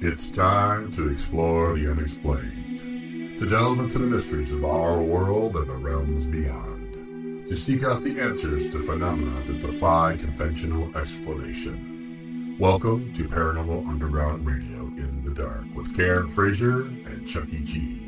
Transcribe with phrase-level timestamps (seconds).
[0.00, 5.68] It's time to explore the unexplained, to delve into the mysteries of our world and
[5.68, 12.56] the realms beyond, to seek out the answers to phenomena that defy conventional explanation.
[12.60, 17.98] Welcome to Paranormal Underground Radio in the Dark with Karen Frazier and Chucky G,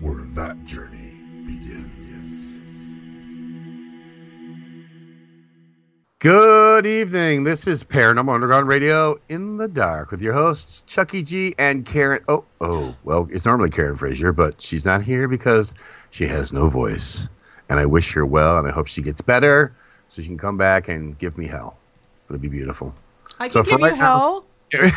[0.00, 1.12] where that journey
[1.44, 2.56] begins.
[6.20, 7.44] Good evening.
[7.44, 12.20] This is Paranormal Underground Radio in the Dark with your hosts Chucky G and Karen.
[12.28, 15.74] Oh, oh, well, it's normally Karen Frazier, but she's not here because
[16.10, 17.28] she has no voice.
[17.68, 19.72] And I wish her well, and I hope she gets better
[20.08, 21.76] so she can come back and give me hell.
[22.28, 22.94] It'll be beautiful.
[23.38, 24.90] I can So give for you right now- hell.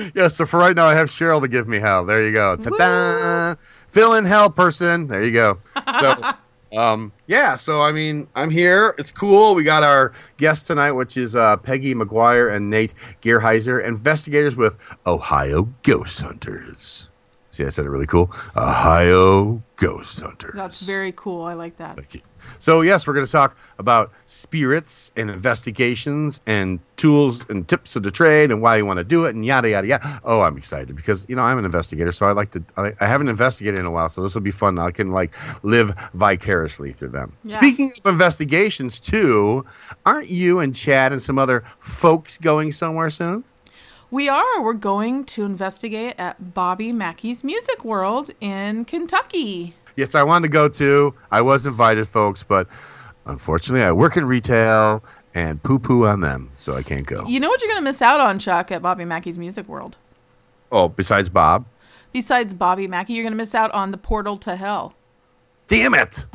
[0.14, 2.04] yeah, so for right now, I have Cheryl to give me hell.
[2.04, 2.56] There you go.
[2.56, 3.54] Ta-da!
[3.88, 5.06] Fill in hell, person.
[5.08, 5.58] There you go.
[6.00, 6.14] So,
[6.76, 7.56] um, yeah.
[7.56, 8.94] So I mean, I'm here.
[8.98, 9.54] It's cool.
[9.54, 14.76] We got our guest tonight, which is uh, Peggy McGuire and Nate Gearheiser, investigators with
[15.06, 17.10] Ohio Ghost Hunters.
[17.58, 18.30] See, I said it really cool.
[18.56, 20.54] Ohio Ghost Hunters.
[20.54, 21.42] That's very cool.
[21.42, 21.96] I like that.
[21.96, 22.20] Thank you.
[22.60, 28.04] So yes, we're going to talk about spirits and investigations and tools and tips of
[28.04, 30.20] the trade and why you want to do it and yada yada yada.
[30.22, 32.62] Oh, I'm excited because you know I'm an investigator, so I like to.
[32.76, 34.78] I, I haven't investigated in a while, so this will be fun.
[34.78, 37.32] I can like live vicariously through them.
[37.42, 37.56] Yeah.
[37.56, 39.64] Speaking of investigations, too,
[40.06, 43.42] aren't you and Chad and some other folks going somewhere soon?
[44.10, 44.62] We are.
[44.62, 49.74] We're going to investigate at Bobby Mackey's Music World in Kentucky.
[49.96, 51.14] Yes, I wanted to go too.
[51.30, 52.68] I was invited, folks, but
[53.26, 57.26] unfortunately, I work in retail and poo poo on them, so I can't go.
[57.26, 59.98] You know what you're going to miss out on, Chuck, at Bobby Mackey's Music World?
[60.72, 61.66] Oh, besides Bob.
[62.12, 64.94] Besides Bobby Mackey, you're going to miss out on the portal to hell.
[65.66, 66.26] Damn it!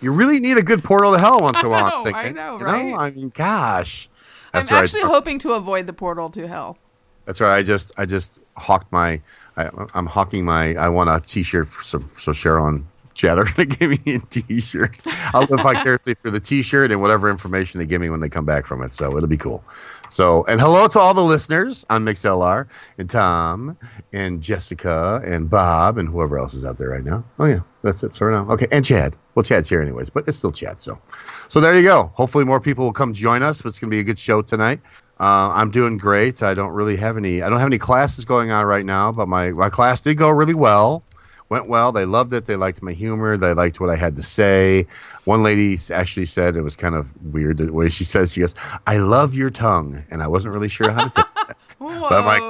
[0.00, 2.02] You really need a good portal to hell once in a while.
[2.06, 2.94] I know, I know, You right?
[2.94, 4.08] I mean, gosh.
[4.52, 6.78] That's I'm actually hoping to avoid the portal to hell.
[7.24, 7.56] That's right.
[7.56, 9.20] I just, I just hawked my,
[9.56, 10.74] I, I'm hawking my.
[10.74, 12.00] I want a T-shirt for so,
[12.32, 15.02] so and Chad are gonna give me a T-shirt.
[15.34, 18.44] I'll live vicariously through the T-shirt and whatever information they give me when they come
[18.44, 18.92] back from it.
[18.92, 19.64] So it'll be cool.
[20.08, 22.66] So and hello to all the listeners on MixLR
[22.98, 23.76] and Tom
[24.12, 27.24] and Jessica and Bob and whoever else is out there right now.
[27.38, 28.14] Oh yeah, that's it.
[28.14, 29.16] So now, okay, and Chad.
[29.34, 30.80] Well, Chad's here anyways, but it's still Chad.
[30.80, 31.00] So,
[31.48, 32.12] so there you go.
[32.14, 33.64] Hopefully more people will come join us.
[33.64, 34.80] It's gonna be a good show tonight.
[35.18, 36.42] Uh, I'm doing great.
[36.42, 37.42] I don't really have any.
[37.42, 40.28] I don't have any classes going on right now, but my my class did go
[40.30, 41.04] really well.
[41.52, 41.92] Went well.
[41.92, 42.46] They loved it.
[42.46, 43.36] They liked my humor.
[43.36, 44.86] They liked what I had to say.
[45.24, 48.32] One lady actually said it was kind of weird the way she says.
[48.32, 48.54] She goes,
[48.86, 51.22] "I love your tongue," and I wasn't really sure how to say.
[51.36, 51.56] that.
[51.78, 52.08] Whoa.
[52.08, 52.40] I'm like,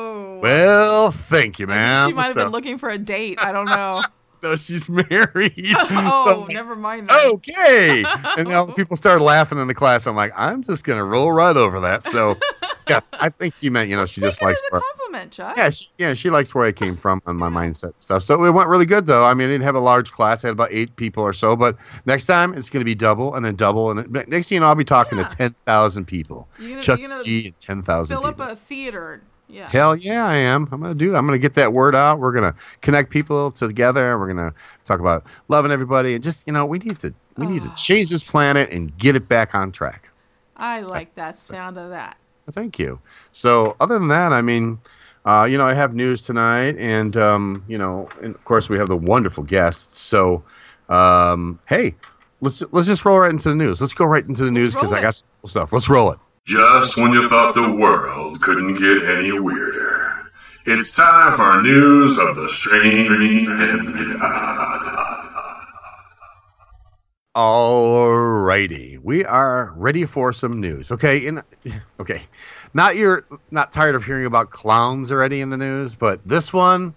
[0.42, 2.08] Well, thank you, man.
[2.10, 3.38] she might have So- been looking for a date.
[3.40, 4.00] I don't know.
[4.42, 5.12] No, she's married.
[5.76, 7.26] oh, So- never mind that.
[7.26, 8.04] okay.
[8.38, 10.06] and now the people started laughing in the class.
[10.06, 12.06] I'm like, I'm just gonna roll right over that.
[12.08, 12.36] So,
[12.88, 14.58] yes, I think she meant, you know, she Take just it likes.
[14.58, 15.56] as a Where, compliment, Chuck.
[15.56, 18.22] yeah, she, yeah, she likes where I came from on my mindset stuff.
[18.22, 19.22] So it went really good, though.
[19.24, 20.44] I mean, I didn't have a large class.
[20.44, 21.54] I had about eight people or so.
[21.56, 21.76] But
[22.06, 24.66] next time it's gonna be double and then double, and then, next thing you know,
[24.66, 25.28] I'll be talking Yeah.
[25.28, 26.48] to ten thousand people.
[26.58, 28.44] You're gonna, Chuck you're gonna G and ten thousand fill people.
[28.44, 29.22] up a theater.
[29.52, 29.68] Yeah.
[29.68, 30.66] Hell yeah, I am.
[30.72, 31.14] I'm gonna do.
[31.14, 31.18] it.
[31.18, 32.18] I'm gonna get that word out.
[32.18, 34.18] We're gonna connect people together.
[34.18, 34.54] We're gonna
[34.84, 37.74] talk about loving everybody and just you know we need to we need to Ah.
[37.74, 40.10] change this planet and get it back on track.
[40.56, 42.16] I like that sound of that.
[42.50, 42.98] Thank you.
[43.30, 44.78] So other than that, I mean,
[45.26, 48.78] uh, you know, I have news tonight, and um, you know, and of course we
[48.78, 50.00] have the wonderful guests.
[50.00, 50.42] So,
[50.88, 51.94] um, hey,
[52.40, 53.80] let's let's just roll right into the news.
[53.82, 55.72] Let's go right into the news because I got some cool stuff.
[55.72, 56.18] Let's roll it.
[56.44, 60.32] Just when you thought the world couldn't get any weirder,
[60.66, 64.72] it's time for news of the strange and the odd.
[67.36, 70.90] Alrighty, we are ready for some news.
[70.90, 71.40] Okay, in
[72.00, 72.20] okay,
[72.74, 76.92] not you're not tired of hearing about clowns already in the news, but this one,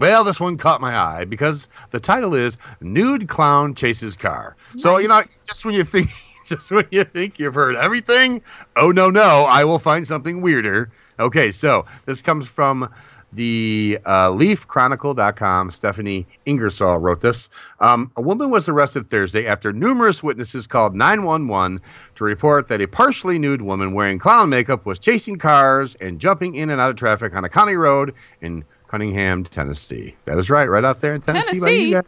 [0.00, 4.98] well, this one caught my eye because the title is "Nude Clown Chases Car." So
[4.98, 6.10] you know, just when you think,
[6.56, 8.42] just when you think you've heard everything,
[8.76, 10.90] oh no, no, I will find something weirder.
[11.20, 12.88] Okay, so this comes from
[13.32, 17.50] the uh, leafchronicle.com stephanie ingersoll wrote this
[17.80, 21.78] um, a woman was arrested thursday after numerous witnesses called 911
[22.14, 26.54] to report that a partially nude woman wearing clown makeup was chasing cars and jumping
[26.54, 30.70] in and out of traffic on a county road in cunningham tennessee that is right
[30.70, 31.90] right out there in tennessee, Tennessee?
[31.90, 32.02] guys.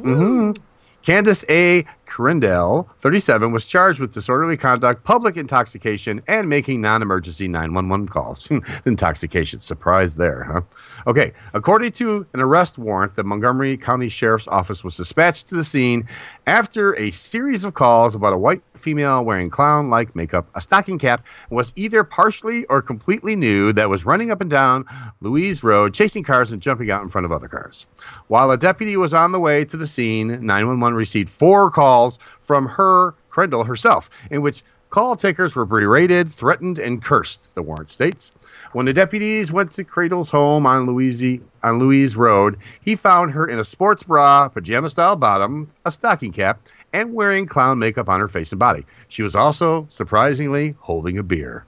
[0.00, 0.56] Mhm.
[1.04, 1.84] Candace A.
[2.14, 8.48] Crindell, 37, was charged with disorderly conduct, public intoxication, and making non emergency 911 calls.
[8.86, 9.58] intoxication.
[9.58, 10.60] Surprise there, huh?
[11.08, 11.32] Okay.
[11.54, 16.06] According to an arrest warrant, the Montgomery County Sheriff's Office was dispatched to the scene
[16.46, 21.00] after a series of calls about a white female wearing clown like makeup, a stocking
[21.00, 24.84] cap, was either partially or completely nude that was running up and down
[25.20, 27.88] Louise Road, chasing cars and jumping out in front of other cars.
[28.28, 32.03] While a deputy was on the way to the scene, 911 received four calls
[32.42, 37.90] from her, Crendell herself, in which call takers were berated, threatened, and cursed, the warrant
[37.90, 38.30] states.
[38.72, 43.46] When the deputies went to Cradle's home on Louise, on Louise Road, he found her
[43.46, 46.60] in a sports bra, pajama style bottom, a stocking cap,
[46.92, 48.86] and wearing clown makeup on her face and body.
[49.08, 51.64] She was also, surprisingly, holding a beer.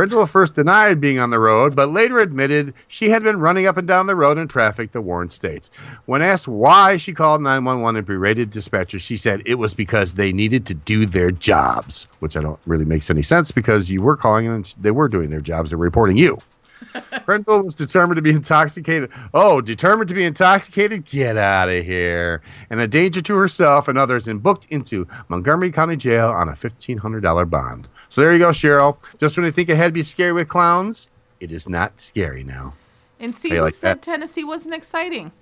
[0.00, 3.76] Crindle first denied being on the road, but later admitted she had been running up
[3.76, 5.70] and down the road in traffic, the warrant states.
[6.06, 10.32] When asked why she called 911 and berated dispatchers, she said it was because they
[10.32, 14.16] needed to do their jobs, which I don't really makes any sense because you were
[14.16, 15.68] calling and they were doing their jobs.
[15.68, 16.38] They were reporting you.
[17.26, 19.10] Crendel was determined to be intoxicated.
[19.34, 21.04] Oh, determined to be intoxicated?
[21.04, 22.42] Get out of here.
[22.70, 26.52] And a danger to herself and others and booked into Montgomery County Jail on a
[26.52, 27.88] $1,500 bond.
[28.08, 28.96] So there you go, Cheryl.
[29.18, 32.74] Just when you think ahead be scary with clowns, it is not scary now.
[33.20, 34.02] And see, you like said that?
[34.02, 35.32] Tennessee wasn't exciting?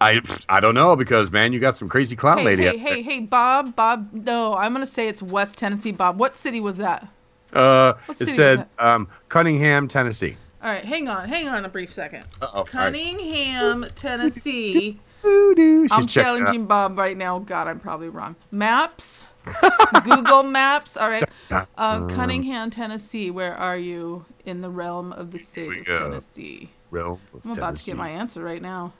[0.00, 2.62] I I don't know because man, you got some crazy clown Hey, lady.
[2.64, 4.10] hey, hey, hey, Bob, Bob.
[4.12, 6.18] No, I'm gonna say it's West Tennessee, Bob.
[6.18, 7.08] What city was that?
[7.52, 10.36] Uh, What it said um, Cunningham, Tennessee.
[10.62, 12.24] All right, hang on, hang on a brief second.
[12.40, 12.62] Uh-oh.
[12.64, 15.00] Cunningham, Tennessee.
[15.24, 15.88] Doo-doo.
[15.90, 16.08] I'm checking it out.
[16.08, 17.40] challenging Bob right now.
[17.40, 18.36] God, I'm probably wrong.
[18.52, 19.26] Maps,
[20.04, 20.96] Google Maps.
[20.96, 23.30] All right, uh, Cunningham, Tennessee.
[23.30, 25.86] Where are you in the realm of the state of.
[25.86, 26.70] Tennessee?
[26.92, 28.92] Real with I'm about to get my answer right now.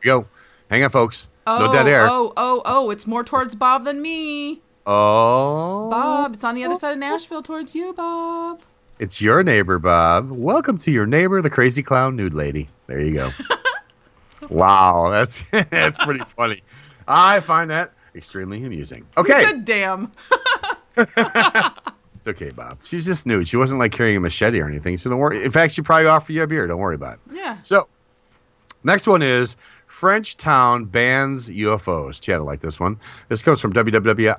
[0.00, 0.26] Go.
[0.70, 1.28] Hang on, folks.
[1.46, 2.08] Oh, no dead air.
[2.08, 2.90] oh, oh, oh!
[2.90, 4.62] It's more towards Bob than me.
[4.86, 5.90] Oh.
[5.90, 8.60] Bob, it's on the other side of Nashville towards you, Bob.
[9.04, 10.30] It's your neighbor, Bob.
[10.30, 12.70] Welcome to your neighbor, the crazy clown nude lady.
[12.86, 13.30] There you go.
[14.48, 16.62] wow, that's that's pretty funny.
[17.06, 19.06] I find that extremely amusing.
[19.18, 20.10] Okay, said damn?
[20.96, 22.78] it's okay, Bob.
[22.82, 23.46] She's just nude.
[23.46, 24.96] She wasn't like carrying a machete or anything.
[24.96, 25.44] So don't worry.
[25.44, 26.66] In fact, she probably offered you a beer.
[26.66, 27.34] Don't worry about it.
[27.34, 27.58] Yeah.
[27.60, 27.86] So,
[28.84, 29.54] next one is
[29.94, 32.20] French town bans UFOs.
[32.20, 32.98] Chad will like this one.
[33.28, 34.38] This comes from www.rt.com.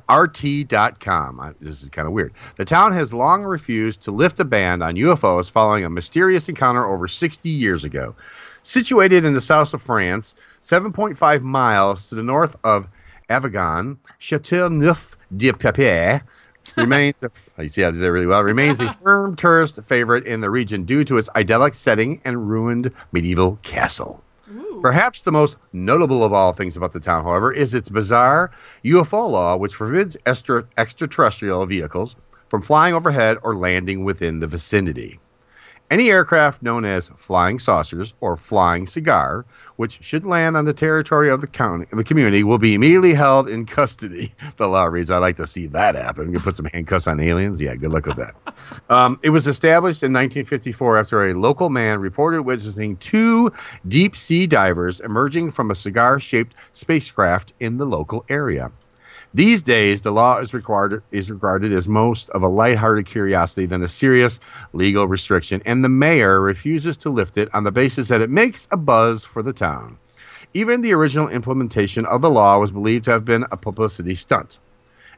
[1.40, 2.34] I- This is kind of weird.
[2.58, 6.86] The town has long refused to lift a ban on UFOs following a mysterious encounter
[6.86, 8.14] over 60 years ago.
[8.64, 12.90] Situated in the south of France, 7.5 miles to the north of
[13.30, 16.22] Avignon, Châteauneuf de Papier
[16.76, 17.14] remains
[17.58, 18.44] you see how to say it really well.
[18.44, 22.92] Remains a firm tourist favorite in the region due to its idyllic setting and ruined
[23.14, 24.22] medieval castle.
[24.82, 28.52] Perhaps the most notable of all things about the town, however, is its bizarre
[28.84, 32.16] UFO law, which forbids extra- extraterrestrial vehicles
[32.50, 35.20] from flying overhead or landing within the vicinity.
[35.92, 39.46] Any aircraft known as flying saucers or flying cigar,
[39.76, 43.48] which should land on the territory of the county, the community, will be immediately held
[43.48, 44.34] in custody.
[44.58, 46.32] The law reads, "I'd like to see that happen.
[46.32, 47.62] You put some handcuffs on aliens.
[47.62, 48.36] Yeah, good luck with that."
[48.90, 53.52] Um, it was established in 1954 after a local man reported witnessing two
[53.88, 58.72] deep sea divers emerging from a cigar-shaped spacecraft in the local area.
[59.36, 63.84] These days, the law is regarded is regarded as most of a lighthearted curiosity than
[63.84, 64.40] a serious
[64.72, 68.66] legal restriction, and the mayor refuses to lift it on the basis that it makes
[68.72, 69.98] a buzz for the town.
[70.54, 74.58] Even the original implementation of the law was believed to have been a publicity stunt.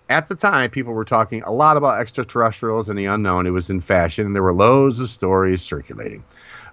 [0.09, 3.45] At the time, people were talking a lot about extraterrestrials and the unknown.
[3.45, 6.23] It was in fashion, and there were loads of stories circulating.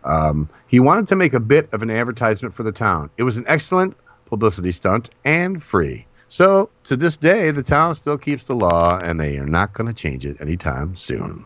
[0.05, 3.11] Um, he wanted to make a bit of an advertisement for the town.
[3.19, 6.07] It was an excellent publicity stunt and free.
[6.35, 9.87] So, to this day, the town still keeps the law, and they are not going
[9.87, 11.45] to change it anytime soon.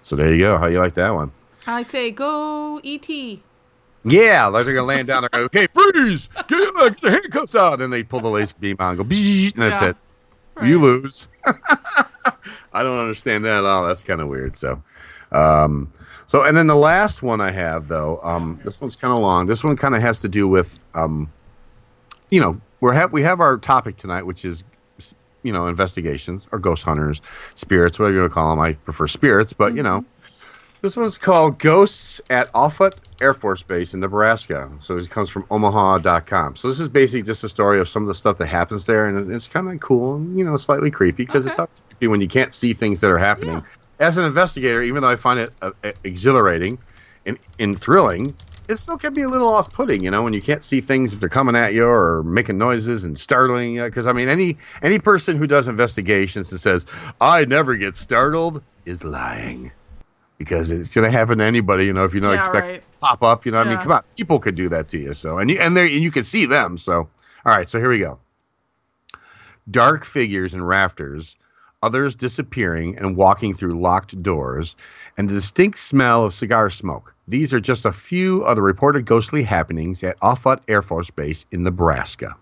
[0.00, 0.56] So, there you go.
[0.58, 1.32] How you like that one?
[1.66, 3.08] I say go ET.
[4.04, 5.30] Yeah, like they're going to land down there.
[5.32, 6.28] and go, Okay, freeze!
[6.46, 7.82] Get in there, get the handcuffs out.
[7.82, 9.10] And they pull the laser beam out and go, and
[9.56, 9.88] that's Yeah.
[9.88, 9.96] it.
[10.62, 11.28] You lose.
[11.44, 13.84] I don't understand that at all.
[13.88, 14.56] That's kind of weird.
[14.56, 14.80] So,
[15.32, 15.92] um,
[16.28, 19.46] so and then the last one I have though, um, this one's kind of long.
[19.46, 21.28] This one kind of has to do with, um,
[22.30, 24.64] you know, we're have we have our topic tonight, which is,
[25.42, 27.22] you know, investigations or ghost hunters,
[27.54, 28.60] spirits, whatever you want to call them.
[28.60, 30.04] I prefer spirits, but you know,
[30.82, 34.70] this one's called Ghosts at Offutt Air Force Base in Nebraska.
[34.80, 36.56] So it comes from Omaha.com.
[36.56, 39.06] So this is basically just a story of some of the stuff that happens there,
[39.06, 41.62] and it's kind of cool and you know slightly creepy because it's Okay.
[41.62, 43.54] always creepy when you can't see things that are happening.
[43.54, 43.62] Yeah.
[44.00, 45.70] As an investigator, even though I find it uh,
[46.02, 46.78] exhilarating
[47.26, 48.36] and, and thrilling,
[48.68, 51.20] it still can be a little off-putting, you know, when you can't see things if
[51.20, 53.84] they're coming at you or making noises and startling you.
[53.84, 56.86] Because I mean, any any person who does investigations and says
[57.20, 59.72] I never get startled is lying,
[60.38, 62.84] because it's going to happen to anybody, you know, if you don't Yeah, expect right.
[63.00, 63.44] pop up.
[63.44, 65.14] You know, I mean, come on, people could do that to you.
[65.14, 66.78] So and you and there and you can see them.
[66.78, 66.94] So
[67.44, 68.18] all right, so here we go.
[69.70, 71.36] Dark figures in rafters,
[71.82, 74.76] others disappearing and walking through locked doors,
[75.16, 77.14] and the distinct smell of cigar smoke.
[77.32, 81.46] These are just a few of the reported ghostly happenings at Offutt Air Force Base
[81.50, 82.36] in Nebraska.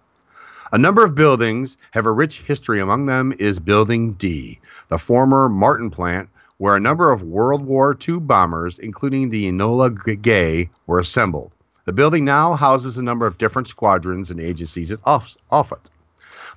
[0.73, 2.81] A number of buildings have a rich history.
[2.81, 6.29] Among them is Building D, the former Martin plant,
[6.59, 11.53] where a number of World War II bombers, including the Enola Gay, were assembled.
[11.85, 15.89] The building now houses a number of different squadrons and agencies at Offutt.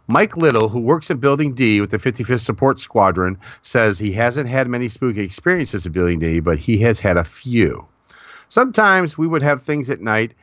[0.08, 4.50] Mike Little, who works at Building D with the 55th Support Squadron, says he hasn't
[4.50, 7.86] had many spooky experiences at Building D, but he has had a few.
[8.54, 10.36] Sometimes we would have things at night,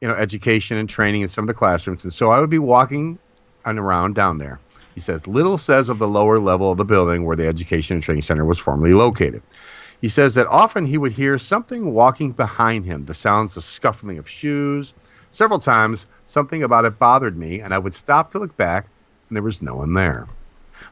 [0.00, 2.58] you know, education and training in some of the classrooms, and so I would be
[2.58, 3.18] walking
[3.66, 4.58] and around down there.
[4.94, 8.02] He says Little says of the lower level of the building where the education and
[8.02, 9.42] training center was formerly located.
[10.00, 14.16] He says that often he would hear something walking behind him, the sounds of scuffling
[14.16, 14.94] of shoes.
[15.30, 18.88] Several times, something about it bothered me, and I would stop to look back,
[19.28, 20.26] and there was no one there.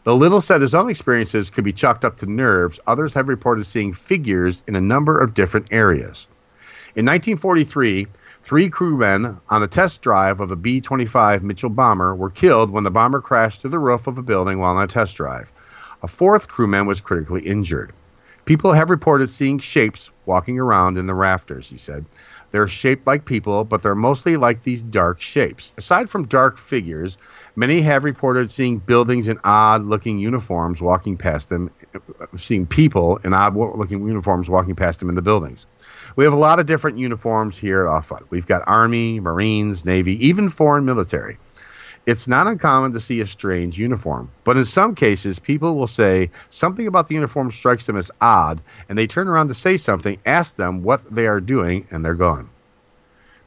[0.05, 3.65] Though Little said his own experiences could be chalked up to nerves, others have reported
[3.65, 6.27] seeing figures in a number of different areas.
[6.97, 8.07] In 1943,
[8.43, 12.85] three crewmen on a test drive of a B 25 Mitchell bomber were killed when
[12.85, 15.53] the bomber crashed through the roof of a building while on a test drive.
[16.03, 17.93] A fourth crewman was critically injured.
[18.47, 22.07] People have reported seeing shapes walking around in the rafters, he said.
[22.51, 25.75] They're shaped like people, but they're mostly like these dark shapes.
[25.77, 27.19] Aside from dark figures,
[27.57, 31.99] many have reported seeing buildings in odd looking uniforms walking past them, uh,
[32.39, 35.67] seeing people in odd looking uniforms walking past them in the buildings.
[36.17, 38.31] We have a lot of different uniforms here at Offutt.
[38.31, 41.39] We've got Army, Marines, Navy, even foreign military.
[42.07, 46.31] It's not uncommon to see a strange uniform, but in some cases, people will say
[46.51, 50.17] something about the uniform strikes them as odd, and they turn around to say something,
[50.25, 52.49] ask them what they are doing, and they're gone.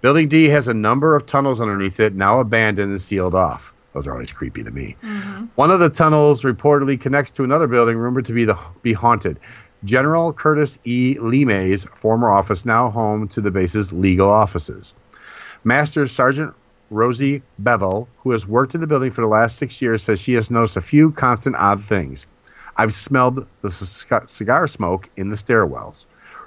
[0.02, 3.74] Building D has a number of tunnels underneath it, now abandoned and sealed off.
[3.94, 4.96] Those are always creepy to me.
[5.02, 5.46] Mm-hmm.
[5.56, 9.40] One of the tunnels reportedly connects to another building rumored to be the be haunted.
[9.86, 11.16] General Curtis E.
[11.16, 14.94] LeMay's former office, now home to the base's legal offices.
[15.64, 16.54] Master Sergeant
[16.90, 20.34] Rosie Bevel, who has worked in the building for the last six years, says she
[20.34, 22.28] has noticed a few constant odd things.
[22.78, 26.06] I've smelled the cigar smoke in the stairwells.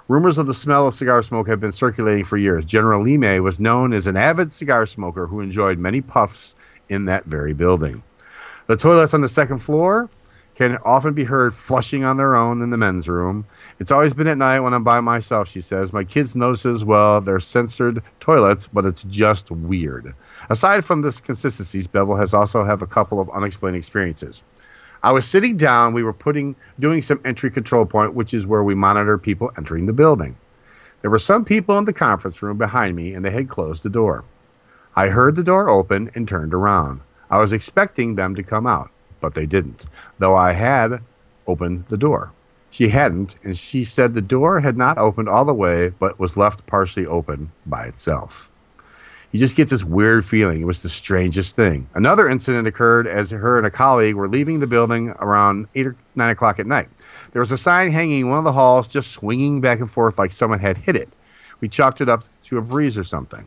[0.08, 2.64] Rumors of the smell of cigar smoke have been circulating for years.
[2.64, 6.54] General Lemay was known as an avid cigar smoker who enjoyed many puffs
[6.88, 8.02] in that very building.
[8.66, 10.10] The toilets on the second floor
[10.68, 13.44] can often be heard flushing on their own in the men's room.
[13.80, 15.92] It's always been at night when I'm by myself, she says.
[15.92, 20.14] My kids notice as well they're censored toilets, but it's just weird.
[20.50, 24.44] Aside from this consistencies, Bevel has also have a couple of unexplained experiences.
[25.02, 28.62] I was sitting down, we were putting doing some entry control point, which is where
[28.62, 30.36] we monitor people entering the building.
[31.00, 33.90] There were some people in the conference room behind me and they had closed the
[33.90, 34.22] door.
[34.94, 37.00] I heard the door open and turned around.
[37.30, 38.92] I was expecting them to come out,
[39.22, 39.86] but they didn't,
[40.18, 41.00] though I had
[41.46, 42.30] opened the door.
[42.70, 46.36] She hadn't, and she said the door had not opened all the way, but was
[46.36, 48.50] left partially open by itself.
[49.30, 50.60] You just get this weird feeling.
[50.60, 51.88] It was the strangest thing.
[51.94, 55.96] Another incident occurred as her and a colleague were leaving the building around 8 or
[56.16, 56.88] 9 o'clock at night.
[57.32, 60.18] There was a sign hanging in one of the halls, just swinging back and forth
[60.18, 61.08] like someone had hit it.
[61.60, 63.46] We chalked it up to a breeze or something.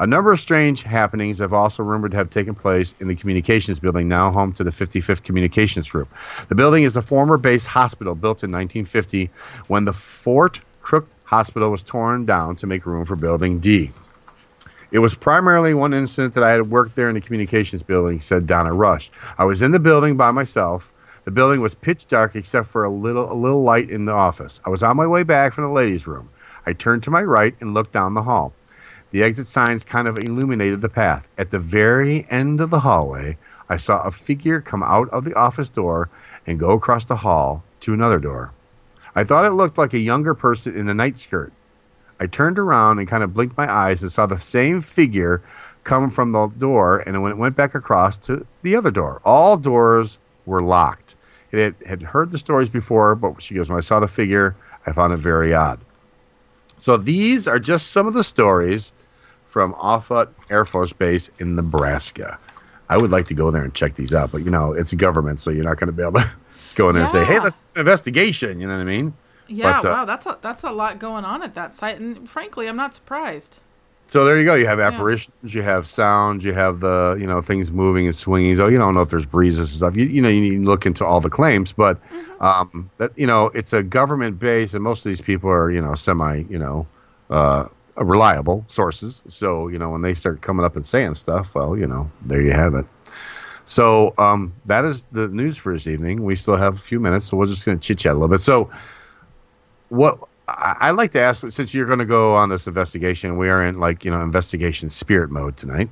[0.00, 3.80] A number of strange happenings have also rumored to have taken place in the communications
[3.80, 6.08] building, now home to the 55th Communications Group.
[6.48, 9.28] The building is a former base hospital built in 1950
[9.66, 13.90] when the Fort Crook Hospital was torn down to make room for Building D.
[14.92, 18.46] It was primarily one incident that I had worked there in the communications building, said
[18.46, 19.10] Donna Rush.
[19.36, 20.92] I was in the building by myself.
[21.24, 24.60] The building was pitch dark except for a little a little light in the office.
[24.64, 26.28] I was on my way back from the ladies' room.
[26.66, 28.52] I turned to my right and looked down the hall.
[29.10, 31.26] The exit signs kind of illuminated the path.
[31.38, 33.38] At the very end of the hallway,
[33.68, 36.10] I saw a figure come out of the office door
[36.46, 38.52] and go across the hall to another door.
[39.14, 41.52] I thought it looked like a younger person in a night skirt.
[42.20, 45.40] I turned around and kind of blinked my eyes and saw the same figure
[45.84, 49.22] come from the door and when it went back across to the other door.
[49.24, 51.16] All doors were locked.
[51.50, 54.54] It had, heard the stories before, but she goes, when I saw the figure,
[54.86, 55.80] I found it very odd.
[56.78, 58.92] So these are just some of the stories
[59.46, 62.38] from Offutt Air Force Base in Nebraska.
[62.88, 65.40] I would like to go there and check these out, but you know, it's government,
[65.40, 66.30] so you're not going to be able to
[66.62, 67.40] just go in there and say, "Hey, Yeah.
[67.40, 69.12] let's an investigation." You know what I mean?
[69.48, 72.28] Yeah, But, uh, wow, that's a that's a lot going on at that site, and
[72.28, 73.58] frankly, I'm not surprised.
[74.08, 74.54] So there you go.
[74.54, 78.56] You have apparitions, you have sounds, you have the you know things moving and swinging.
[78.56, 79.96] So you don't know if there's breezes and stuff.
[79.96, 82.00] You, you know you need to look into all the claims, but
[82.40, 85.82] um, that you know it's a government base, and most of these people are you
[85.82, 86.86] know semi you know
[87.28, 87.66] uh,
[87.98, 89.22] reliable sources.
[89.26, 92.40] So you know when they start coming up and saying stuff, well you know there
[92.40, 92.86] you have it.
[93.66, 96.22] So um, that is the news for this evening.
[96.22, 98.28] We still have a few minutes, so we're just going to chit chat a little
[98.30, 98.40] bit.
[98.40, 98.70] So
[99.90, 100.18] what
[100.48, 103.62] I I like to ask, since you're going to go on this investigation, we are
[103.62, 105.88] in like you know investigation spirit mode tonight.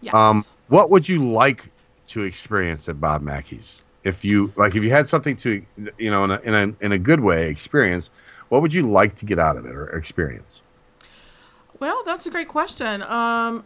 [0.00, 0.14] Yes.
[0.14, 1.70] Um, what would you like
[2.08, 3.82] to experience at Bob Mackey's?
[4.04, 5.62] If you like, if you had something to,
[5.98, 8.10] you know, in a in a, in a good way experience,
[8.48, 10.62] what would you like to get out of it or experience?
[11.80, 13.02] Well, that's a great question.
[13.02, 13.64] Um,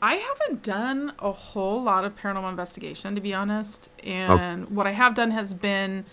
[0.00, 3.88] I haven't done a whole lot of paranormal investigation, to be honest.
[4.02, 6.04] And what I have done has been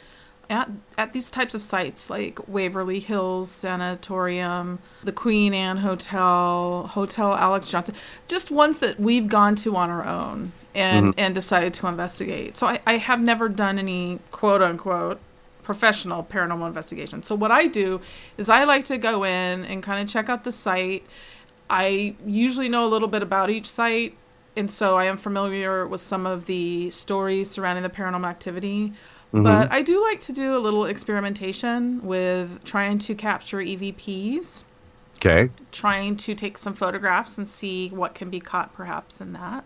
[0.52, 7.34] at at these types of sites like Waverly Hills Sanatorium, the Queen Anne Hotel, Hotel
[7.34, 7.96] Alex Johnson,
[8.28, 11.20] just ones that we've gone to on our own and mm-hmm.
[11.20, 12.58] and decided to investigate.
[12.58, 15.20] So I, I have never done any quote unquote
[15.64, 17.24] professional paranormal investigation.
[17.24, 18.02] So what I do
[18.38, 21.06] is I like to go in and kind of check out the site.
[21.70, 24.18] I usually know a little bit about each site,
[24.58, 28.94] and so I am familiar with some of the stories surrounding the paranormal activity.
[29.32, 29.74] But mm-hmm.
[29.74, 34.66] I do like to do a little experimentation with trying to capture EVPs,
[35.18, 35.52] Okay.
[35.72, 39.64] trying to take some photographs and see what can be caught perhaps in that.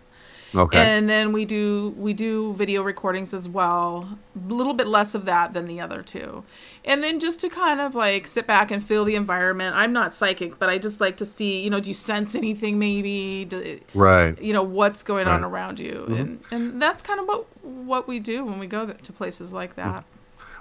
[0.56, 0.78] Okay.
[0.78, 4.18] And then we do we do video recordings as well.
[4.36, 6.44] A little bit less of that than the other two.
[6.84, 9.76] And then just to kind of like sit back and feel the environment.
[9.76, 12.80] I'm not psychic, but I just like to see, you know, do you sense anything
[12.80, 13.46] maybe?
[13.46, 14.40] Do, right.
[14.42, 16.06] you know, what's going on around you.
[16.08, 16.14] Mm-hmm.
[16.14, 19.76] And and that's kind of what what we do when we go to places like
[19.76, 20.02] that.
[20.02, 20.10] Mm-hmm.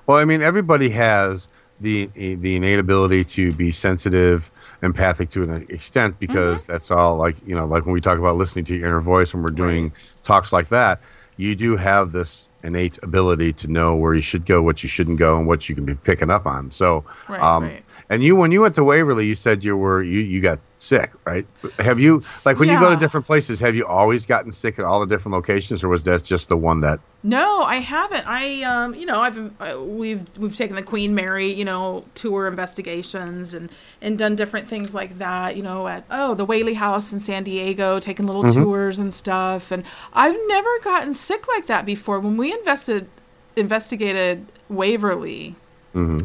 [0.07, 1.49] Well, I mean, everybody has
[1.81, 4.51] the the innate ability to be sensitive,
[4.83, 8.37] empathic to an extent, because that's all like you know, like when we talk about
[8.37, 11.01] listening to your inner voice when we're doing talks like that,
[11.37, 15.19] you do have this innate ability to know where you should go, what you shouldn't
[15.19, 16.71] go, and what you can be picking up on.
[16.71, 17.84] So, Right, um, right.
[18.11, 21.13] And you when you went to Waverly, you said you were you you got sick,
[21.25, 21.47] right?
[21.79, 24.85] Have you like when you go to different places, have you always gotten sick at
[24.85, 27.01] all the different locations, or was that just the one that?
[27.23, 28.27] No, I haven't.
[28.27, 32.47] I um, you know, I've uh, we've we've taken the Queen Mary, you know, tour
[32.47, 33.71] investigations and
[34.03, 35.57] and done different things like that.
[35.57, 39.71] You know, at oh the Whaley House in San Diego, taking little tours and stuff.
[39.71, 42.21] And I've never gotten sick like that before.
[42.21, 43.09] When we invested
[43.57, 45.57] investigated Waverly,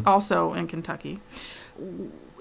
[0.06, 1.20] also in Kentucky,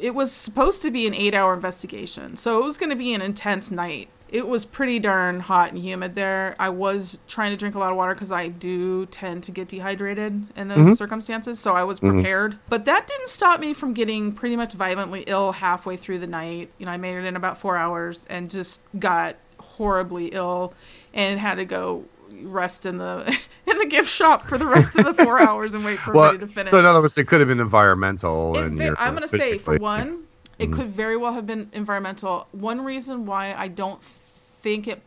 [0.01, 2.37] it was supposed to be an eight hour investigation.
[2.37, 4.09] So it was going to be an intense night.
[4.29, 6.55] It was pretty darn hot and humid there.
[6.59, 9.69] I was trying to drink a lot of water because I do tend to get
[9.69, 10.93] dehydrated in those mm-hmm.
[10.95, 11.59] circumstances.
[11.59, 12.17] So I was mm-hmm.
[12.17, 12.59] prepared.
[12.69, 16.71] But that didn't stop me from getting pretty much violently ill halfway through the night.
[16.77, 20.75] You know, I made it in about four hours and just got horribly ill
[21.15, 22.05] and had to go
[22.43, 23.25] rest in the
[23.67, 26.25] in the gift shop for the rest of the four hours and wait for Well,
[26.27, 26.71] everybody to finish.
[26.71, 28.57] so in other words, it could have been environmental.
[28.57, 30.25] It and I'm going to say, for one,
[30.59, 30.73] it Mm-hmm.
[30.75, 32.49] could very well have been environmental.
[32.53, 35.03] One reason why I don't think it,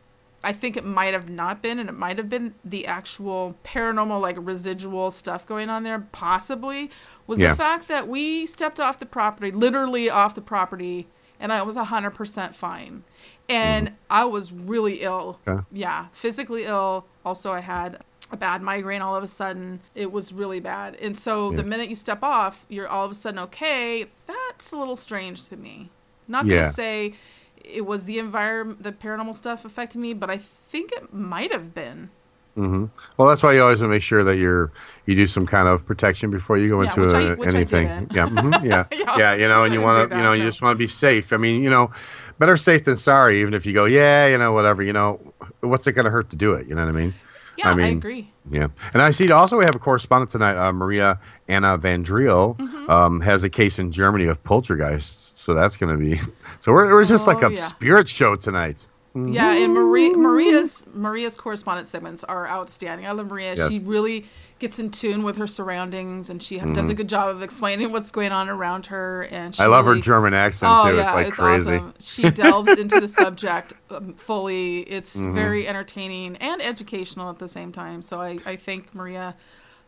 [0.46, 4.22] I think it might have not been, and it might have been the actual paranormal,
[4.22, 6.90] like residual stuff going on there, possibly,
[7.28, 7.50] was Yeah.
[7.50, 11.08] the fact that we stepped off the property, literally off the property,
[11.42, 13.04] and I was 100% fine.
[13.50, 15.40] And I was really ill.
[15.46, 15.62] Okay.
[15.74, 17.06] Yeah, physically ill.
[17.26, 18.02] Also, I had
[18.32, 19.82] a bad migraine all of a sudden.
[19.94, 20.96] It was really bad.
[21.02, 24.06] And so the minute you step off, you're all of a sudden okay.
[24.26, 25.90] That's a little strange to me.
[26.30, 27.16] Not going to say
[27.64, 31.74] it was the environment, the paranormal stuff affecting me, but I think it might have
[31.74, 32.10] been.
[32.56, 32.86] Hmm
[33.18, 34.72] Well, that's why you always want to make sure that you're
[35.06, 37.88] you do some kind of protection before you go Yeah, into a, I anything.
[38.14, 39.34] yeah, mhm, yeah, Yeah, yeah.
[39.36, 41.32] You know, and you want to, you know, you just want to be safe.
[41.34, 41.92] I mean, you know,
[42.40, 43.40] better safe than sorry.
[43.42, 44.84] Even if you go, yeah, you know, whatever.
[44.84, 46.68] You know, what's it going to hurt to do it?
[46.68, 47.14] You know what I mean?
[47.58, 48.34] Yeah, I, mean, I agree.
[48.50, 52.58] Yeah, and I see also we have a correspondent tonight, uh, Maria Anna Van Driel,
[52.58, 52.90] Mm-hmm.
[52.90, 55.40] um, has a case in Germany of poltergeists.
[55.42, 56.20] So that's going to be.
[56.60, 57.56] So we're, we're just like Oh, a yeah.
[57.58, 58.88] spirit show tonight.
[59.14, 63.06] Yeah, and Maria, Maria's Maria's correspondent segments are outstanding.
[63.06, 63.56] I love Maria.
[63.70, 64.26] She really
[64.60, 66.74] gets in tune with her surroundings, and she Mm-hmm.
[66.74, 69.24] does a good job of explaining what's going on around her.
[69.24, 70.96] And she I love her German accent Oh too.
[70.96, 71.74] yeah, it's like it's crazy.
[71.74, 71.94] awesome.
[72.00, 74.82] She delves into the subject um, fully.
[74.82, 75.36] It's Mm-hmm.
[75.36, 78.02] very entertaining and educational at the same time.
[78.02, 79.36] So I, I thank Maria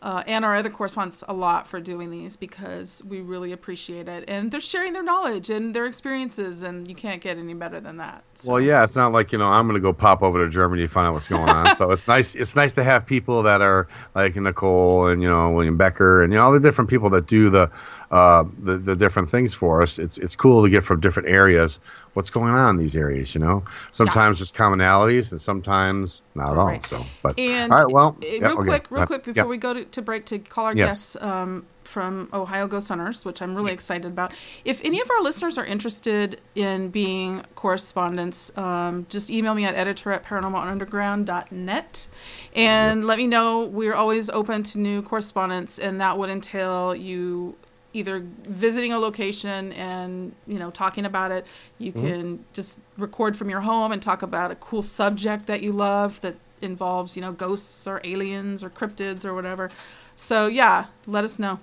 [0.04, 4.26] uh, and our other correspondents a lot for doing these because we really appreciate it.
[4.28, 7.98] And they're sharing their knowledge and their experiences, and you can't get any better than
[7.98, 8.26] that.
[8.36, 8.52] So.
[8.52, 10.82] Well, yeah, it's not like you know I'm going to go pop over to Germany
[10.82, 11.74] to find out what's going on.
[11.78, 12.36] so it's nice.
[12.36, 16.34] It's nice to have people that are like Nicole and you know William Becker and
[16.34, 17.72] you know all the different people that do the
[18.12, 19.98] uh, the the different things for us.
[20.00, 21.80] It's it's cool to get from different areas
[22.14, 23.34] what's going on in these areas.
[23.34, 24.42] You know, sometimes yeah.
[24.42, 26.68] there's commonalities and sometimes not at all.
[26.68, 26.82] Right.
[26.82, 28.68] So, but and all right, well, uh, yeah, real okay.
[28.68, 29.48] quick, real quick before yeah.
[29.48, 30.88] we go to, to, break to call our yes.
[30.88, 33.76] guests um, from Ohio Ghost Hunters, which I'm really yes.
[33.76, 34.34] excited about.
[34.66, 39.76] If any of our listeners are interested in being correspondents, um, just email me at
[39.76, 42.08] editor at paranormalunderground.net
[42.56, 43.08] and yep.
[43.08, 43.66] let me know.
[43.66, 47.56] We're always open to new correspondents, and that would entail you
[47.94, 51.46] either visiting a location and you know talking about it
[51.78, 52.08] you mm-hmm.
[52.08, 56.20] can just record from your home and talk about a cool subject that you love
[56.22, 59.70] that involves you know ghosts or aliens or cryptids or whatever
[60.16, 61.60] so yeah let us know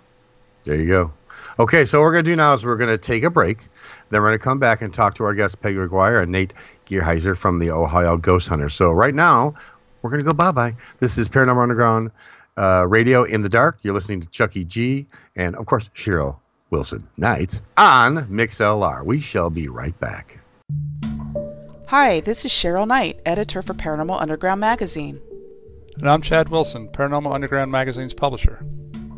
[0.64, 1.12] there you go
[1.58, 3.68] okay so what we're going to do now is we're going to take a break
[4.10, 6.54] then we're going to come back and talk to our guests peggy mcguire and nate
[6.86, 9.54] gearheiser from the ohio ghost hunters so right now
[10.02, 12.10] we're going to go bye-bye this is paranormal underground
[12.60, 13.78] uh, radio in the dark.
[13.82, 16.38] You're listening to Chucky G and, of course, Cheryl
[16.70, 19.04] Wilson Knight on MixLR.
[19.04, 20.40] We shall be right back.
[21.90, 25.20] Hi, this is Cheryl Knight, editor for Paranormal Underground magazine.
[25.96, 28.64] And I'm Chad Wilson, Paranormal Underground magazine's publisher.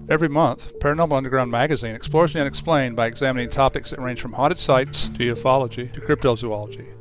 [0.09, 4.59] Every month, Paranormal Underground magazine explores the unexplained by examining topics that range from haunted
[4.59, 6.95] sites to ufology to cryptozoology.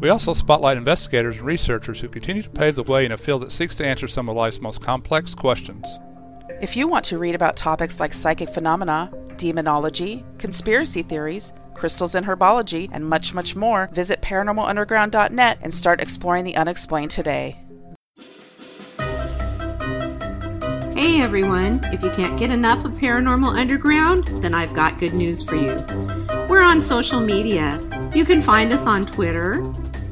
[0.00, 3.42] We also spotlight investigators and researchers who continue to pave the way in a field
[3.42, 5.84] that seeks to answer some of life's most complex questions.
[6.62, 12.26] If you want to read about topics like psychic phenomena, demonology, conspiracy theories, crystals and
[12.26, 17.56] herbology, and much, much more, visit paranormalunderground.net and start exploring the unexplained today.
[20.94, 21.80] Hey everyone!
[21.92, 25.76] If you can't get enough of Paranormal Underground, then I've got good news for you.
[26.48, 27.80] We're on social media.
[28.14, 29.62] You can find us on Twitter,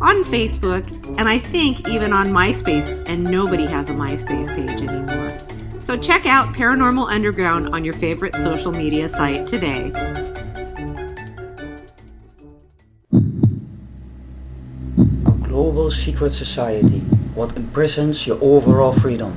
[0.01, 5.37] on Facebook, and I think even on MySpace, and nobody has a MySpace page anymore.
[5.81, 9.91] So check out Paranormal Underground on your favorite social media site today.
[15.57, 16.99] Global secret society,
[17.35, 19.33] what imprisons your overall freedom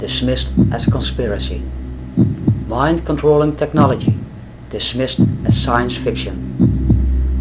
[0.00, 1.62] dismissed as a conspiracy.
[2.66, 4.12] Mind controlling technology,
[4.70, 6.34] dismissed as science fiction.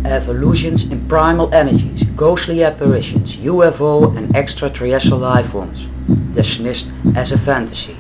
[0.06, 5.88] Evolutions in primal energies, ghostly apparitions, UFO and extraterrestrial life forms,
[6.36, 7.98] dismissed as a fantasy.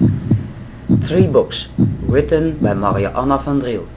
[1.01, 1.67] Three books,
[2.05, 3.87] written by Mariana van Driel,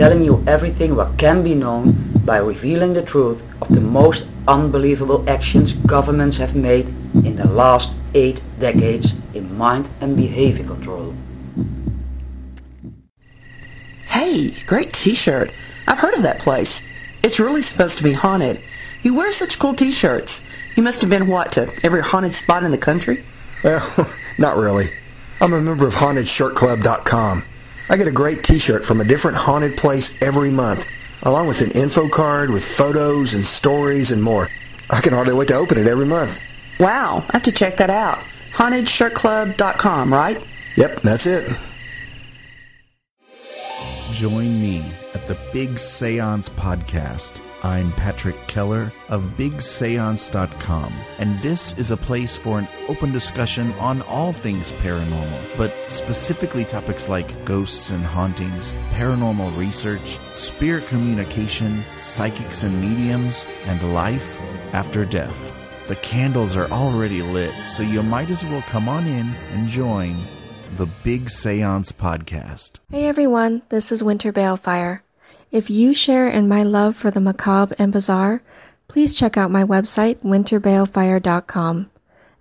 [0.00, 1.92] telling you everything what can be known
[2.24, 6.86] by revealing the truth of the most unbelievable actions governments have made
[7.22, 11.14] in the last eight decades in mind and behavior control.
[14.06, 15.52] Hey, great t-shirt.
[15.86, 16.82] I've heard of that place.
[17.22, 18.58] It's really supposed to be haunted.
[19.02, 20.42] You wear such cool t-shirts.
[20.76, 23.22] You must have been, what, to every haunted spot in the country?
[23.62, 23.84] Well,
[24.38, 24.86] not really.
[25.42, 27.44] I'm a member of HauntedShirtClub.com.
[27.90, 30.88] I get a great t-shirt from a different haunted place every month,
[31.24, 34.48] along with an info card with photos and stories and more.
[34.90, 36.40] I can hardly wait to open it every month.
[36.78, 38.18] Wow, I have to check that out.
[38.52, 40.38] HauntedShirtClub.com, right?
[40.76, 41.52] Yep, that's it.
[44.12, 47.40] Join me at the Big Seance Podcast.
[47.62, 54.00] I'm Patrick Keller of BigSeance.com, and this is a place for an open discussion on
[54.02, 62.62] all things paranormal, but specifically topics like ghosts and hauntings, paranormal research, spirit communication, psychics
[62.62, 64.40] and mediums, and life
[64.72, 65.52] after death.
[65.86, 70.16] The candles are already lit, so you might as well come on in and join
[70.76, 72.78] the Big Seance Podcast.
[72.90, 75.00] Hey everyone, this is Winter Balefire.
[75.50, 78.42] If you share in my love for the macabre and bizarre,
[78.86, 81.90] please check out my website, winterbalefire.com.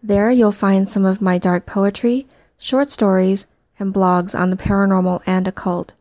[0.04, 3.48] There you'll find some of my dark poetry, short stories,
[3.80, 5.96] and blogs on the paranormal and occult.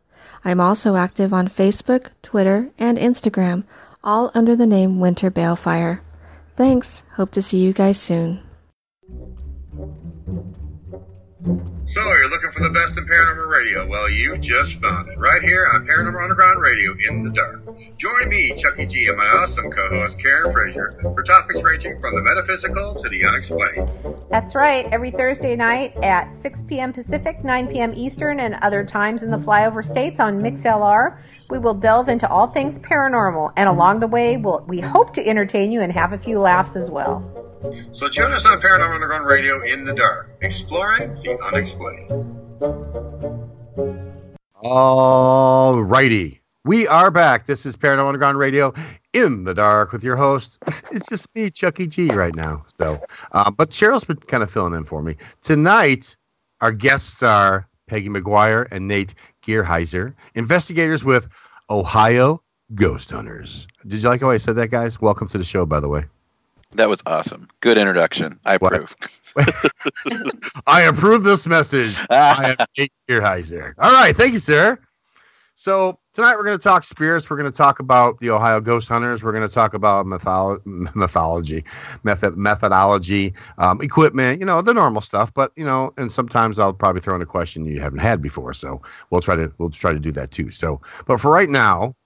[0.45, 3.65] I'm also active on Facebook, Twitter, and Instagram,
[4.05, 6.01] all under the name Winter Balefire.
[6.57, 7.05] Thanks.
[7.15, 8.43] Hope to see you guys soon.
[11.89, 13.87] So, you're looking for the best in paranormal radio?
[13.87, 15.19] Well, you just found it.
[15.19, 17.65] Right here on Paranormal Underground Radio in the Dark.
[17.97, 22.15] Join me, Chucky G, and my awesome co host, Karen Frazier, for topics ranging from
[22.15, 23.91] the metaphysical to the unexplained.
[24.29, 24.85] That's right.
[24.93, 26.93] Every Thursday night at 6 p.m.
[26.93, 27.95] Pacific, 9 p.m.
[27.95, 32.49] Eastern, and other times in the flyover states on MixLR, we will delve into all
[32.49, 33.55] things paranormal.
[33.57, 36.77] And along the way, we'll, we hope to entertain you and have a few laughs
[36.77, 37.48] as well.
[37.93, 42.35] So join us on Paranormal Underground Radio in the Dark, exploring the unexplained.
[44.63, 46.41] All righty.
[46.65, 47.47] We are back.
[47.47, 48.73] This is Paranormal Underground Radio
[49.13, 50.59] in the dark with your host.
[50.93, 52.65] It's just me, Chucky G, right now.
[52.79, 53.01] So,
[53.33, 56.17] uh, but Cheryl's been kind of filling in for me tonight.
[56.61, 61.29] Our guests are Peggy McGuire and Nate Gearheiser, investigators with
[61.71, 62.43] Ohio
[62.75, 63.67] Ghost Hunters.
[63.87, 65.01] Did you like how I said that, guys?
[65.01, 66.05] Welcome to the show, by the way.
[66.75, 67.49] That was awesome.
[67.61, 68.39] Good introduction.
[68.45, 68.95] I approve.
[70.67, 71.99] I approve this message.
[72.11, 73.73] I am Nate Gearheiser.
[73.79, 74.15] All right.
[74.15, 74.79] Thank you, sir.
[75.55, 77.29] So tonight we're going to talk spirits.
[77.29, 79.25] We're going to talk about the Ohio Ghost Hunters.
[79.25, 80.61] We're going to talk about mytholo-
[80.95, 81.65] mythology,
[82.05, 84.39] method, methodology, um, equipment.
[84.39, 85.33] You know the normal stuff.
[85.35, 88.53] But you know, and sometimes I'll probably throw in a question you haven't had before.
[88.53, 90.51] So we'll try to we'll try to do that too.
[90.51, 91.97] So, but for right now,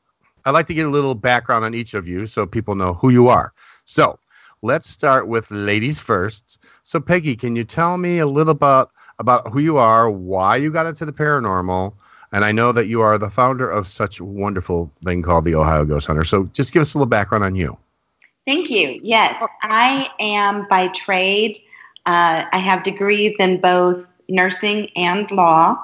[0.47, 3.11] I'd like to get a little background on each of you so people know who
[3.11, 3.53] you are.
[3.85, 4.19] So
[4.63, 6.65] let's start with ladies first.
[6.83, 10.71] So Peggy, can you tell me a little about about who you are, why you
[10.71, 11.95] got into the paranormal?
[12.33, 15.55] And I know that you are the founder of such a wonderful thing called the
[15.55, 16.25] Ohio Ghost Hunter.
[16.25, 17.77] So just give us a little background on you.
[18.47, 18.99] Thank you.
[19.03, 21.59] Yes, I am by trade.
[22.07, 25.79] Uh, I have degrees in both nursing and law.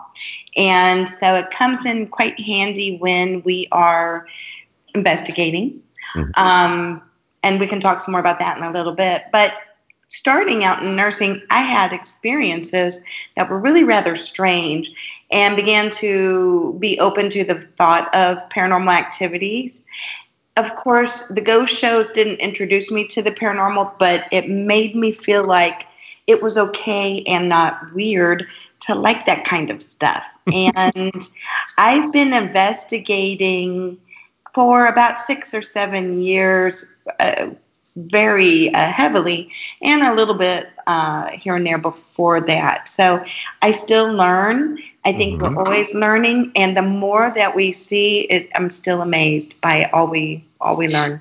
[0.57, 4.27] And so it comes in quite handy when we are
[4.95, 5.81] investigating.
[6.15, 6.31] Mm-hmm.
[6.43, 7.03] Um,
[7.49, 9.25] and we can talk some more about that in a little bit.
[9.33, 9.55] But
[10.09, 13.01] starting out in nursing, I had experiences
[13.37, 14.91] that were really rather strange
[15.31, 19.83] and began to be open to the thought of paranormal activities.
[20.59, 25.11] Of course, the ghost shows didn't introduce me to the paranormal, but it made me
[25.11, 25.87] feel like
[26.27, 28.47] it was okay and not weird
[28.81, 30.25] to like that kind of stuff.
[30.53, 31.31] and
[31.79, 33.99] I've been investigating
[34.59, 36.85] for about six or seven years.
[37.21, 37.51] Uh,
[37.97, 39.51] very uh, heavily
[39.83, 42.89] and a little bit uh, here and there before that.
[42.89, 43.25] So
[43.63, 44.79] I still learn.
[45.05, 45.55] I think mm-hmm.
[45.55, 50.07] we're always learning, and the more that we see, it, I'm still amazed by all
[50.09, 51.21] we all we learn.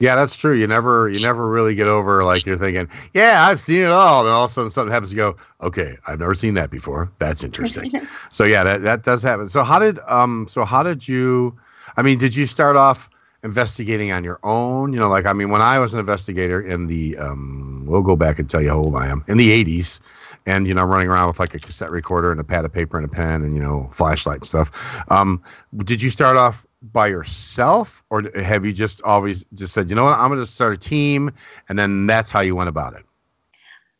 [0.00, 0.54] Yeah, that's true.
[0.54, 4.24] You never you never really get over like you're thinking, yeah, I've seen it all,
[4.24, 5.12] and all of a sudden something happens.
[5.12, 7.10] You go, okay, I've never seen that before.
[7.18, 7.92] That's interesting.
[8.30, 9.48] so yeah, that that does happen.
[9.48, 11.58] So how did um so how did you?
[11.98, 13.10] I mean, did you start off?
[13.44, 14.92] investigating on your own.
[14.92, 18.16] You know, like I mean, when I was an investigator in the, um, we'll go
[18.16, 20.00] back and tell you how old I am in the '80s,
[20.46, 22.96] and you know, running around with like a cassette recorder and a pad of paper
[22.96, 24.70] and a pen and you know, flashlight and stuff.
[25.10, 25.42] Um,
[25.84, 30.04] did you start off by yourself, or have you just always just said, you know
[30.04, 31.30] what, I'm going to start a team,
[31.68, 33.04] and then that's how you went about it?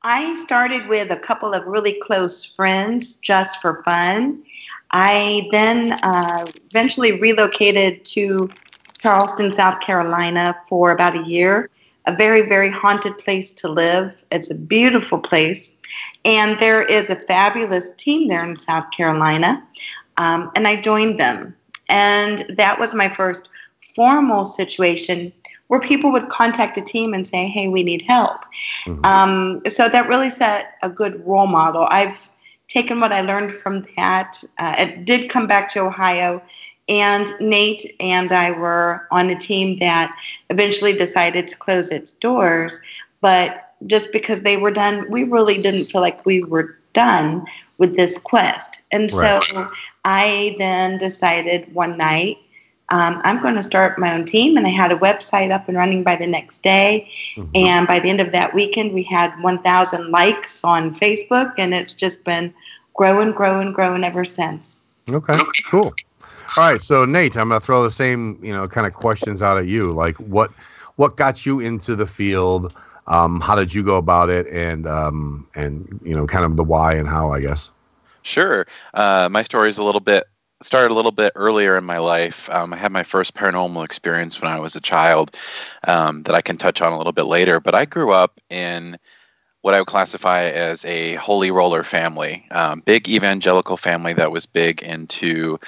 [0.02, 4.44] I started with a couple of really close friends just for fun.
[4.90, 8.50] I then uh, eventually relocated to
[8.98, 11.70] Charleston, South Carolina for about a year.
[12.06, 14.24] A very, very haunted place to live.
[14.32, 15.76] It's a beautiful place.
[16.24, 19.62] And there is a fabulous team there in South Carolina.
[20.16, 21.54] Um, and I joined them.
[21.90, 23.50] And that was my first
[23.94, 25.32] formal situation
[25.66, 28.40] where people would contact a team and say, hey, we need help.
[28.86, 29.04] Mm-hmm.
[29.04, 31.86] Um, so that really set a good role model.
[31.90, 32.30] I've
[32.68, 34.42] taken what I learned from that.
[34.58, 36.42] Uh, it did come back to Ohio
[36.88, 40.14] and Nate and I were on a team that
[40.50, 42.80] eventually decided to close its doors.
[43.20, 47.44] But just because they were done, we really didn't feel like we were done
[47.78, 48.80] with this quest.
[48.90, 49.42] And right.
[49.42, 49.70] so
[50.04, 52.38] I then decided one night,
[52.90, 54.56] um, I'm going to start my own team.
[54.56, 57.10] And I had a website up and running by the next day.
[57.36, 57.50] Mm-hmm.
[57.54, 61.52] And by the end of that weekend, we had 1,000 likes on Facebook.
[61.58, 62.52] And it's just been
[62.94, 64.76] growing, growing, growing ever since.
[65.10, 65.34] Okay,
[65.70, 65.94] cool.
[66.56, 69.58] All right, so Nate, I'm gonna throw the same you know kind of questions out
[69.58, 69.92] at you.
[69.92, 70.50] Like, what
[70.96, 72.74] what got you into the field?
[73.06, 74.46] Um, how did you go about it?
[74.48, 77.70] And um, and you know, kind of the why and how, I guess.
[78.22, 78.66] Sure.
[78.94, 80.24] Uh, my story is a little bit
[80.60, 82.50] started a little bit earlier in my life.
[82.50, 85.36] Um, I had my first paranormal experience when I was a child
[85.86, 87.60] um, that I can touch on a little bit later.
[87.60, 88.98] But I grew up in
[89.62, 94.46] what I would classify as a holy roller family, um, big evangelical family that was
[94.46, 95.58] big into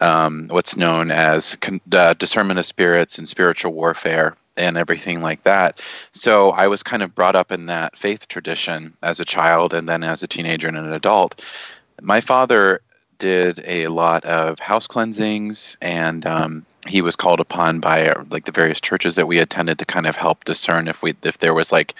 [0.00, 5.42] um, what's known as con- uh, discernment of spirits and spiritual warfare and everything like
[5.44, 5.80] that.
[6.12, 9.88] So I was kind of brought up in that faith tradition as a child and
[9.88, 11.44] then as a teenager and an adult.
[12.02, 12.80] My father
[13.20, 18.46] did a lot of house cleansings and um, he was called upon by uh, like
[18.46, 21.54] the various churches that we attended to kind of help discern if we if there
[21.54, 21.94] was like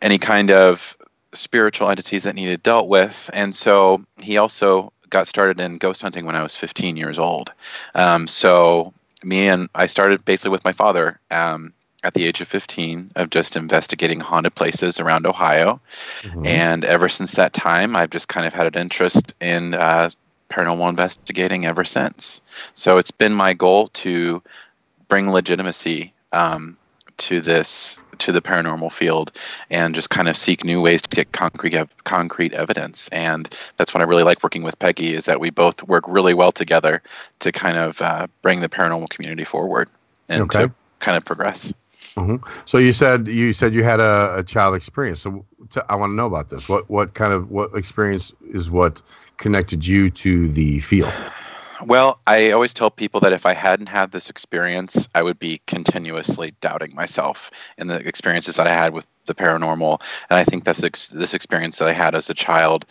[0.00, 0.96] any kind of
[1.32, 6.24] spiritual entities that needed dealt with and so he also got started in ghost hunting
[6.24, 7.52] when I was 15 years old.
[7.94, 11.20] Um, so me and I started basically with my father.
[11.30, 11.72] Um,
[12.04, 15.80] at the age of 15 of just investigating haunted places around Ohio.
[16.44, 20.10] And ever since that time, I've just kind of had an interest in uh,
[20.52, 22.42] paranormal investigating ever since.
[22.74, 24.42] So it's been my goal to
[25.08, 26.76] bring legitimacy um,
[27.18, 29.32] to this to the paranormal field
[29.70, 33.92] and just kind of seek new ways to get concrete ev- concrete evidence and that's
[33.94, 37.02] what I really like working with Peggy is that we both work really well together
[37.40, 39.88] to kind of uh, bring the paranormal community forward
[40.28, 40.66] and Okay.
[40.66, 41.72] to kind of progress.
[42.14, 45.20] Hmm So you said you said you had a, a child experience.
[45.20, 46.68] So t- I want to know about this.
[46.68, 49.00] What what kind of what experience is what
[49.38, 51.12] connected you to the field?
[51.84, 55.60] Well, I always tell people that if I hadn't had this experience, I would be
[55.66, 60.00] continuously doubting myself and the experiences that I had with the paranormal.
[60.30, 62.84] And I think that's this experience that I had as a child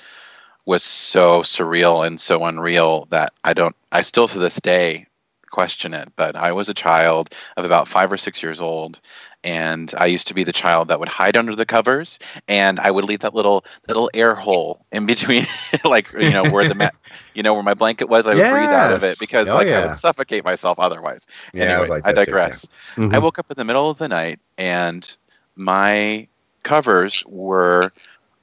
[0.65, 5.07] was so surreal and so unreal that I don't, I still to this day
[5.51, 6.09] question it.
[6.15, 9.01] But I was a child of about five or six years old.
[9.43, 12.91] And I used to be the child that would hide under the covers, and I
[12.91, 15.45] would leave that little little air hole in between,
[15.85, 16.89] like you know where the ma-
[17.33, 18.27] you know where my blanket was.
[18.27, 19.81] I would breathe out of it because Oh, like I yeah.
[19.81, 21.25] would suffocate myself otherwise.
[21.53, 22.55] Yeah, I Anyways, like I that too, yeah.
[22.55, 22.67] digress.
[22.95, 23.13] Mhm.
[23.13, 25.17] I woke up in the middle of the night, and
[25.55, 26.27] my
[26.63, 27.91] covers were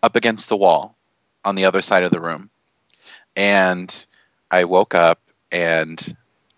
[0.03, 0.97] up against the wall
[1.45, 2.51] on the other side of the room,
[3.37, 4.07] and
[4.51, 5.21] I woke up
[5.53, 5.99] and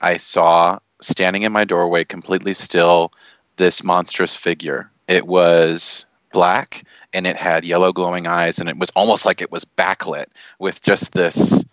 [0.00, 3.12] I saw standing in my doorway, completely still,
[3.56, 4.90] this monstrous figure.
[5.08, 9.50] It was black and it had yellow glowing eyes, and it was almost like it
[9.50, 10.26] was backlit
[10.58, 11.64] with just this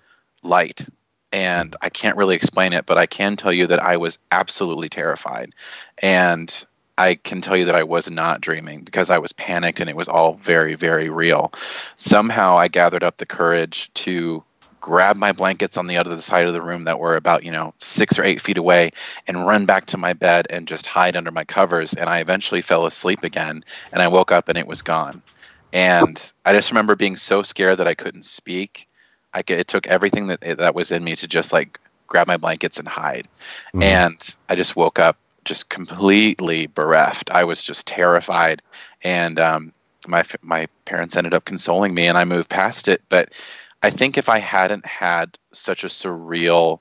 [0.43, 0.87] light.
[1.31, 4.89] And I can't really explain it, but I can tell you that I was absolutely
[4.89, 5.53] terrified.
[6.01, 6.65] And
[6.97, 9.95] I can tell you that I was not dreaming because I was panicked and it
[9.95, 11.53] was all very, very real.
[11.95, 14.43] Somehow I gathered up the courage to
[14.87, 17.73] grab my blankets on the other side of the room that were about, you know,
[17.77, 18.89] six or eight feet away
[19.27, 21.93] and run back to my bed and just hide under my covers.
[21.93, 25.21] And I eventually fell asleep again and I woke up and it was gone.
[25.73, 28.87] And I just remember being so scared that I couldn't speak.
[29.33, 32.37] I c- it took everything that that was in me to just like grab my
[32.37, 33.27] blankets and hide.
[33.81, 37.29] And I just woke up just completely bereft.
[37.31, 38.61] I was just terrified,
[39.03, 39.73] and um,
[40.07, 43.01] my my parents ended up consoling me, and I moved past it.
[43.09, 43.33] But
[43.83, 46.79] I think if I hadn't had such a surreal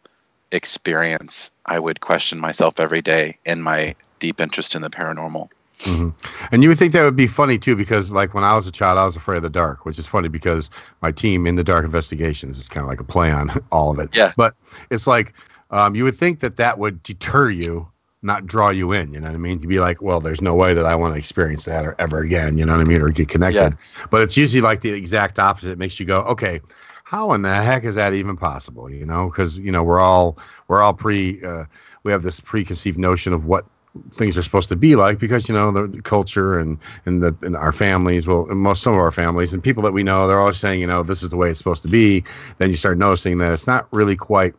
[0.53, 5.49] experience, I would question myself every day in my deep interest in the paranormal.
[5.85, 6.11] hmm
[6.51, 8.73] And you would think that would be funny too, because like when I was a
[8.73, 10.71] child, I was afraid of the dark, which is funny because
[11.03, 13.99] my team in the Dark Investigations is kind of like a play on all of
[13.99, 14.17] it.
[14.17, 14.33] Yeah.
[14.37, 14.55] But
[14.91, 15.35] it's like
[15.71, 17.89] um, you would think that that would deter you,
[18.23, 19.13] not draw you in.
[19.13, 19.61] You know what I mean?
[19.61, 22.21] You'd be like, well, there's no way that I want to experience that or ever
[22.21, 22.57] again.
[22.59, 23.03] You know what I mean?
[23.03, 23.75] Or get connected.
[23.75, 24.07] Yeah.
[24.11, 25.71] But it's usually like the exact opposite.
[25.71, 26.61] It makes you go, okay.
[27.07, 28.91] How in the heck is that even possible?
[28.91, 31.65] You know, because you know we're all we're all pre uh,
[32.03, 33.65] we have this preconceived notion of what
[34.13, 37.35] things are supposed to be like because you know the, the culture and and the
[37.43, 40.41] and our families well most some of our families and people that we know they're
[40.41, 42.23] always saying you know this is the way it's supposed to be
[42.59, 44.55] then you start noticing that it's not really quite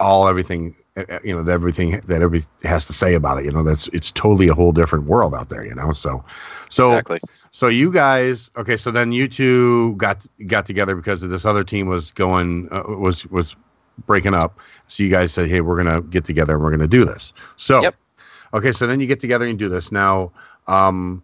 [0.00, 0.74] all everything
[1.22, 4.10] you know that everything that everybody has to say about it you know that's it's
[4.10, 6.24] totally a whole different world out there you know so
[6.68, 7.20] so Exactly.
[7.52, 11.86] So you guys okay so then you two got got together because this other team
[11.86, 13.54] was going uh, was was
[14.06, 14.58] breaking up.
[14.86, 17.32] So you guys said hey we're gonna get together and we're gonna do this.
[17.56, 17.82] So
[18.54, 19.92] okay so then you get together and do this.
[19.92, 20.32] Now
[20.66, 21.22] um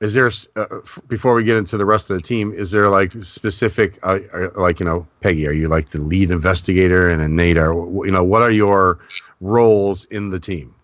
[0.00, 2.88] is there uh, f- before we get into the rest of the team is there
[2.88, 7.20] like specific uh, uh, like you know peggy are you like the lead investigator and
[7.20, 7.72] then nate are
[8.04, 8.98] you know what are your
[9.40, 10.74] roles in the team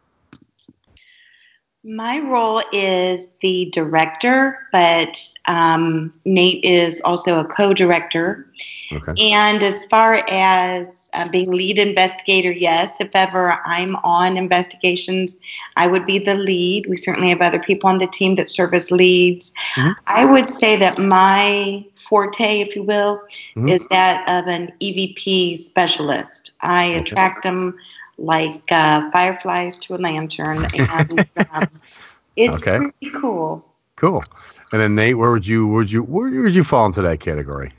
[1.89, 8.47] My role is the director, but um, Nate is also a co director.
[8.93, 15.39] okay And as far as uh, being lead investigator, yes, if ever I'm on investigations,
[15.77, 16.87] I would be the lead.
[16.91, 19.55] We certainly have other people on the team that serve as leads.
[20.07, 23.23] I would say that my forte, if you will,
[23.57, 23.71] Mhm.
[23.71, 26.51] is that of an EVP specialist.
[26.61, 27.79] I attract them
[28.19, 31.81] like uh, fireflies to a lantern, and um,
[32.37, 32.77] it's Okay.
[32.77, 33.65] pretty cool.
[33.97, 34.23] cool
[34.73, 37.21] and then nate where would you where would you where would you fall into that
[37.21, 37.73] category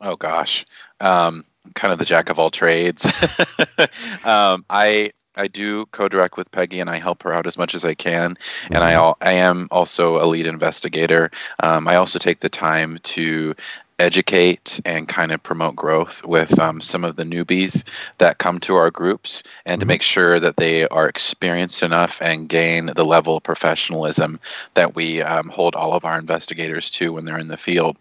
[0.00, 0.64] Oh gosh,
[1.00, 3.04] um, kind of the jack of all trades.
[4.24, 7.84] um, I I do co-direct with Peggy, and I help her out as much as
[7.84, 8.36] I can.
[8.72, 11.30] And I al- I am also a lead investigator.
[11.62, 13.54] Um, I also take the time to
[14.00, 17.86] educate and kind of promote growth with um, some of the newbies
[18.18, 22.48] that come to our groups and to make sure that they are experienced enough and
[22.48, 24.40] gain the level of professionalism
[24.74, 27.96] that we um, hold all of our investigators to when they're in the field.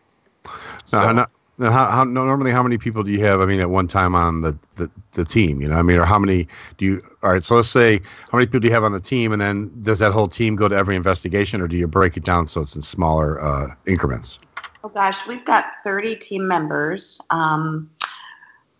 [0.93, 1.27] Now,
[1.59, 3.41] how, how normally how many people do you have?
[3.41, 6.05] I mean, at one time on the, the, the team, you know, I mean, or
[6.05, 7.01] how many do you?
[7.21, 7.99] All right, so let's say
[8.31, 10.55] how many people do you have on the team, and then does that whole team
[10.55, 13.73] go to every investigation, or do you break it down so it's in smaller uh,
[13.85, 14.39] increments?
[14.83, 17.19] Oh gosh, we've got 30 team members.
[17.29, 17.89] Um,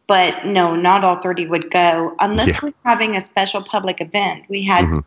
[0.08, 2.60] but no, not all 30 would go unless Yeah.
[2.64, 4.43] we're having a special public event.
[4.50, 5.04] We had Mhm.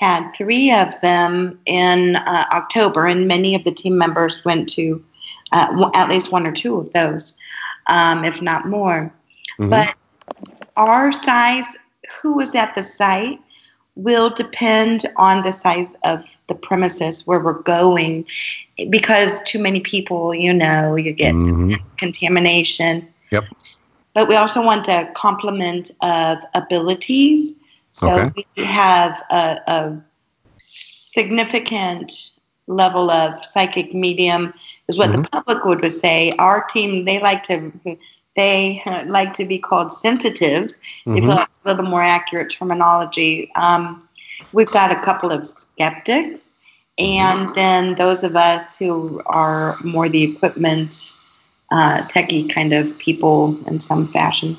[0.00, 5.02] had three of them in uh, October, and many of the team members went to
[5.52, 7.36] uh, w- at least one or two of those,
[7.86, 9.12] um, if not more.
[9.60, 9.70] Mhm.
[9.70, 9.94] But
[10.76, 11.76] our size,
[12.20, 13.38] who is at the site,
[13.94, 18.24] will depend on the size of the premises where we're going.
[18.90, 21.78] Because too many people, you know, you get Mhm.
[21.98, 23.06] contamination.
[23.30, 23.44] Yep.
[24.14, 27.54] But we also want a complement of abilities.
[27.92, 28.44] So Okay.
[28.56, 29.96] we have a, a
[30.58, 32.30] significant
[32.66, 34.54] level of psychic medium,
[34.88, 36.32] is what the public would say.
[36.38, 37.72] Our team, they like to.
[38.36, 40.80] They like to be called sensitives.
[41.06, 41.26] They Mhm.
[41.26, 43.50] feel like a little more accurate terminology.
[43.54, 44.08] Um,
[44.52, 46.43] we've got a couple of skeptics,
[46.98, 51.12] and then those of us who are more the equipment
[51.70, 54.56] uh, techie kind of people in some fashion.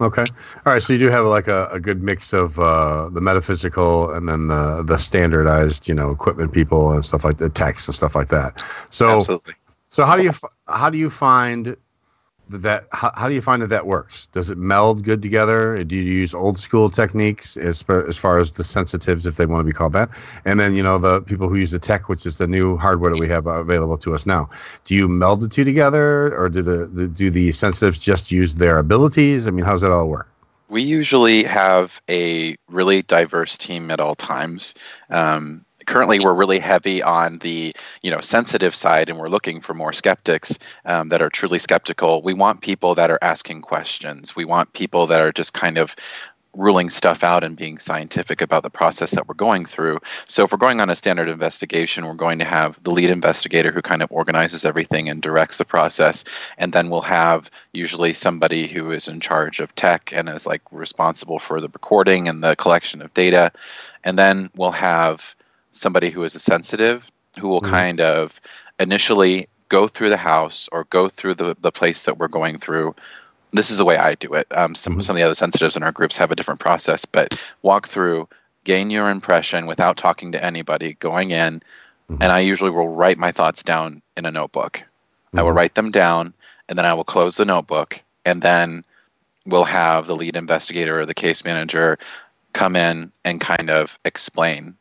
[0.00, 0.22] Okay.
[0.22, 0.82] All right.
[0.82, 4.46] So you do have like a, a good mix of uh, the metaphysical and then
[4.46, 8.28] the the standardized, you know, equipment people and stuff like the techs and stuff like
[8.28, 8.62] that.
[8.90, 9.54] So Absolutely.
[9.88, 10.32] So how do you
[10.68, 11.76] how do you find
[12.48, 14.26] that, how, how do you find that that works?
[14.26, 15.82] Does it meld good together?
[15.84, 19.60] Do you use old school techniques as as far as the sensitives, if they want
[19.60, 20.10] to be called that,
[20.44, 23.10] and then you know the people who use the tech, which is the new hardware
[23.10, 24.48] that we have available to us now?
[24.84, 28.54] Do you meld the two together, or do the, the do the sensitives just use
[28.54, 29.46] their abilities?
[29.46, 30.28] I mean, how's that all work?
[30.68, 34.74] We usually have a really diverse team at all times.
[35.08, 39.74] Um, currently, we're really heavy on the you know sensitive side, and we're looking for
[39.74, 42.22] more skeptics um, that are truly skeptical.
[42.22, 44.36] We want people that are asking questions.
[44.36, 45.96] We want people that are just kind of
[46.54, 49.98] ruling stuff out and being scientific about the process that we're going through.
[50.24, 53.70] So if we're going on a standard investigation, we're going to have the lead investigator
[53.70, 56.24] who kind of organizes everything and directs the process,
[56.58, 60.62] and then we'll have usually somebody who is in charge of tech and is like
[60.70, 63.50] responsible for the recording and the collection of data,
[64.04, 65.34] and then we'll have
[65.72, 67.70] somebody who is a sensitive who will Mhm.
[67.70, 68.40] kind of
[68.80, 72.94] initially go through the house or go through the, the place that we're going through
[73.52, 74.46] this is the way I do it.
[74.56, 77.38] Um, some some of the other sensitives in our groups have a different process, but
[77.62, 78.28] walk through,
[78.64, 81.62] gain your impression without talking to anybody, going in,
[82.20, 84.82] and I usually will write my thoughts down in a notebook.
[85.34, 86.34] I will write them down,
[86.68, 88.84] and then I will close the notebook, and then
[89.46, 91.98] we'll have the lead investigator or the case manager
[92.52, 94.74] come in and kind of explain,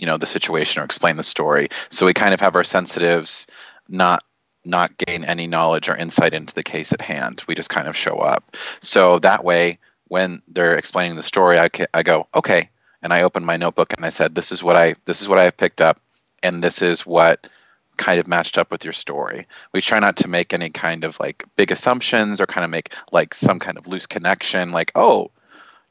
[0.00, 1.68] you know, the situation or explain the story.
[1.90, 3.46] So we kind of have our sensitives
[3.88, 4.24] not
[4.64, 7.42] not gain any knowledge or insight into the case at hand.
[7.46, 8.56] We just kind of show up.
[8.80, 9.78] So that way,
[10.08, 12.68] when they're explaining the story, I, ca- I go, okay,
[13.00, 15.38] and I open my notebook and I said, this is what I this is what
[15.38, 16.00] I have picked up,
[16.42, 17.48] and this is what
[17.96, 19.46] kind of matched up with your story.
[19.72, 22.94] We try not to make any kind of like big assumptions or kind of make
[23.12, 25.30] like some kind of loose connection, like oh.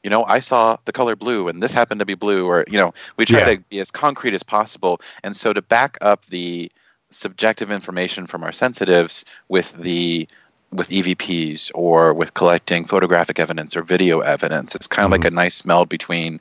[0.02, 2.78] You know, I saw the color blue and this happened to be blue, or, you
[2.78, 3.54] know, we try Yeah.
[3.56, 5.00] to be as concrete as possible.
[5.22, 6.70] And so to back up the
[7.10, 10.28] subjective information from our sensitives with the
[10.72, 14.76] with EVPs or with collecting photographic evidence or video evidence.
[14.76, 16.40] It's kind of like a nice meld between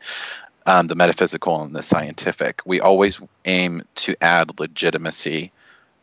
[0.68, 2.62] um, the metaphysical and the scientific.
[2.64, 5.52] We always aim to add legitimacy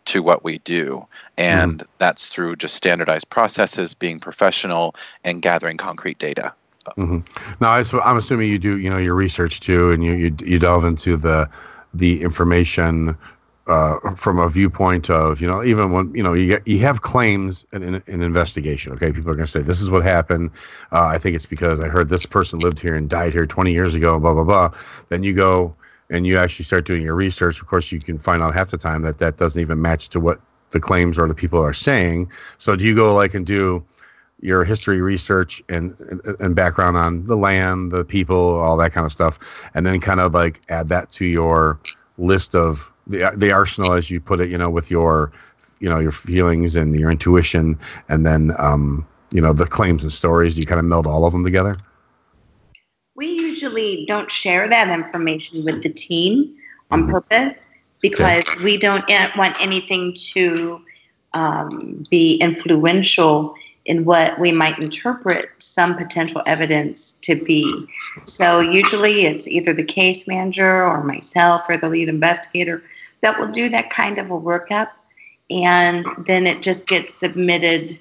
[0.06, 1.06] to what we do,
[1.38, 6.52] and that's through just standardized processes, being professional, and gathering concrete data.
[6.94, 7.18] Hmm
[7.60, 10.58] Now, I, I'm assuming you do, you know, your research too, and you you, you
[10.58, 11.48] delve into the
[11.94, 13.16] the information
[13.66, 17.02] uh, from a viewpoint of, you know, even when you know you get, you have
[17.02, 18.92] claims in, in an investigation.
[18.92, 20.50] Okay, people are going to say this is what happened.
[20.92, 23.72] Uh, I think it's because I heard this person lived here and died here 20
[23.72, 24.18] years ago.
[24.20, 24.70] Blah blah blah.
[25.08, 25.74] Then you go
[26.10, 27.60] and you actually start doing your research.
[27.60, 30.20] Of course, you can find out half the time that that doesn't even match to
[30.20, 32.30] what the claims or the people are saying.
[32.58, 33.84] So do you go like and do
[34.40, 39.06] your history research and, and and background on the land, the people, all that kind
[39.06, 39.38] of stuff,
[39.74, 41.78] and then kind of like add that to your
[42.18, 45.32] list of the the arsenal, as you put it, you know, with your
[45.80, 47.78] you know your feelings and your intuition,
[48.08, 50.58] and then um, you know the claims and stories.
[50.58, 51.76] You kind of meld all of them together.
[53.14, 56.54] We usually don't share that information with the team
[56.90, 57.54] on purpose
[58.02, 60.82] because we don't eh, want anything to
[61.32, 63.54] um, be influential
[63.86, 67.86] in what we might interpret some potential evidence to be.
[68.26, 72.82] So usually it's either the case manager or myself or the lead investigator
[73.22, 74.90] that will do that kind of a workup
[75.50, 77.98] and then it just gets submitted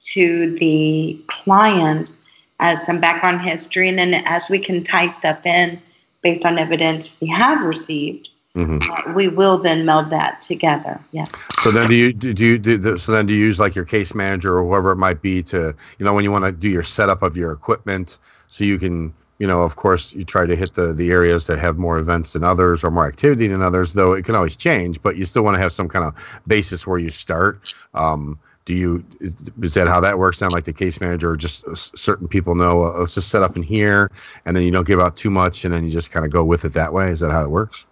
[0.00, 2.14] to the client
[2.60, 5.80] as some background history, and then as we can tie stuff in
[6.22, 8.82] based on evidence we have received, Mhm.
[8.88, 10.98] uh, we will then meld that together.
[11.12, 11.30] Yes.
[11.60, 14.14] So then, do you do you do so then do you use like your case
[14.14, 16.82] manager or whoever it might be to you know when you want to do your
[16.82, 20.74] setup of your equipment so you can you know of course you try to hit
[20.74, 24.12] the the areas that have more events than others or more activity than others though
[24.12, 26.98] it can always change but you still want to have some kind of basis where
[26.98, 27.74] you start.
[27.94, 30.50] Um, do you is, is that how that works now?
[30.50, 31.64] Like the case manager, or just
[31.96, 34.10] certain people know uh, let's just set up in here,
[34.44, 36.44] and then you don't give out too much, and then you just kind of go
[36.44, 37.10] with it that way.
[37.10, 37.86] Is that how it works?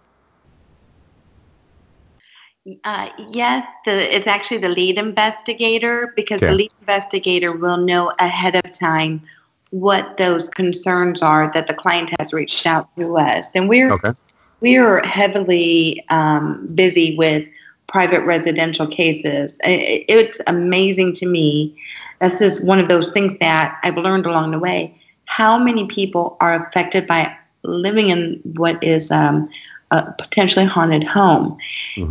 [2.83, 6.51] Uh, yes, the, it's actually the lead investigator because Okay.
[6.51, 9.21] the lead investigator will know ahead of time
[9.71, 14.11] what those concerns are that the client has reached out to us, and we're Okay.
[14.59, 17.47] we are heavily um, busy with
[17.87, 19.57] private residential cases.
[19.63, 21.75] I- I- It's amazing to me.
[22.19, 24.99] This is one of those things that I've learned along the way.
[25.25, 29.47] How many people are affected by living in what is um,
[29.91, 31.57] a potentially haunted home?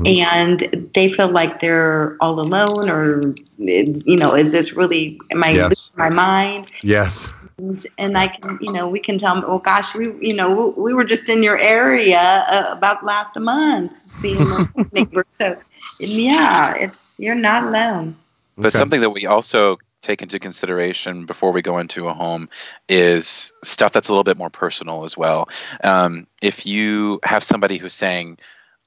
[0.04, 5.52] And they feel like they're all alone, or, you know, is this really, am I
[5.52, 5.90] Yes.
[5.90, 6.68] losing my mind?
[6.82, 7.28] Yes.
[7.58, 10.72] and, and I can, you know, we can tell them, oh gosh, we, you know,
[10.76, 15.24] we, we were just in your area uh, about last month, seeing the neighbor.
[15.38, 15.56] So,
[15.98, 18.16] yeah, it's you're not alone.
[18.56, 22.48] But something that we also take into consideration before we go into a home
[22.88, 25.48] is stuff that's a little bit more personal as well.
[25.82, 28.38] Um, if you have somebody who's saying,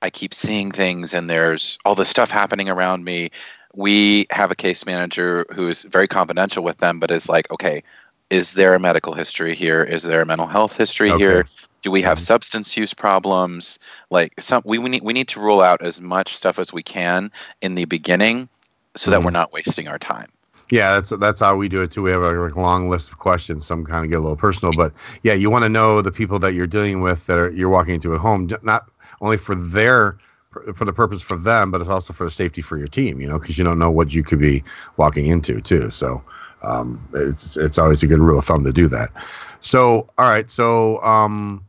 [0.02, 3.32] I keep seeing things and there's all this stuff happening around me,
[3.74, 7.84] we have a case manager who is very confidential with them, but is like, okay,
[8.30, 9.84] is there a medical history here?
[9.84, 11.46] Is there a mental health history here?
[11.82, 13.80] Do we have substance use problems?
[14.10, 16.84] Like some, we, we need we need to rule out as much stuff as we
[16.84, 17.32] can
[17.62, 18.50] in the beginning,
[18.96, 20.30] so that we're not wasting our time.
[20.72, 22.04] Yeah, that's that's how we do it too.
[22.04, 23.66] We have a like, long list of questions.
[23.66, 24.94] Some kind of get a little personal, but
[25.24, 27.96] yeah, you want to know the people that you're dealing with that are you're walking
[27.96, 28.90] into at home, not
[29.22, 30.18] only for their
[30.76, 33.20] for the purpose for them, but it's also for the safety for your team.
[33.20, 34.64] You know, because you don't know what you could be
[34.98, 35.90] walking into too.
[35.90, 36.24] So
[36.62, 39.10] um, it's it's always a good rule of thumb to do that.
[39.62, 41.66] So all right, so um,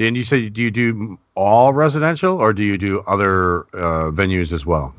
[0.00, 4.52] and you said do you do all residential or do you do other uh, venues
[4.52, 4.94] as well?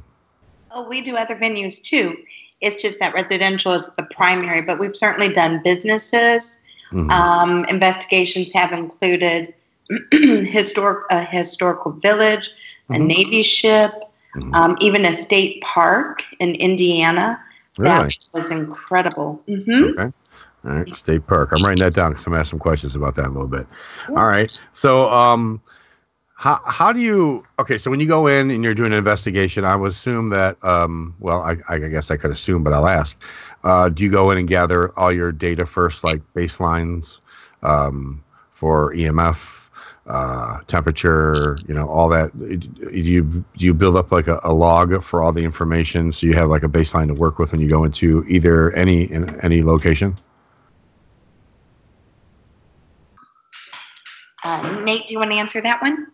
[0.71, 2.15] Oh, we do other venues too.
[2.61, 6.57] It's just that residential is the primary, but we've certainly done businesses.
[6.91, 7.09] Mhm.
[7.11, 9.53] Um, investigations have included
[10.11, 12.49] historic a historical village,
[12.91, 13.07] a Mhm.
[13.07, 13.91] navy ship,
[14.53, 17.39] um, even a state park in Indiana.
[17.77, 19.41] That was incredible.
[19.47, 20.11] hmm Okay.
[20.63, 21.51] All right, State Park.
[21.53, 23.47] I'm writing that down because I'm gonna ask some questions about that in a little
[23.47, 23.65] bit.
[24.09, 24.61] All right.
[24.73, 25.59] So, um,
[26.41, 27.45] how how do you?
[27.59, 30.57] Okay, so when you go in and you're doing an investigation, I would assume that.
[30.63, 33.21] Um, well, I, I guess I could assume, but I'll ask.
[33.63, 37.21] Uh, do you go in and gather all your data first, like baselines
[37.61, 39.69] um, for EMF,
[40.07, 42.31] uh, temperature, you know, all that?
[42.39, 46.25] Do you do you build up like a, a log for all the information so
[46.25, 49.39] you have like a baseline to work with when you go into either any in
[49.41, 50.17] any location?
[54.43, 56.07] Uh, Nate, do you want to answer that one?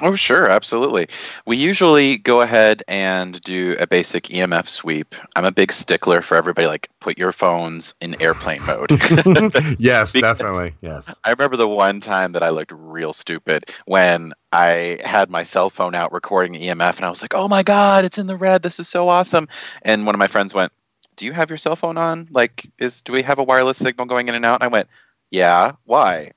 [0.00, 1.08] Oh, sure, absolutely.
[1.46, 5.14] We usually go ahead and do a basic EMF sweep.
[5.36, 8.90] I'm a big stickler for everybody, like, put your phones in airplane mode.
[9.78, 10.74] yes, definitely.
[10.80, 11.14] Yes.
[11.24, 15.70] I remember the one time that I looked real stupid when I had my cell
[15.70, 18.62] phone out recording EMF, and I was like, oh my God, it's in the red.
[18.62, 19.48] This is so awesome.
[19.82, 20.72] And one of my friends went,
[21.16, 22.28] do you have your cell phone on?
[22.30, 24.56] Like, is do we have a wireless signal going in and out?
[24.56, 24.88] And I went,
[25.32, 26.30] yeah, why?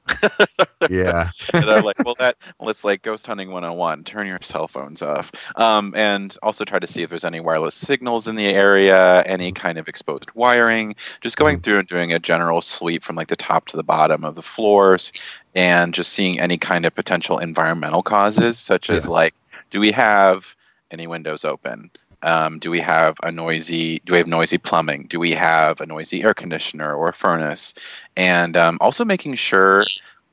[0.90, 1.30] Yeah.
[1.54, 4.06] and I'm like, well, that well, it's like ghost hunting 101.
[4.06, 7.76] Turn your cell phones off, um, and also try to see if there's any wireless
[7.76, 10.96] signals in the area, any kind of exposed wiring.
[11.20, 14.24] Just going through and doing a general sweep from like the top to the bottom
[14.24, 15.12] of the floors,
[15.54, 19.08] and just seeing any kind of potential environmental causes, such as Yes.
[19.08, 19.36] like,
[19.72, 20.56] do we have
[20.92, 21.92] any windows open?
[22.26, 24.00] Um, do we have a noisy?
[24.04, 25.06] Do we have noisy plumbing?
[25.08, 27.76] Do we have a noisy air conditioner or a furnace?
[28.18, 29.84] And um, also making sure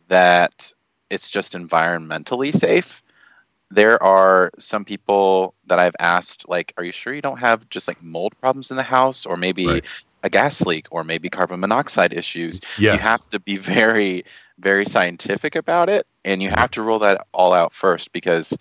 [0.09, 0.73] that
[1.11, 3.03] it's just environmentally safe.
[3.71, 7.89] There are some people that I've asked, like, are you sure you don't have just
[7.89, 9.83] like mold problems in the house, or maybe
[10.23, 12.61] a gas leak, or maybe carbon monoxide issues?
[12.95, 14.25] You have to be very,
[14.59, 18.57] very scientific about it, and you have to rule that all out first because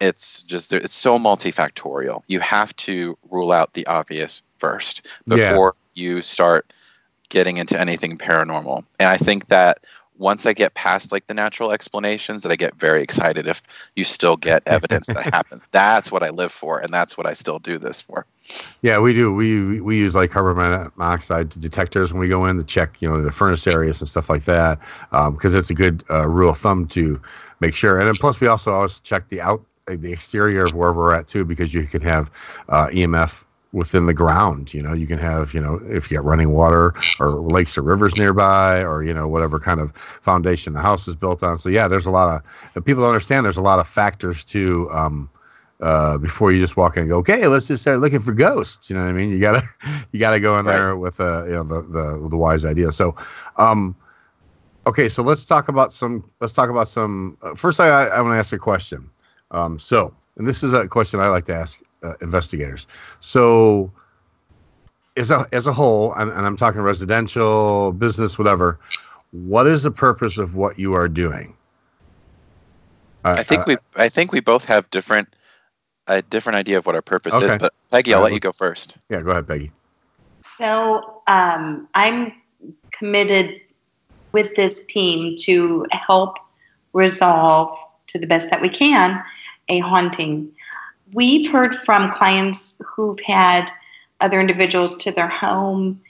[0.00, 2.22] it's just it's so multifactorial.
[2.26, 5.50] You have to rule out the obvious first Yeah.
[5.50, 6.72] before you start
[7.28, 8.84] getting into anything paranormal.
[8.98, 9.80] And I think that
[10.20, 13.62] once I get past like the natural explanations, that I get very excited if
[13.96, 15.62] you still get evidence that happens.
[15.70, 18.26] That's what I live for, and that's what I still do this for.
[18.82, 19.32] Yeah, we do.
[19.32, 23.22] We we use like carbon monoxide detectors when we go in to check, you know,
[23.22, 24.78] the furnace areas and stuff like that,
[25.10, 27.20] because um, it's a good uh, rule of thumb to
[27.60, 27.98] make sure.
[27.98, 29.62] And then plus, we also always check the out
[29.96, 32.30] the exterior of wherever we're at too, because you can have
[32.68, 34.74] uh, EMF within the ground.
[34.74, 37.82] You know, you can have, you know, if you got running water or lakes or
[37.82, 41.56] rivers nearby or, you know, whatever kind of foundation the house is built on.
[41.56, 42.42] So, yeah, there's a lot
[42.74, 45.30] of people don't understand there's a lot of factors to, um,
[45.80, 48.90] uh, before you just walk in and go, okay, let's just start looking for ghosts.
[48.90, 49.30] You know what I mean?
[49.30, 49.62] You gotta,
[50.12, 51.00] you gotta go in there right.
[51.00, 52.92] with, uh, you know, the, the, the wise idea.
[52.92, 53.14] So,
[53.56, 53.96] um,
[54.86, 58.34] okay, so let's talk about some, let's talk about some, uh, first I, I want
[58.34, 59.08] to ask a question.
[59.50, 62.86] Um, so, and this is a question I like to ask uh, investigators.
[63.20, 63.92] So,
[65.16, 68.78] as a as a whole, and, and I'm talking residential, business, whatever.
[69.32, 71.56] What is the purpose of what you are doing?
[73.24, 75.28] Uh, I think uh, we I think we both have different
[76.06, 77.46] a different idea of what our purpose okay.
[77.46, 77.58] is.
[77.58, 78.96] But Peggy, I'll let you go first.
[79.08, 79.70] Yeah, go ahead, Peggy.
[80.58, 82.32] So um, I'm
[82.90, 83.60] committed
[84.32, 86.36] with this team to help
[86.92, 87.76] resolve
[88.08, 89.22] to the best that we can
[89.70, 90.52] a haunting
[91.12, 93.70] we've heard from clients who've had
[94.20, 96.00] other individuals to their home,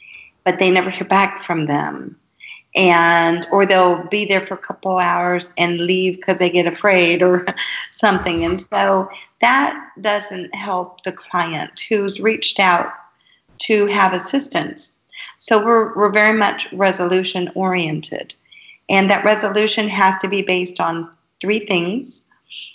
[0.45, 2.17] but they never hear back from them.
[2.77, 7.21] And or they'll be there for a couple hours and leave because they get afraid
[7.21, 7.45] or
[7.91, 8.45] something.
[8.45, 12.93] And so that doesn't help the client who's reached out
[13.61, 14.93] to have assistance.
[15.41, 18.35] So we're, we're very much resolution oriented.
[18.89, 22.30] And that resolution has to be based on three things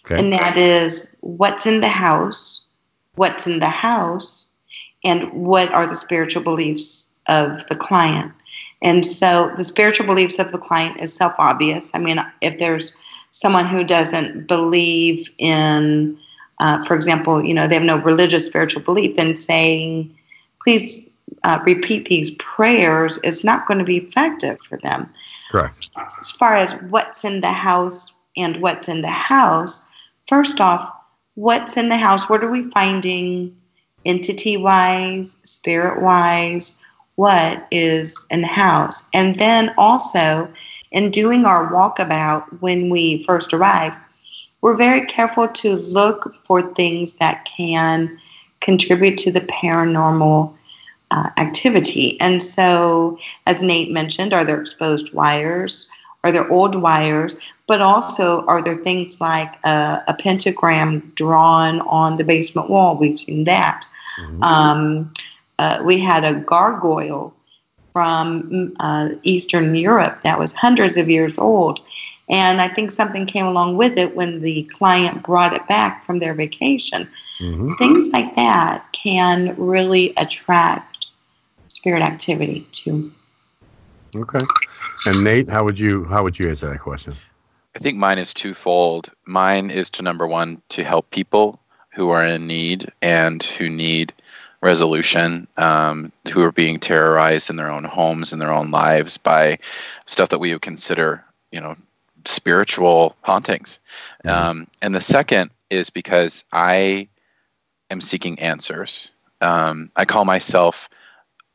[0.05, 0.19] Okay.
[0.19, 2.67] And that is what's in the house,
[3.15, 4.51] what's in the house,
[5.03, 8.31] and what are the spiritual beliefs of the client.
[8.81, 11.91] And so the spiritual beliefs of the client is self obvious.
[11.93, 12.95] I mean, if there's
[13.31, 16.17] someone who doesn't believe in,
[16.59, 20.15] uh, for example, you know, they have no religious spiritual belief, then saying,
[20.61, 21.09] please
[21.43, 25.07] uh, repeat these prayers is not going to be effective for them.
[25.49, 25.91] Correct.
[26.19, 29.83] As far as what's in the house and what's in the house,
[30.27, 30.91] first off,
[31.35, 32.29] what's in the house?
[32.29, 33.55] What are we finding
[34.05, 36.81] entity wise, spirit wise?
[37.15, 39.07] What is in the house?
[39.13, 40.51] And then also,
[40.91, 43.93] in doing our walkabout when we first arrive,
[44.61, 48.19] we're very careful to look for things that can
[48.61, 50.55] contribute to the paranormal
[51.11, 52.19] uh, activity.
[52.19, 55.89] And so, as Nate mentioned, are there exposed wires?
[56.25, 57.35] Are there old wires?
[57.67, 62.97] But also, are there things like a, a pentagram drawn on the basement wall?
[62.97, 63.85] We've seen that.
[64.19, 64.43] Mm-hmm.
[64.43, 65.13] Um,
[65.59, 67.31] uh, we had a gargoyle
[67.93, 71.79] from uh, Eastern Europe that was hundreds of years old.
[72.27, 76.17] And I think something came along with it when the client brought it back from
[76.17, 77.07] their vacation.
[77.39, 77.73] Mm-hmm.
[77.75, 81.05] Things like that can really attract
[81.67, 83.11] spirit activity too.
[84.15, 84.41] Okay.
[85.05, 87.13] And Nate, how would you how would you answer that question?
[87.75, 89.11] I think mine is twofold.
[89.25, 91.59] Mine is to number one to help people
[91.93, 94.13] who are in need and who need
[94.61, 99.57] resolution, um, who are being terrorized in their own homes and their own lives by
[100.05, 101.75] stuff that we would consider, you know,
[102.25, 103.79] spiritual hauntings.
[104.25, 104.49] Mm-hmm.
[104.49, 107.07] Um, and the second is because I
[107.89, 109.11] am seeking answers.
[109.41, 110.89] Um, I call myself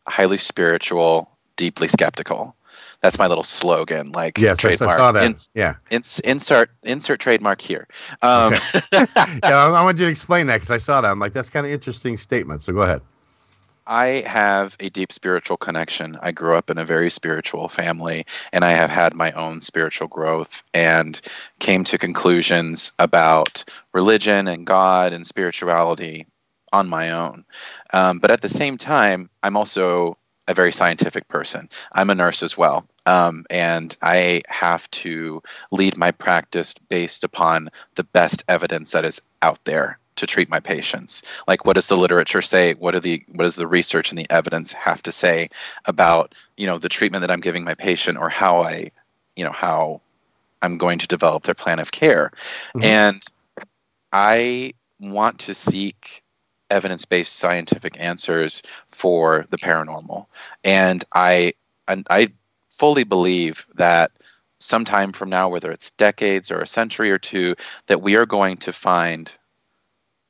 [0.06, 2.56] highly spiritual, deeply skeptical.
[3.00, 4.12] That's my little slogan.
[4.12, 4.92] Like yes, trademark.
[4.92, 5.24] I saw that.
[5.24, 5.74] In, yeah.
[5.90, 7.88] Ins, insert insert trademark here.
[8.22, 8.80] Um, okay.
[8.92, 11.10] yeah, I, want you to explain that because I saw that.
[11.10, 12.62] I'm like, that's kind of interesting statement.
[12.62, 13.00] So go ahead.
[13.86, 16.16] I have a deep spiritual connection.
[16.22, 20.06] I grew up in a very spiritual family, and I have had my own spiritual
[20.06, 21.20] growth and
[21.58, 26.26] came to conclusions about religion and God and spirituality
[26.72, 27.44] on my own.
[27.92, 30.16] Um, but at the same time, I'm also
[30.48, 31.68] a very scientific person.
[31.92, 32.86] I'm a nurse as well.
[33.06, 39.20] Um, and I have to lead my practice based upon the best evidence that is
[39.42, 41.22] out there to treat my patients.
[41.48, 42.74] Like, what does the literature say?
[42.74, 45.48] What are the what does the research and the evidence have to say
[45.86, 48.90] about you know the treatment that I'm giving my patient or how I,
[49.36, 50.00] you know, how
[50.62, 52.32] I'm going to develop their plan of care,
[52.74, 52.84] mm-hmm.
[52.84, 53.22] and
[54.12, 56.22] I want to seek
[56.70, 58.62] evidence-based scientific answers
[59.00, 60.26] for the paranormal.
[60.62, 61.54] And I
[61.88, 62.28] and I
[62.70, 64.10] fully believe that
[64.58, 67.54] sometime from now, whether it's decades or a century or two,
[67.86, 69.32] that we are going to find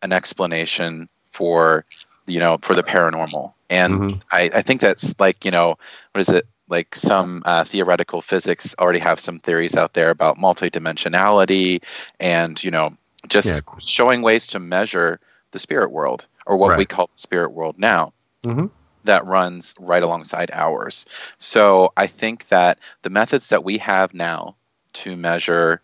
[0.03, 1.85] an explanation for
[2.29, 3.53] you know for the paranormal.
[3.71, 4.19] And mm-hmm.
[4.31, 5.77] I, I think that's like, you know,
[6.13, 6.47] what is it?
[6.69, 11.83] Like some uh, theoretical physics already have some theories out there about multidimensionality
[12.21, 12.97] and, you know,
[13.29, 13.61] just yeah.
[13.79, 15.19] showing ways to measure
[15.51, 18.13] the spirit world, or what we call the spirit world now
[18.43, 18.67] Mm-hmm.
[19.05, 21.07] that runs right alongside ours.
[21.39, 24.57] So I think that the methods that we have now
[24.95, 25.83] to measure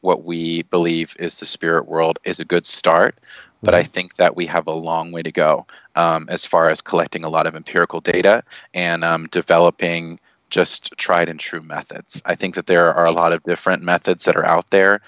[0.00, 3.18] what we believe is the spirit world is a good start.
[3.62, 6.80] But I think that we have a long way to go um, as far as
[6.80, 12.22] collecting a lot of empirical data and um, developing just tried and true methods.
[12.24, 15.00] I think that there are a lot of different methods that are out there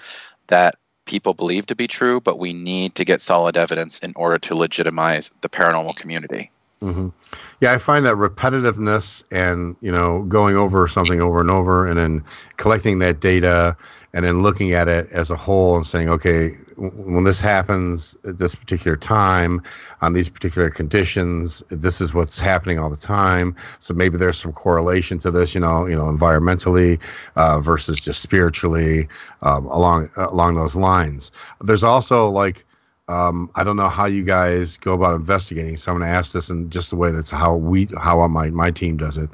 [0.47, 0.75] that
[1.05, 4.55] people believe to be true, but we need to get solid evidence in order to
[4.55, 6.51] legitimize the paranormal community.
[6.81, 7.09] Hmm
[7.61, 11.97] Yeah, I find that repetitiveness and you know going over something over and over, and
[11.97, 12.23] then
[12.57, 13.77] collecting that data,
[14.13, 18.39] and then looking at it as a whole and saying, okay, when this happens at
[18.39, 19.61] this particular time,
[20.01, 23.55] on these particular conditions, this is what's happening all the time.
[23.77, 26.99] So maybe there's some correlation to this, you know, you know, environmentally
[27.35, 29.07] uh, versus just spiritually
[29.43, 31.31] um, along along those lines.
[31.61, 32.65] There's also like
[33.11, 35.77] um, I don't know how you guys go about investigating.
[35.77, 38.49] So I'm going to ask this in just the way that's how we, how my
[38.49, 39.29] my team does it.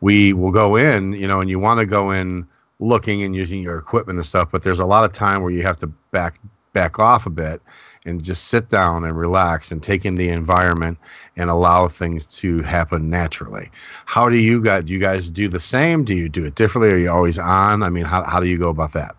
[0.00, 2.46] We will go in, you know, and you want to go in
[2.80, 5.62] looking and using your equipment and stuff, but there's a lot of time where you
[5.62, 6.40] have to back
[6.72, 7.60] back off a bit
[8.06, 10.98] and just sit down and relax and take in the environment
[11.36, 13.70] and allow things to happen naturally.
[14.06, 16.04] How do you guys do you guys do the same?
[16.04, 16.92] Do you do it differently?
[16.92, 17.82] Are you always on?
[17.82, 19.14] I mean, how how do you go about that?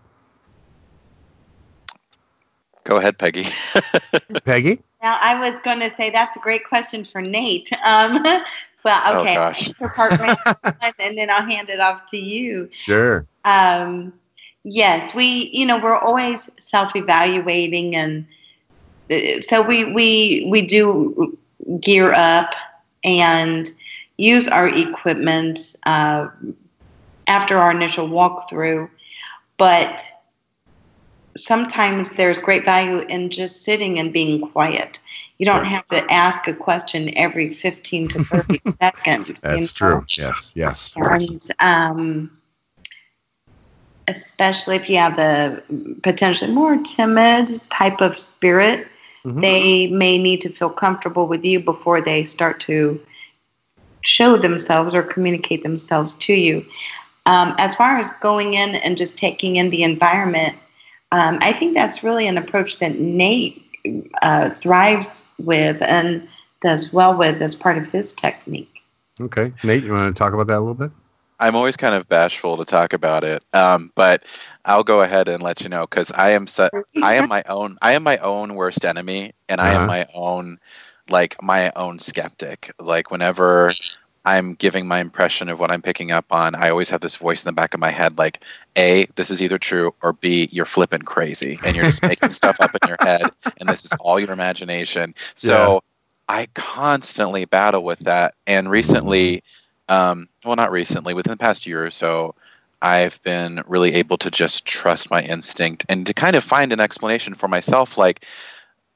[2.84, 3.46] Go ahead, Peggy.
[4.44, 4.80] Peggy?
[5.02, 7.70] Now, I was going to say that's a great question for Nate.
[7.84, 8.22] Um,
[8.84, 9.72] well, Oh, okay, gosh.
[9.80, 12.68] I'll answer part one, and then I'll hand it off to you.
[12.70, 13.26] Sure.
[13.44, 14.12] Um,
[14.64, 18.26] yes, we, you know, we're always self-evaluating, and
[19.10, 21.36] uh, so we we we do
[21.80, 22.50] gear up
[23.04, 23.72] and
[24.16, 26.28] use our equipment uh,
[27.26, 28.88] after our initial walkthrough,
[29.58, 30.02] but
[31.36, 35.00] sometimes there's great value in just sitting and being quiet.
[35.38, 39.28] You don't have to ask a question every 15 to 30 seconds.
[39.28, 40.00] you That's know?
[40.00, 40.04] true.
[40.16, 40.94] Yes, yes.
[40.96, 42.30] And um,
[44.08, 45.62] especially if you have a
[46.02, 48.86] potentially more timid type of spirit,
[49.24, 49.40] Mhm.
[49.40, 53.00] they may need to feel comfortable with you before they start to
[54.02, 56.64] show themselves or communicate themselves to you.
[57.26, 60.56] Um, as far as going in and just taking in the environment,
[61.12, 63.64] um, I think that's really an approach that Nate
[64.22, 66.28] uh, thrives with and
[66.60, 68.82] does well with as part of his technique.
[69.20, 70.92] Okay, Nate, you want to talk about that a little bit?
[71.40, 74.24] I'm always kind of bashful to talk about it, um, but
[74.64, 76.70] I'll go ahead and let you know because I am su-
[77.02, 79.72] I am my own I am my own worst enemy, and I Uh-huh.
[79.72, 80.58] am my own
[81.10, 82.72] like my own skeptic.
[82.80, 83.78] Like whenever
[84.24, 87.42] I'm giving my impression of what I'm picking up on, I always have this voice
[87.44, 88.42] in the back of my head like,
[88.76, 92.60] A, this is either true, or B, you're flipping crazy and you're just making stuff
[92.60, 95.14] up in your head and this is all your imagination.
[95.34, 95.82] So
[96.28, 98.34] I constantly battle with that.
[98.46, 99.42] And recently,
[99.88, 102.34] um, well, not recently, within the past year or so,
[102.80, 106.80] I've been really able to just trust my instinct and to kind of find an
[106.80, 107.98] explanation for myself.
[107.98, 108.24] Like,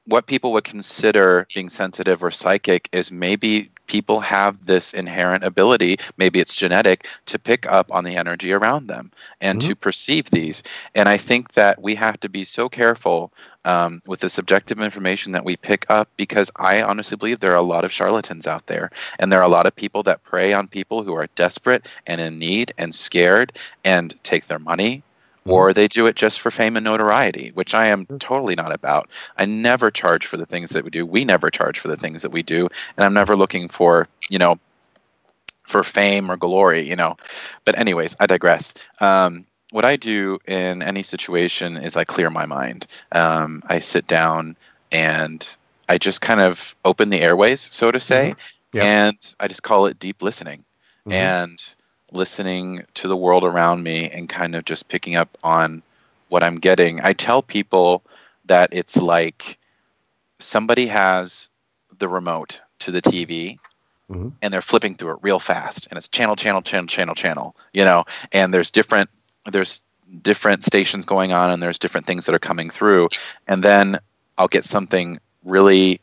[0.05, 5.97] what people would consider being sensitive or psychic is maybe people have this inherent ability,
[6.17, 9.11] maybe it's genetic, to pick up on the energy around them
[9.41, 10.63] and to perceive these.
[10.95, 13.33] And I think that we have to be so careful
[13.65, 17.55] um, with the subjective information that we pick up because I honestly believe there are
[17.55, 18.91] a lot of charlatans out there.
[19.19, 22.21] And there are a lot of people that prey on people who are desperate and
[22.21, 25.03] in need and scared and take their money
[25.49, 29.09] or they do it just for fame and notoriety, which I am totally not about.
[29.37, 31.05] I never charge for the things that we do.
[31.05, 34.39] We never charge for the things that we do, and I'm never looking for, you
[34.39, 34.59] know,
[35.63, 37.17] for fame or glory, you know.
[37.65, 38.73] But anyways, I digress.
[39.01, 42.87] Um, what I do in any situation is I clear my mind.
[43.11, 44.55] Um, I sit down
[44.91, 45.45] and
[45.89, 48.33] I just kind of open the airways, so to say,
[48.73, 48.83] Yep.
[48.85, 50.63] and I just call it deep listening.
[51.05, 51.13] Mhm.
[51.13, 51.75] And
[52.11, 55.81] listening to the world around me and kind of just picking up on
[56.29, 57.01] what I'm getting.
[57.01, 58.03] I tell people
[58.45, 59.57] that it's like
[60.39, 61.49] somebody has
[61.99, 63.57] the remote to the TV
[64.09, 64.31] Mhm.
[64.41, 67.83] and they're flipping through it real fast and it's channel channel channel channel channel, you
[67.83, 69.09] know, and there's different
[69.45, 69.81] there's
[70.21, 73.09] different stations going on and there's different things that are coming through
[73.47, 73.99] and then
[74.37, 75.99] I'll get something really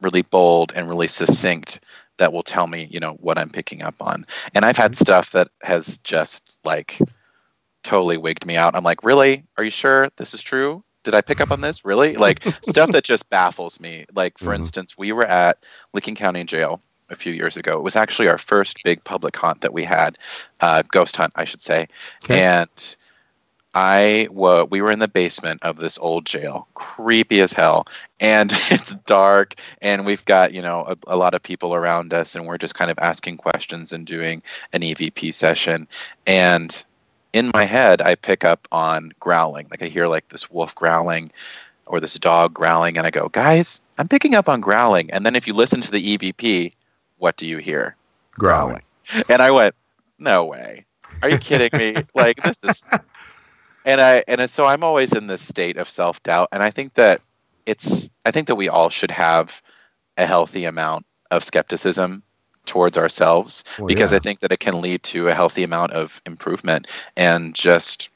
[0.00, 1.80] really bold and really succinct
[2.18, 4.26] that will tell me, you know, what I'm picking up on.
[4.54, 6.98] And I've had stuff that has just like
[7.82, 8.76] totally wigged me out.
[8.76, 9.44] I'm like, really?
[9.56, 10.84] Are you sure this is true?
[11.04, 11.84] Did I pick up on this?
[11.84, 12.16] Really?
[12.16, 14.04] Like stuff that just baffles me.
[14.14, 15.64] Like, for instance, we were at
[15.94, 17.78] Licking County Jail a few years ago.
[17.78, 20.18] It was actually our first big public hunt that we had,
[20.60, 21.86] uh, ghost hunt, I should say.
[22.28, 22.96] And
[23.74, 27.86] I wa we were in the basement of this old jail, creepy as hell,
[28.18, 32.34] and it's dark, and we've got you know a, a, lot of people around us,
[32.34, 34.42] and we're just kind of asking questions and doing
[34.72, 35.86] an EVP session,
[36.26, 36.84] and
[37.32, 41.30] in my head I pick up on growling, like I hear like this wolf growling,
[41.86, 45.36] or this dog growling, and I go, guys, I'm picking up on growling, and then
[45.36, 46.72] if you listen to the EVP,
[47.18, 47.96] what do you hear?
[48.32, 48.82] Growling,
[49.28, 49.74] and I went,
[50.18, 50.86] no way.
[51.22, 52.02] Are you kidding me?
[52.14, 52.88] like this is
[53.88, 56.94] and I and so I'm always in this state of self doubt, and I think
[56.94, 57.24] that
[57.64, 59.62] it's I think that we all should have
[60.18, 62.22] a healthy amount of skepticism
[62.66, 64.16] towards ourselves well, because yeah.
[64.16, 66.86] I think that it can lead to a healthy amount of improvement
[67.16, 68.10] and just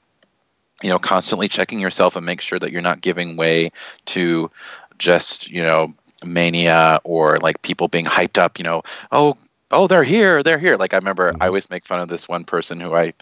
[0.82, 3.72] you know constantly checking yourself and make sure that you're not giving way
[4.06, 4.50] to
[4.98, 9.36] just you know mania or like people being hyped up you know oh
[9.70, 11.42] oh they're here they're here like i remember mm-hmm.
[11.42, 13.12] i always make fun of this one person who i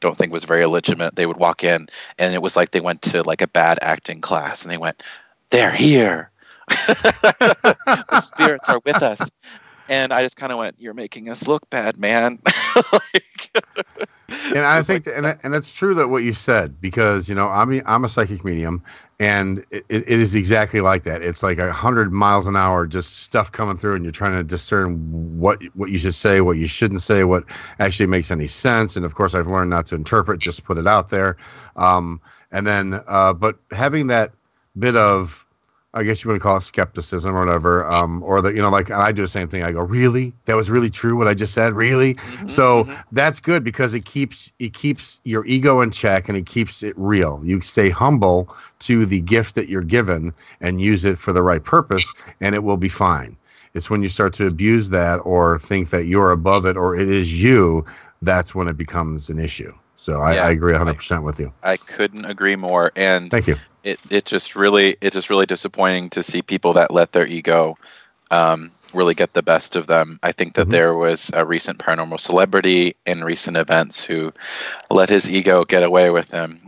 [0.00, 1.16] don't think was very legitimate.
[1.16, 1.88] They would walk in
[2.18, 5.02] and it was like they went to like a bad acting class and they went,
[5.50, 6.30] "They're here.
[6.68, 9.28] the spirits are with us."
[9.90, 12.38] And I just kind of went, "You're making us look bad, man."
[12.92, 13.50] like,
[14.54, 17.82] and I think, and and it's true that what you said because you know I'm
[17.86, 18.84] I'm a psychic medium,
[19.18, 21.22] and it, it is exactly like that.
[21.22, 24.44] It's like a hundred miles an hour, just stuff coming through, and you're trying to
[24.44, 27.42] discern what what you should say, what you shouldn't say, what
[27.80, 28.94] actually makes any sense.
[28.94, 31.36] And of course, I've learned not to interpret, just put it out there.
[31.74, 32.20] Um,
[32.52, 34.32] and then, uh, but having that
[34.78, 35.44] bit of
[35.92, 38.92] I guess you would call it skepticism or whatever, um, or that you know, like
[38.92, 39.64] I do the same thing.
[39.64, 40.32] I go, really?
[40.44, 42.14] That was really true what I just said, really?
[42.14, 43.00] Mm-hmm, so mm-hmm.
[43.10, 46.94] that's good because it keeps it keeps your ego in check and it keeps it
[46.96, 47.40] real.
[47.42, 51.64] You stay humble to the gift that you're given and use it for the right
[51.64, 52.10] purpose,
[52.40, 53.36] and it will be fine.
[53.74, 57.08] It's when you start to abuse that or think that you're above it or it
[57.08, 57.84] is you,
[58.22, 59.72] that's when it becomes an issue.
[60.00, 61.52] So I, yeah, I agree 100% with you.
[61.62, 62.90] I couldn't agree more.
[62.96, 63.56] And thank you.
[63.84, 67.76] It it just really it's just really disappointing to see people that let their ego
[68.30, 70.18] um, really get the best of them.
[70.22, 70.70] I think that mm-hmm.
[70.70, 74.32] there was a recent paranormal celebrity in recent events who
[74.90, 76.66] let his ego get away with him.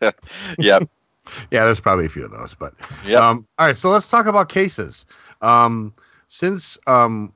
[0.58, 0.88] yep.
[1.50, 2.72] yeah, there's probably a few of those, but
[3.06, 3.18] yeah.
[3.18, 5.04] Um, all right, so let's talk about cases.
[5.42, 5.92] Um,
[6.28, 7.30] since um,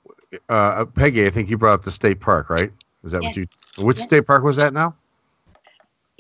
[0.49, 2.73] uh, Peggy, I think you brought up the state park, right?
[3.05, 3.29] Is that yes.
[3.29, 3.85] what you?
[3.85, 4.05] Which yes.
[4.05, 4.95] state park was that now?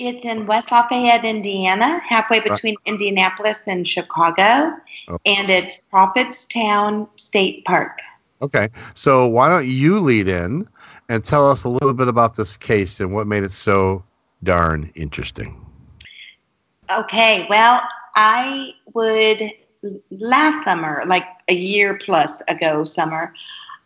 [0.05, 2.93] It's in West Lafayette, Indiana, halfway between right.
[2.93, 4.75] Indianapolis and Chicago,
[5.09, 5.19] oh.
[5.25, 8.01] and it's Prophetstown State Park.
[8.43, 10.69] Okay, so why don't you lead in
[11.09, 14.03] and tell us a little bit about this case and what made it so
[14.43, 15.65] darn interesting?
[16.91, 17.81] Okay, well,
[18.17, 19.53] I would
[20.11, 23.33] last summer, like a year plus ago, summer,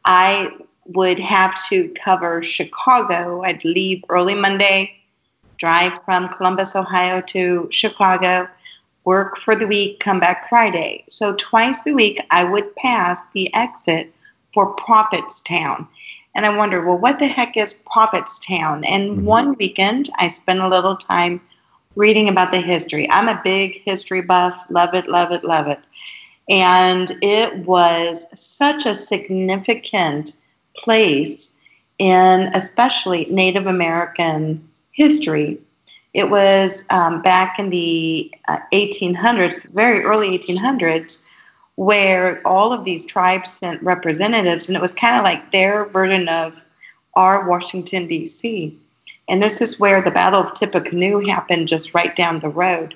[0.07, 0.49] I
[0.87, 3.43] would have to cover Chicago.
[3.43, 4.97] I'd leave early Monday
[5.59, 8.49] drive from Columbus, Ohio to Chicago,
[9.05, 11.05] work for the week, come back Friday.
[11.09, 14.13] So twice a week, I would pass the exit
[14.53, 15.87] for Prophetstown.
[16.35, 18.85] And I wondered, well, what the heck is Prophetstown?
[18.87, 19.25] And mm-hmm.
[19.25, 21.41] one weekend, I spent a little time
[21.95, 23.09] reading about the history.
[23.11, 25.81] I'm a big history buff, love it, love it, love it.
[26.49, 30.37] And it was such a significant
[30.77, 31.55] place
[31.99, 35.59] in especially Native American history.
[36.15, 41.27] It was um, back in the uh, 1800s, very early 1800s,
[41.77, 46.27] where all of these tribes sent representatives, and it was kind of like their version
[46.29, 46.55] of
[47.15, 48.77] our Washington, D.C.
[49.29, 52.95] And this is where the Battle of Tippecanoe happened, just right down the road.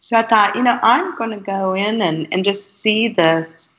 [0.00, 3.70] So I thought, you know, I'm going to go in and, and just see this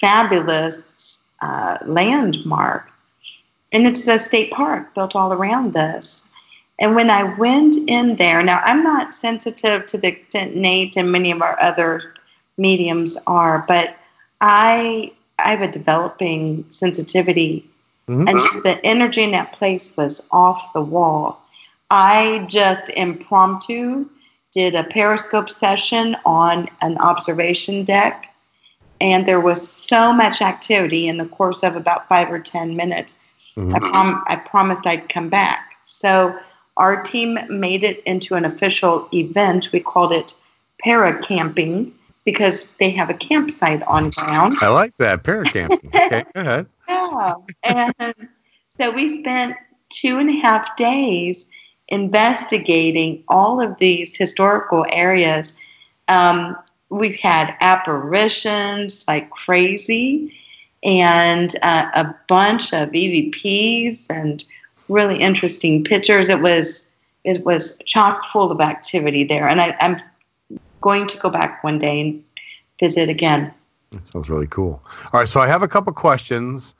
[0.00, 2.90] fabulous uh, landmark.
[3.72, 6.23] And it's a state park built all around this.
[6.80, 11.12] And when I went in there, now I'm not sensitive to the extent Nate and
[11.12, 12.14] many of our other
[12.58, 13.96] mediums are, but
[14.40, 17.68] I I have a developing sensitivity,
[18.08, 18.28] mm-hmm.
[18.28, 21.40] and just the energy in that place was off the wall.
[21.90, 24.08] I just impromptu
[24.52, 28.32] did a periscope session on an observation deck,
[29.00, 33.16] and there was so much activity in the course of about five or ten minutes.
[33.56, 33.74] Mm-hmm.
[33.74, 35.76] I, prom- I promised I'd come back.
[35.86, 36.38] So
[36.76, 39.70] our team made it into an official event.
[39.72, 40.34] We called it
[40.80, 41.92] para camping
[42.24, 44.56] because they have a campsite on ground.
[44.60, 45.90] I like that para camping.
[45.94, 46.66] okay, go ahead.
[46.88, 48.28] Yeah, and
[48.68, 49.56] so we spent
[49.90, 51.48] two and a half days
[51.88, 55.62] investigating all of these historical areas.
[56.08, 56.56] Um,
[56.88, 60.34] we had apparitions like crazy,
[60.82, 64.44] and uh, a bunch of EVPs and
[64.88, 66.28] really interesting pictures.
[66.28, 66.92] It was
[67.24, 69.48] it was chock full of activity there.
[69.48, 70.00] And I, I'm
[70.80, 72.24] going to go back one day and
[72.78, 73.52] visit again.
[73.92, 74.82] That sounds really cool.
[75.12, 76.74] All right, so I have a couple questions.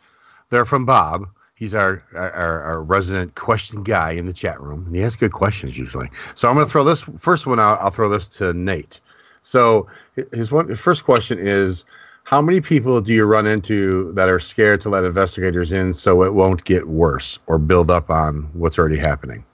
[0.50, 1.26] They're from Bob.
[1.54, 5.32] He's our, our, our resident question guy in the chat room, and he has good
[5.32, 6.10] questions usually.
[6.34, 7.80] So I'm going to throw this first one out.
[7.80, 9.00] I'll throw this to Nate.
[9.42, 9.86] So
[10.32, 11.84] his one his first question is,
[12.24, 16.22] how many people do you run into that are scared to let investigators in so
[16.22, 19.44] it won't get worse or build up on what's already happening?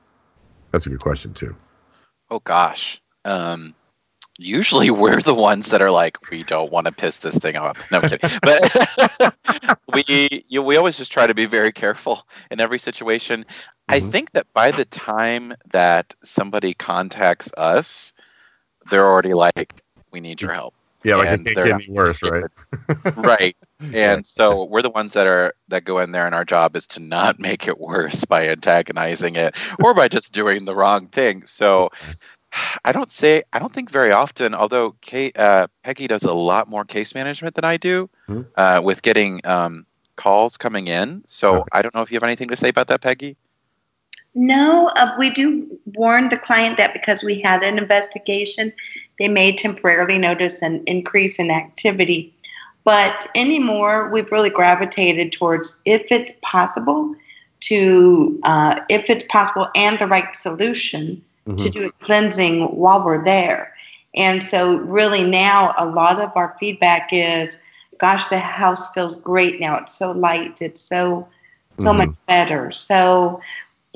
[0.71, 1.55] That's a good question too.
[2.31, 3.03] Oh gosh.
[3.25, 3.75] Um,
[4.39, 7.91] usually we're the ones that are like, we don't want to piss this thing off.
[7.91, 8.31] No I'm kidding.
[8.43, 13.45] But we you, we always just try to be very careful in every situation.
[13.89, 18.13] I think that by the time that somebody contacts us,
[18.89, 20.75] they're already like, we need your help.
[21.03, 22.45] Yeah, like And it can't not get any worse, right?
[23.17, 23.57] right.
[23.93, 26.87] And so we're the ones that are that go in there and our job is
[26.89, 31.45] to not make it worse by antagonizing it or by just doing the wrong thing.
[31.47, 31.91] So
[32.85, 36.69] i don't say i don't think very often although Kate, uh, peggy does a lot
[36.69, 38.47] more case management than i do Mhm.
[38.57, 39.87] uh, with getting um,
[40.17, 41.23] calls coming in.
[41.27, 43.37] So i don't know if you have anything to say about that peggy?
[44.35, 48.73] No, uh, we do warn the client that because we had an investigation,
[49.21, 52.35] they may temporarily notice an increase in activity.
[52.85, 57.15] But anymore, we've really gravitated towards if it's possible
[57.61, 61.23] to, uh, if it's possible and the right solution
[61.59, 61.73] to Mhm.
[61.73, 63.75] do a cleansing while we're there.
[64.17, 67.59] And so, really, now a lot of our feedback is,
[67.99, 69.77] gosh, the house feels great now.
[69.77, 70.63] It's so light.
[70.63, 71.29] It's so,
[71.79, 71.97] so Mhm.
[71.99, 72.71] much better.
[72.73, 73.43] So,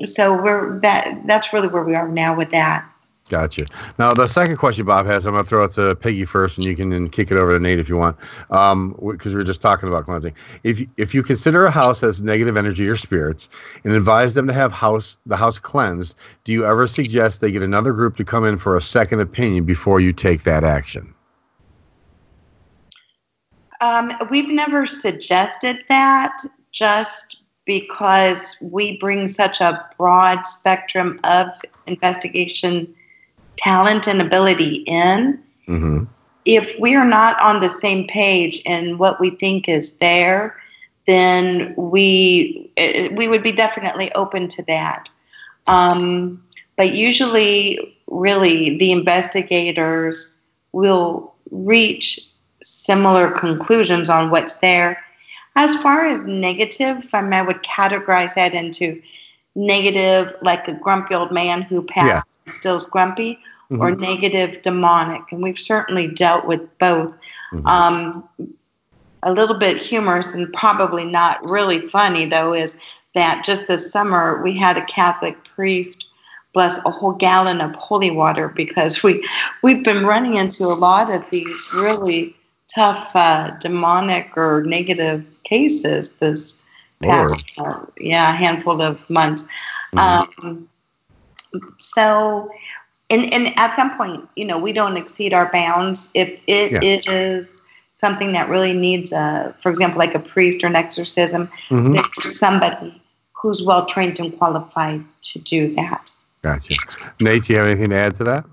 [0.03, 1.25] so we're that.
[1.25, 2.85] That's really where we are now with that.
[3.29, 3.65] Gotcha.
[3.97, 6.65] Now the second question Bob has, I'm going to throw it to Peggy first, and
[6.65, 8.17] you can then kick it over to Nate if you want,
[8.49, 10.35] because we were just talking about cleansing.
[10.63, 13.49] If if you consider a house has negative energy or spirits,
[13.83, 17.63] and advise them to have house the house cleansed, do you ever suggest they get
[17.63, 21.11] another group to come in for a second opinion before you take that action?
[23.81, 26.37] Um, we've never suggested that
[26.71, 31.47] just because we bring such a broad spectrum of
[31.87, 32.93] investigation
[33.57, 35.41] talent and ability in.
[35.67, 36.03] Mm-hmm.
[36.45, 40.55] If we are not on the same page in what we think is there,
[41.07, 45.09] then we eh, we would be definitely open to that.
[45.67, 46.43] Um,
[46.77, 50.39] but usually, really, the investigators
[50.71, 52.19] will reach
[52.63, 55.01] similar conclusions on what's there.
[55.55, 59.01] As far as negative, I mean, I would categorize that into
[59.55, 63.39] negative, like a grumpy old man who passed and still's grumpy,
[63.71, 63.99] or Mhm.
[63.99, 65.23] negative demonic.
[65.31, 67.15] And we've certainly dealt with both.
[67.65, 68.23] Um,
[69.23, 72.77] a little bit humorous and probably not really funny, though, is
[73.15, 76.05] that just this summer we had a Catholic priest
[76.53, 79.27] bless a whole gallon of holy water because we
[79.61, 82.35] we've been running into a lot of these really
[82.73, 86.57] tough uh, demonic or negative cases this
[87.01, 89.45] past uh, yeah a handful of months.
[89.97, 90.67] Um,
[91.77, 92.51] so,
[93.09, 97.07] and and at some point, you know, we don't exceed our bounds if it is
[97.07, 97.61] Yeah.
[97.93, 101.49] something that really needs a, for example, like a priest or an exorcism.
[101.69, 101.97] Mhm.
[102.21, 103.01] Somebody
[103.33, 106.11] who's well trained and qualified to do that.
[106.41, 106.75] Gotcha.
[107.19, 108.45] Nate, do you have anything to add to that?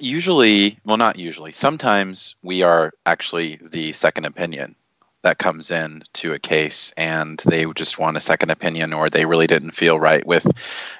[0.00, 4.74] usually well not usually sometimes we are actually the second opinion
[5.22, 9.24] that comes in to a case and they just want a second opinion or they
[9.24, 10.46] really didn't feel right with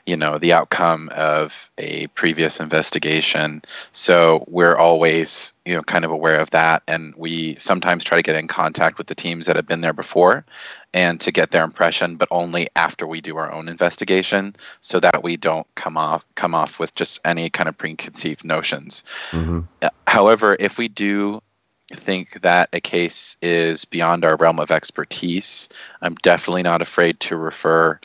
[0.06, 3.62] you know the outcome of a previous investigation.
[3.92, 6.82] So we're always you know kind of aware of that.
[6.86, 9.92] And we sometimes try to get in contact with the teams that have been there
[9.92, 10.44] before
[10.94, 15.22] and to get their impression but only after we do our own investigation so that
[15.22, 19.02] we don't come off come off with just any kind of preconceived notions.
[19.30, 19.60] Mm-hmm.
[20.06, 21.42] However, if we do
[21.92, 25.68] think that a case is beyond our realm of expertise,
[26.00, 27.98] I'm definitely not afraid to refer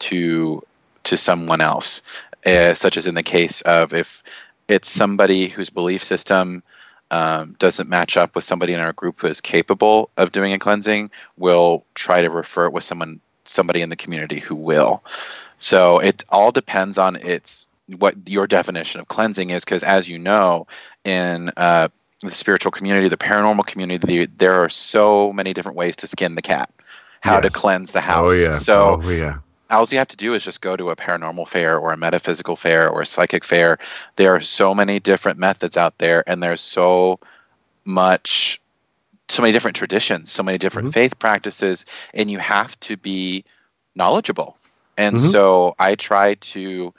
[0.00, 0.62] to
[1.04, 2.02] to someone else,
[2.44, 4.22] uh, such as in the case of if
[4.68, 6.62] it's somebody whose belief system
[7.10, 10.58] um, doesn't match up with somebody in our group who is capable of doing a
[10.58, 15.02] cleansing, we'll try to refer it with someone somebody in the community who will.
[15.56, 17.66] So it all depends on its
[17.96, 20.66] what your definition of cleansing is, because as you know,
[21.04, 21.88] in uh,
[22.22, 26.42] the spiritual community, the paranormal community, there are so many different ways to skin the
[26.42, 26.70] cat,
[27.20, 28.26] how to cleanse the house.
[28.26, 28.58] Oh yeah.
[28.58, 29.38] So oh yeah.
[29.70, 32.56] all you have to do is just go to a paranormal fair or a metaphysical
[32.56, 33.78] fair or a psychic fair.
[34.16, 37.20] There are so many different methods out there, and there's so
[37.84, 38.60] much,
[39.28, 43.44] so many different traditions, so many different faith practices, and you have to be
[43.94, 44.56] knowledgeable.
[44.96, 45.30] And Mhm.
[45.30, 46.92] so I try to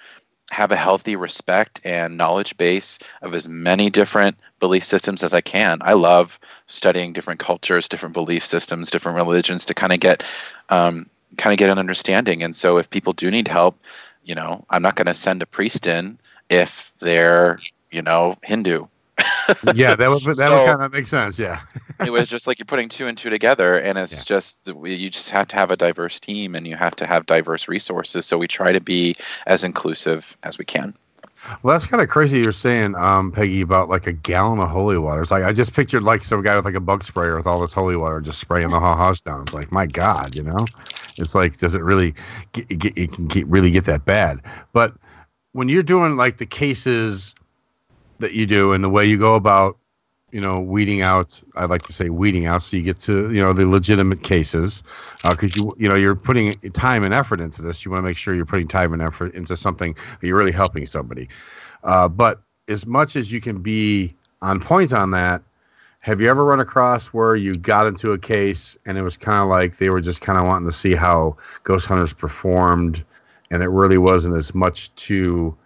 [0.51, 5.41] have a healthy respect and knowledge base of as many different belief systems as I
[5.41, 5.79] can.
[5.81, 10.25] I love studying different cultures, different belief systems, different religions to kind of get
[10.69, 12.43] um, kind of get an understanding.
[12.43, 13.79] And so if people do need help,
[14.23, 16.17] you know, I'm not going to send a priest in
[16.49, 17.59] if they're,
[17.91, 18.85] you know, Hindu.
[19.75, 21.37] yeah, that would that So- would kind of make sense.
[21.39, 21.61] Yeah.
[22.05, 25.29] it was just like you're putting two and two together and it's just you just
[25.29, 28.47] have to have a diverse team and you have to have diverse resources so we
[28.47, 29.15] try to be
[29.47, 30.93] as inclusive as we can
[31.63, 32.39] Well, that's kind of crazy.
[32.39, 35.21] You're saying, um, Peggy, about like a gallon of holy water.
[35.21, 37.61] It's like I just pictured like some guy with like a bug sprayer with all
[37.61, 39.41] this holy water just spraying the house down.
[39.43, 40.57] It's like, my God, you know,
[41.17, 42.13] it's like, does it really
[42.51, 44.41] get, get it can get, really get that bad?
[44.73, 44.93] But
[45.53, 47.35] when you're doing like the cases
[48.19, 49.77] that you do and the way you go about,
[50.31, 53.41] you know, weeding out, I like to say weeding out, so you get to you
[53.41, 54.83] know the legitimate cases,
[55.27, 57.83] because you you know you're putting time and effort into this.
[57.83, 60.51] You want to make sure you're putting time and effort into something that you're really
[60.51, 61.29] helping somebody.
[61.83, 65.41] Uh, but as much as you can be on point on that,
[66.01, 69.41] have you ever run across where you got into a case and it was kind
[69.41, 73.03] of like they were just kind of wanting to see how ghost hunters performed,
[73.49, 75.57] and it really wasn't as much to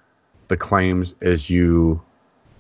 [0.48, 2.02] the claims as you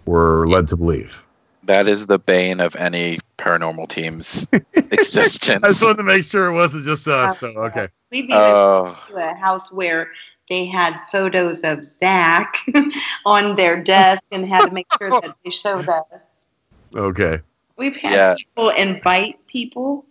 [0.05, 1.25] were led to believe?
[1.65, 4.45] that is the bane of any paranormal team's
[4.91, 7.39] existence I just wanted to make sure it wasn't just us.
[7.39, 7.87] So uh, okay.
[8.11, 8.97] We've even Oh.
[9.07, 10.09] been to a house where
[10.49, 12.57] they had photos of Zach
[13.25, 16.25] on their desk and had to make sure that they showed us.
[16.95, 17.39] Okay.
[17.77, 18.35] We've had Yeah.
[18.37, 20.05] people invite people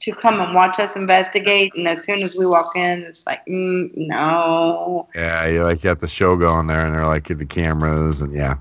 [0.00, 3.44] to come and watch us investigate, and as soon as we walk in, it's like,
[3.46, 5.08] mm, no.
[5.14, 8.32] Yeah, you like you have the show going there, and they're like the cameras, and
[8.32, 8.56] yeah.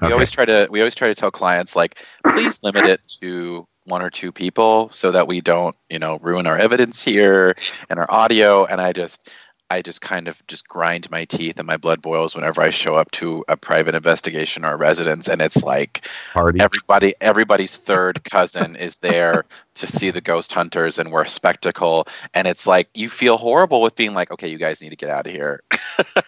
[0.00, 0.12] we Okay.
[0.12, 1.98] always try to we always try to tell clients like
[2.30, 6.46] please limit it to one or two people so that we don't you know ruin
[6.46, 7.54] our evidence here
[7.90, 9.28] and our audio and i just
[9.72, 12.94] i just kind of just grind my teeth and my blood boils whenever i show
[12.94, 16.60] up to a private investigation or a residence and it's like Party.
[16.60, 19.44] everybody everybody's third cousin is there
[19.74, 23.80] to see the ghost hunters and we're a spectacle and it's like you feel horrible
[23.80, 25.60] with being like okay you guys need to get out of here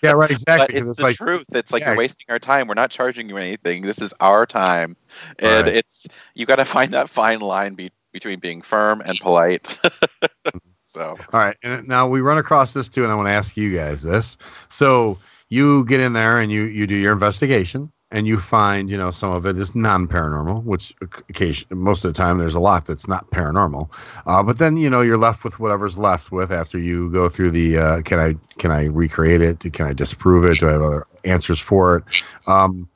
[0.03, 0.31] Yeah, right.
[0.31, 0.79] Exactly.
[0.79, 1.47] it's, it's the like truth.
[1.53, 1.91] It's like yeah.
[1.91, 2.69] you're wasting our time.
[2.69, 3.83] We're not charging you anything.
[3.83, 4.97] This is our time,
[5.39, 5.77] and Right.
[5.77, 9.79] it's you got to find that fine line be, between being firm and polite.
[10.95, 13.57] so All right, and now we run across this too, and I want to ask
[13.57, 14.37] you guys this.
[14.69, 15.19] So
[15.49, 19.11] you get in there and you you do your investigation, and you find you know
[19.11, 23.09] some of it is non-paranormal, which occasion most of the time there's a lot that's
[23.09, 23.91] not paranormal.
[24.27, 27.51] Uh, but then you know you're left with whatever's left with after you go through
[27.51, 29.73] the uh, can I can I recreate it?
[29.73, 30.61] Can I disprove it?
[30.61, 32.05] Do I have other answers for it?
[32.47, 32.89] Um,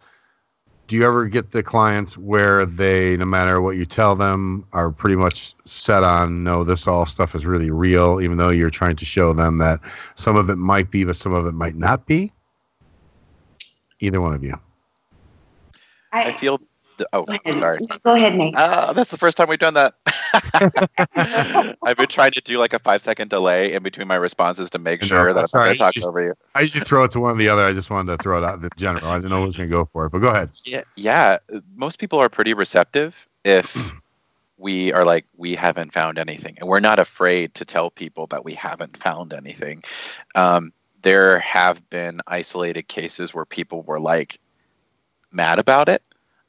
[0.88, 4.90] do you ever get the clients where they no matter what you tell them are
[4.90, 8.96] pretty much set on no this all stuff is really real even though you're trying
[8.96, 9.78] to show them that
[10.16, 12.32] some of it might be but some of it might not be
[14.00, 14.58] either one of you
[16.12, 16.58] I feel.
[16.98, 17.78] The, oh, sorry.
[18.04, 18.54] Go ahead, Nate.
[18.56, 19.94] Uh, that's the first time we've done that.
[21.82, 24.78] I've been trying to do like a five second delay in between my responses to
[24.78, 25.08] make I know.
[25.08, 26.34] sure that I'm Sorry, not I going talk over you.
[26.54, 28.44] i usually throw it to one or the other i just wanted to throw it
[28.44, 30.28] out in general i didn't know who was going to go for it but go
[30.28, 31.38] ahead Yeah, yeah.
[31.76, 33.76] Most people are pretty receptive if
[34.58, 38.44] we are like we haven't found anything, and we're not afraid to tell people that
[38.44, 39.82] we haven't found anything.
[40.34, 40.72] Um,
[41.02, 44.40] there have been isolated cases where people were like
[45.30, 46.02] mad about it,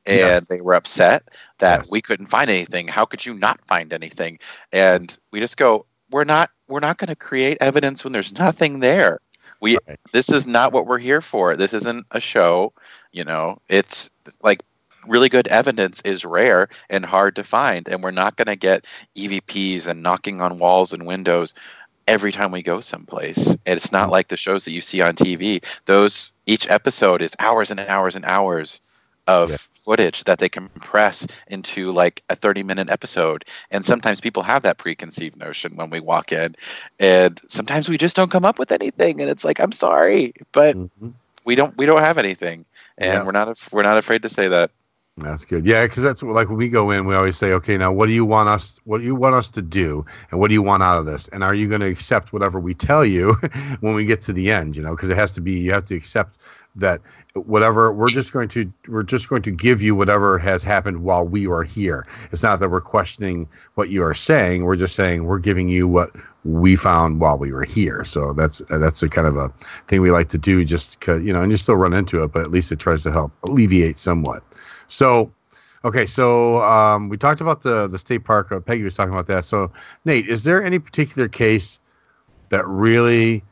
[0.10, 0.48] and Yes.
[0.48, 1.30] they were upset
[1.60, 2.88] that we couldn't find anything.
[2.88, 4.40] How could you not find anything?
[4.72, 8.80] And we just go, we're not we're not going to create evidence when there's nothing
[8.80, 9.20] there.
[9.62, 9.78] We
[10.14, 11.56] this is not what we're here for.
[11.56, 12.74] This isn't a show,
[13.12, 13.60] you know.
[13.70, 14.10] It's
[14.42, 14.64] like
[15.08, 18.86] really good evidence is rare and hard to find and we're not going to get
[19.16, 21.54] EVPs and knocking on walls and windows
[22.08, 23.56] every time we go someplace.
[23.66, 24.12] It's not mm.
[24.12, 25.64] like the shows that you see on TV.
[25.86, 28.82] Those each episode is hours and hours and hours
[29.30, 33.46] of footage that they compress into like a 30 minute episode.
[33.72, 36.56] And sometimes people have that preconceived notion when we walk in
[37.00, 40.76] and sometimes we just don't come up with anything and it's like i'm sorry but
[40.76, 41.10] mm-hmm.
[41.46, 42.66] we don't we don't have anything
[42.98, 43.24] and Yeah.
[43.24, 44.72] we're not we're not afraid to say that
[45.20, 45.66] That's good.
[45.66, 48.08] Yeah, because that's what, like when we go in, we always say, okay, now what
[48.08, 48.80] do you want us?
[48.86, 51.28] What do you want us to do, and what do you want out of this?
[51.30, 53.34] And are you going to accept whatever we tell you
[53.82, 54.76] when we get to the end?
[54.76, 55.54] You know, because it has to be.
[55.60, 56.40] You have to accept
[56.76, 57.02] that
[57.34, 61.26] whatever we're just going to we're just going to give you whatever has happened while
[61.26, 62.06] we are here.
[62.32, 64.64] It's not that we're questioning what you are saying.
[64.64, 66.16] We're just saying we're giving you what
[66.46, 68.04] we found while we were here.
[68.04, 69.50] So that's that's a kind of a
[69.88, 72.42] thing we like to do, just you know, and you still run into it, but
[72.42, 74.44] at least it tries to help alleviate somewhat.
[74.90, 75.32] So,
[75.86, 78.52] okay, so um, we talked about the the state park.
[78.52, 79.46] Uh, Peggy was talking about that.
[79.46, 79.72] So,
[80.06, 81.80] Nate, is there any particular case
[82.50, 83.44] that really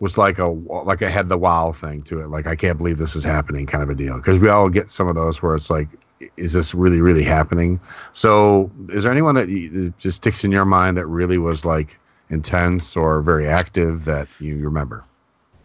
[0.00, 2.28] was like a like a had the wow thing to it.
[2.28, 4.16] Like I can't believe this is happening, kind of a deal.
[4.16, 5.88] Because we all get some of those where it's like,
[6.36, 7.80] is this really really happening?
[8.12, 11.98] So, is there anyone that just sticks in your mind that really was like
[12.30, 15.04] intense or very active that you remember?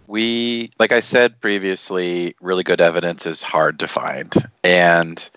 [0.07, 5.29] We, like I said previously, really good evidence is hard to find, and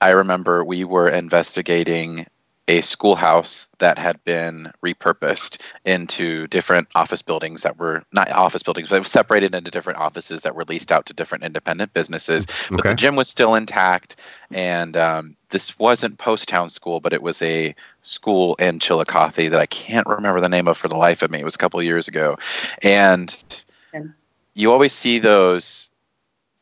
[0.00, 2.26] I remember we were investigating
[2.68, 8.88] a schoolhouse that had been repurposed into different office buildings that were not office buildings,
[8.88, 12.46] but separated into different offices that were leased out to different independent businesses.
[12.70, 12.88] But Okay.
[12.90, 14.16] the gym was still intact,
[14.52, 19.60] and um, this wasn't Post Town School, but it was a school in Chillicothe that
[19.60, 21.40] I can't remember the name of for the life of me.
[21.40, 22.38] It was a couple of years ago,
[22.82, 23.36] and
[24.54, 25.90] you always see those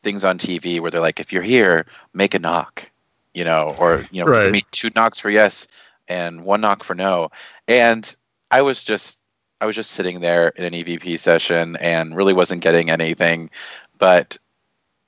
[0.01, 2.89] things on TV where they're like, if you're here, make a knock,
[3.33, 4.65] you know, or you know, Right.
[4.71, 5.67] two knocks for yes
[6.07, 7.29] and one knock for no.
[7.67, 8.13] And
[8.51, 9.19] I was just
[9.61, 13.49] I was just sitting there in an EVP session and really wasn't getting anything,
[13.99, 14.37] but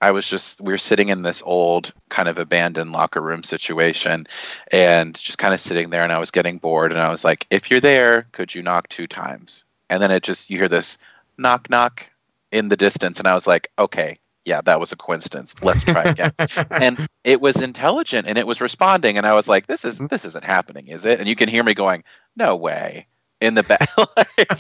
[0.02, 4.28] I was just we were sitting in this old kind of abandoned locker room situation
[4.72, 7.48] and just kind of sitting there and I was getting bored and I was like,
[7.50, 9.66] if you're there, could you knock two times?
[9.90, 10.98] And then it just you hear this
[11.38, 12.10] knock knock
[12.54, 15.56] in the distance and I was like, okay, yeah, that was a coincidence.
[15.62, 16.32] Let's try again.
[16.80, 20.26] and it was intelligent and it was responding and I was like, this isn't this
[20.26, 21.20] isn't happening, is it?
[21.20, 22.04] And you can hear me going,
[22.38, 23.08] no way.
[23.42, 24.52] In the back like,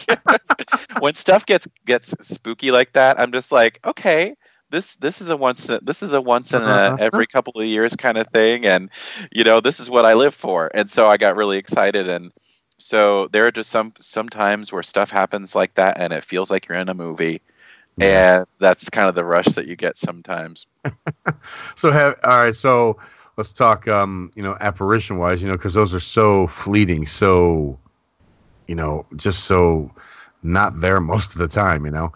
[0.99, 4.35] when stuff gets gets spooky like that, I'm just like, okay,
[4.69, 6.97] this this is a once this is a once in a Uh-huh.
[6.97, 8.89] every couple of years kind of thing and
[9.31, 10.71] you know, this is what I live for.
[10.73, 12.31] And so I got really excited and
[12.77, 16.51] so there are just some some times where stuff happens like that and it feels
[16.51, 17.41] like you're in a movie.
[18.01, 20.65] And that's kind of the rush that you get sometimes.
[21.75, 22.55] So have all right.
[22.55, 22.97] So
[23.37, 23.87] let's talk.
[23.87, 27.77] Um, you know, apparition wise, you know, because those are so fleeting, so
[28.67, 29.91] you know, just so
[30.43, 31.85] not there most of the time.
[31.85, 32.13] You know,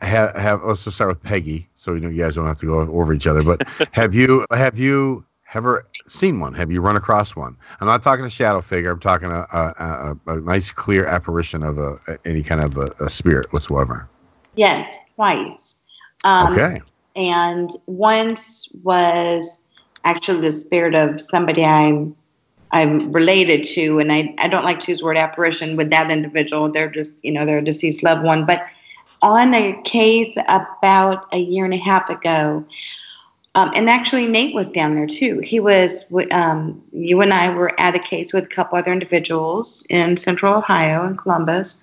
[0.00, 2.66] have, have let's just start with Peggy, so you know you guys don't have to
[2.66, 3.42] go over each other.
[3.42, 5.24] But have you have you
[5.54, 6.54] ever seen one?
[6.54, 7.56] Have you run across one?
[7.80, 8.90] I'm not talking a shadow figure.
[8.90, 12.92] I'm talking a a, a, a nice clear apparition of a, any kind of a,
[13.00, 14.08] a spirit whatsoever.
[14.56, 15.78] Yes, twice.
[16.24, 16.80] Um, okay.
[17.16, 19.60] And once was
[20.04, 22.16] actually the spirit of somebody I'm
[22.72, 26.10] I'm related to, and I, I don't like to use the word apparition with that
[26.10, 26.70] individual.
[26.70, 28.46] They're just you know they're a deceased loved one.
[28.46, 28.66] But
[29.22, 32.64] on a case about a year and a half ago,
[33.56, 35.38] um, and actually Nate was down there too.
[35.40, 39.86] He was um, you and I were at a case with a couple other individuals
[39.90, 41.80] in Central Ohio in Columbus,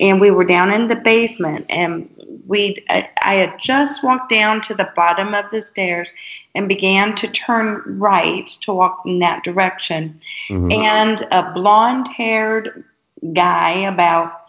[0.00, 2.08] and we were down in the basement and
[2.46, 6.12] we I, I had just walked down to the bottom of the stairs
[6.54, 10.20] and began to turn right to walk in that direction
[10.50, 10.72] Mm-hmm.
[10.72, 12.84] and a blonde haired
[13.32, 14.42] guy about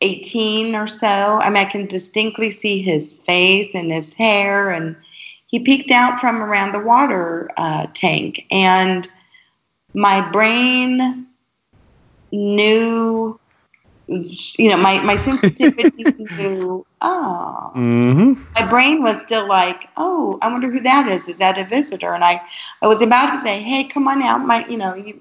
[0.00, 4.96] 18 or so i mean i can distinctly see his face and his hair and
[5.46, 9.08] he peeked out from around the water uh, tank and
[9.94, 11.26] my brain
[12.32, 13.38] knew
[14.08, 18.40] you know my, my sensitivity knew oh Mm-hmm.
[18.58, 22.12] my brain was still like oh i wonder who that is is that a visitor
[22.14, 22.40] and i
[22.82, 25.20] i was about to say hey come on out my you know you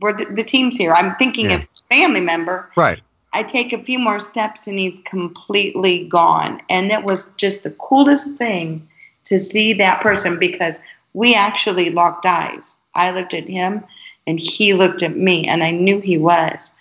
[0.00, 1.58] we're the, the team's here i'm thinking Yeah.
[1.58, 3.02] it's a family member Right.
[3.34, 6.60] I take a few more steps and he's completely gone.
[6.68, 8.86] And it was just the coolest thing
[9.24, 10.80] to see that person because
[11.14, 12.76] we actually locked eyes.
[12.94, 13.84] I looked at him
[14.26, 16.72] and he looked at me and I knew he was.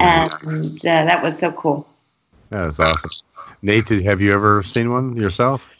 [0.00, 1.88] And uh, that was so cool.
[2.50, 3.10] Yeah, that's awesome.
[3.62, 5.70] Nate, did, have you ever seen one yourself?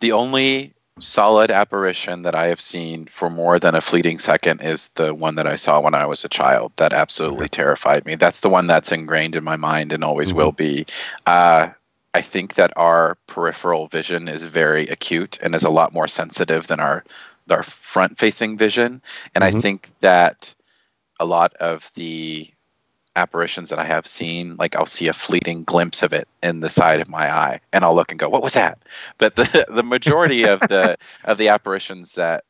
[0.00, 4.88] The only solid apparition that I have seen for more than a fleeting second is
[4.94, 6.72] the one that I saw when I was a child.
[6.76, 8.14] That absolutely terrified me.
[8.14, 10.86] That's the one that's ingrained in my mind and always will be.
[11.26, 11.68] Uh,
[12.16, 16.66] I think that our peripheral vision is very acute and is a lot more sensitive
[16.66, 17.04] than our
[17.50, 19.02] our front facing vision.
[19.34, 19.62] And I Mhm.
[19.62, 20.54] think that
[21.20, 22.48] a lot of the
[23.16, 26.70] apparitions that I have seen, like I'll see a fleeting glimpse of it in the
[26.70, 28.78] side of my eye, and I'll look and go, "What was that?"
[29.18, 32.44] But the the majority of the of the apparitions that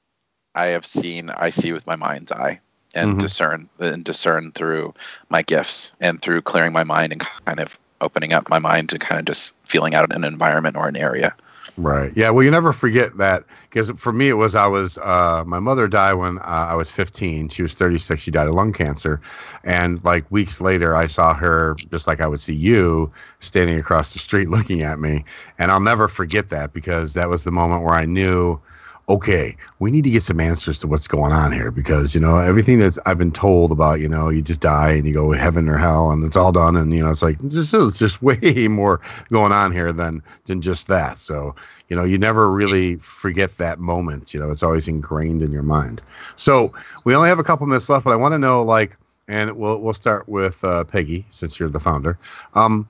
[0.55, 2.61] I have seen, I see with my mind's eye
[2.95, 3.21] and Mhm.
[3.21, 4.95] discern and discern through
[5.29, 8.99] my gifts and through clearing my mind and kind of opening up my mind to
[8.99, 11.35] kind of just feeling out an environment or an area.
[11.79, 12.11] Right.
[12.17, 12.31] Yeah.
[12.31, 15.89] Well, you never forget that because for me, it was I was uh, my mother
[15.89, 17.51] died when uh, I was 15.
[17.51, 18.23] She was 36.
[18.23, 19.21] She died of lung cancer,
[19.63, 24.15] and like weeks later, I saw her just like I would see you standing across
[24.15, 25.25] the street looking at me,
[25.59, 28.59] and I'll never forget that because that was the moment where I knew,
[29.09, 32.39] okay, we need to get some answers to what's going on here because you know
[32.39, 35.69] everything that I've been told about, you know, you just die and you go heaven
[35.69, 38.69] or hell and it's all done, and you know, it's like this is just way
[38.69, 39.01] more
[39.31, 41.19] going on here than than just that.
[41.19, 41.55] So
[41.89, 44.35] you know, you never really forget that moment.
[44.35, 46.03] You know, it's always ingrained in your mind.
[46.35, 46.73] So
[47.05, 48.97] we only have a couple minutes left, but I want to know like,
[49.29, 52.19] and we'll we'll start with uh, Peggy since you're the founder.
[52.55, 52.89] Um,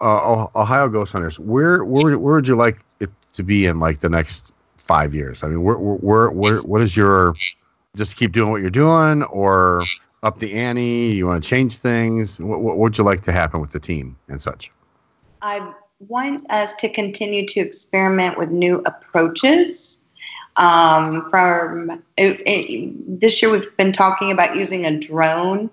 [0.00, 3.98] uh, Ohio Ghost Hunters, where where where would you like it to be in like
[3.98, 4.52] the next
[4.88, 5.44] five years?
[5.44, 7.34] I mean, where, where, where, what is your,
[7.94, 9.84] just keep doing what you're doing or
[10.24, 11.12] up the ante?
[11.14, 12.40] You want to change things?
[12.40, 14.72] What, what would you like to happen with the team and such?
[15.42, 20.00] I want us to continue to experiment with new approaches.
[20.56, 25.70] Um, from it, it, this year, we've been talking about using a drone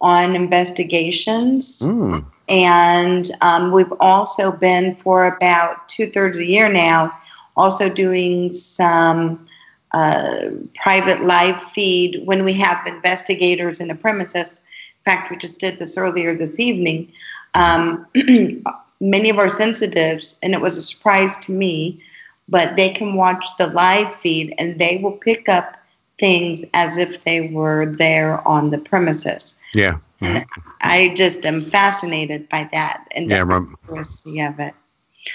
[0.00, 1.80] on investigations.
[1.80, 2.24] Mm.
[2.48, 7.12] And um, we've also been for about two thirds of the year now
[7.58, 9.46] also doing some
[9.92, 10.50] uh,
[10.82, 14.60] private live feed when we have investigators in the premises.
[14.98, 17.12] In fact, we just did this earlier this evening.
[17.54, 18.06] Um,
[19.00, 22.02] many of our sensitives, and it was a surprise to me,
[22.48, 25.76] but they can watch the live feed and they will pick up
[26.18, 29.58] things as if they were there on the premises.
[29.74, 29.98] Yeah.
[30.20, 30.44] Mm-hmm.
[30.80, 34.74] I just am fascinated by that and yeah, the accuracy of it.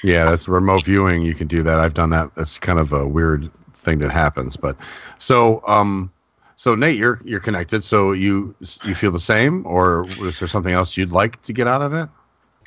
[0.01, 1.21] Yeah, that's remote viewing.
[1.21, 1.79] You can do that.
[1.79, 2.33] I've done that.
[2.35, 4.57] That's kind of a weird thing that happens.
[4.57, 4.75] But
[5.17, 6.11] so, um,
[6.55, 7.83] so Nate, you're you're connected.
[7.83, 11.67] So you you feel the same, or is there something else you'd like to get
[11.67, 12.09] out of it?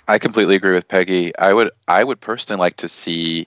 [0.08, 1.36] I completely agree with Peggy.
[1.38, 3.46] I would I would personally like to see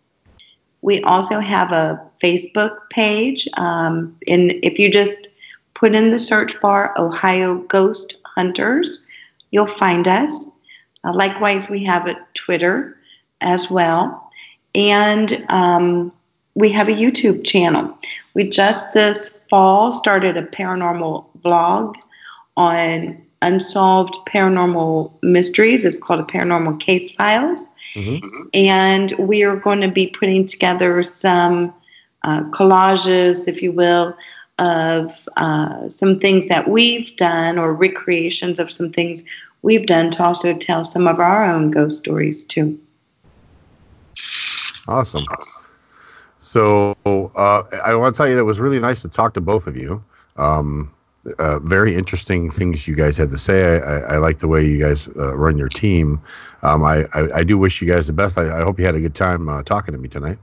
[0.81, 3.47] We also have a Facebook page.
[3.57, 5.27] Um, and if you just
[5.73, 9.05] put in the search bar Ohio Ghost Hunters,
[9.51, 10.47] you'll find us.
[11.03, 12.97] Uh, likewise, we have a Twitter
[13.41, 14.31] as well.
[14.75, 16.13] And um,
[16.55, 17.97] we have a YouTube channel.
[18.33, 21.95] We just this fall started a paranormal blog
[22.55, 25.85] on unsolved paranormal mysteries.
[25.85, 27.61] It's called a Paranormal Case Files.
[28.53, 31.73] And we are going to be putting together some
[32.23, 34.15] uh, collages, if you will,
[34.59, 39.23] of uh, some things that we've done or recreations of some things
[39.61, 42.79] we've done to also tell some of our own ghost stories too.
[44.87, 45.23] Awesome.
[46.37, 49.41] So uh, I want to tell you that it was really nice to talk to
[49.41, 50.03] both of you.
[50.35, 50.93] Um,
[51.37, 53.77] uh, very interesting things you guys had to say.
[53.77, 56.21] I, I, I like the way you guys uh, run your team.
[56.63, 58.37] Um, I, I, I do wish you guys the best.
[58.37, 60.37] I, I hope you had a good time uh, talking to me tonight.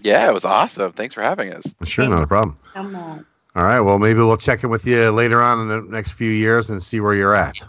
[0.00, 2.56] yeah it was awesome thanks for having us Sure, not a problem.
[2.72, 3.26] Come on.
[3.56, 3.80] All right.
[3.80, 6.82] Well, maybe we'll check in with you later on in the next few years and
[6.82, 7.64] see where you're at.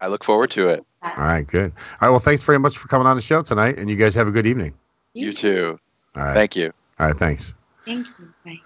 [0.00, 1.46] i look forward to it All right.
[1.46, 1.72] Good.
[2.00, 2.10] All right.
[2.10, 4.30] Well, thanks very much for coming on the show tonight, and you guys have a
[4.30, 4.72] good evening.
[5.14, 5.78] you too
[6.16, 6.34] All right.
[6.34, 7.16] thank you All right.
[7.16, 7.54] Thanks.
[7.84, 8.32] Thank you.
[8.44, 8.60] Bye.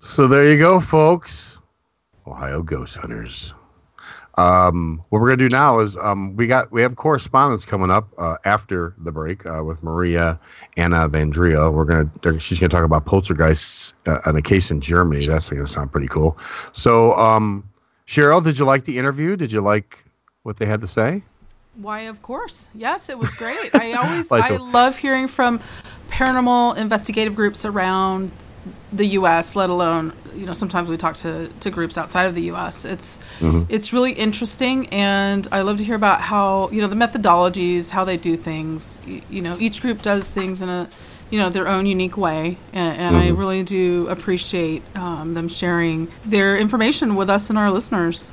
[0.00, 1.57] So there you go, folks.
[2.30, 3.54] Ohio Ghost Hunters.
[4.36, 8.08] Um, what we're gonna do now is um, we got we have correspondence coming up
[8.18, 10.38] uh, after the break uh, with Maria
[10.76, 11.72] Anna Vandria.
[11.72, 15.26] We're gonna she's gonna talk about poltergeists uh, on a case in Germany.
[15.26, 16.38] That's gonna sound pretty cool.
[16.72, 17.68] So um,
[18.06, 19.36] Cheryl, did you like the interview?
[19.36, 20.04] Did you like
[20.44, 21.22] what they had to say?
[21.74, 22.70] Why, of course.
[22.74, 23.74] Yes, it was great.
[23.74, 25.60] I always, I love hearing from
[26.08, 28.32] paranormal investigative groups around
[28.92, 32.42] the U.S., let alone, you know, sometimes we talk to, to groups outside of the
[32.52, 32.84] U.S.
[32.84, 33.66] It's, Mhm.
[33.68, 38.04] it's really interesting, and I love to hear about how, you know, the methodologies, how
[38.04, 39.00] they do things.
[39.06, 40.88] Y- You know, each group does things in a,
[41.30, 43.38] you know, their own unique way, and, and I Mhm.
[43.38, 48.32] really do appreciate um, them sharing their information with us and our listeners.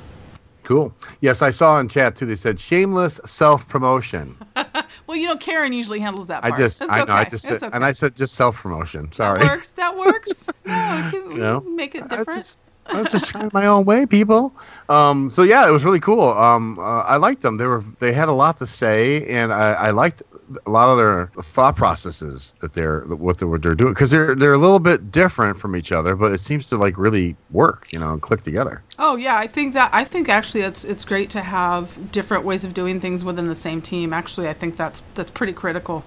[0.66, 0.92] Cool.
[1.20, 2.26] Yes, I saw in chat too.
[2.26, 4.36] They said shameless self promotion.
[5.06, 7.70] Well, you know, Karen usually handles that I just, I know, I just, said, okay.
[7.72, 9.12] and I said just self promotion.
[9.12, 9.38] Sorry.
[9.38, 9.68] That works.
[9.68, 10.46] That works.
[10.64, 11.60] No, can You know?
[11.60, 12.56] make it different.
[12.86, 14.52] I was just trying my own way, people.
[14.88, 16.22] Um, so yeah, it was really cool.
[16.30, 17.56] Um, uh, I liked them.
[17.56, 20.22] They were they had a lot to say, and I, I liked
[20.66, 24.34] a lot of their thought processes that they're what they were they're doing because they're
[24.34, 27.88] they're a little bit different from each other, but it seems to like really work,
[27.92, 28.82] you know, and click together.
[28.98, 32.64] Oh yeah, I think that I think actually it's it's great to have different ways
[32.64, 34.12] of doing things within the same team.
[34.12, 36.04] Actually, I think that's that's pretty critical.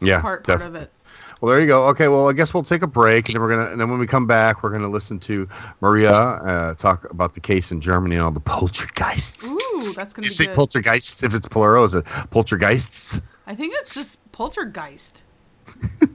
[0.00, 0.90] Yeah, part part of it.
[1.40, 1.86] Well, there you go.
[1.88, 4.00] Okay, well, I guess we'll take a break, and then we're gonna, and then when
[4.00, 5.48] we come back, we're gonna listen to
[5.80, 9.48] Maria uh, talk about the case in Germany and all the poltergeists.
[9.48, 10.56] Ooh, that's gonna You be say good.
[10.56, 13.22] poltergeists if it's plural, is it poltergeists?
[13.48, 15.22] I think it's just poltergeist.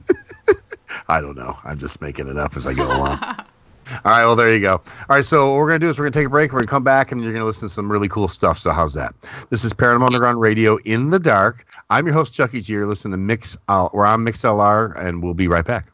[1.08, 1.58] I don't know.
[1.64, 3.18] I'm just making it up as I go along.
[3.20, 4.74] All right, well, there you go.
[4.74, 6.52] All right, so what we're going to do is we're going to take a break.
[6.52, 8.56] We're going to come back and you're going to listen to some really cool stuff.
[8.56, 9.14] So, how's that?
[9.50, 11.66] This is Paranormal Underground Radio in the Dark.
[11.90, 12.74] I'm your host, Chucky G.
[12.74, 15.88] You're listening to Mix, uh, we're on Mix LR, and we'll be right back.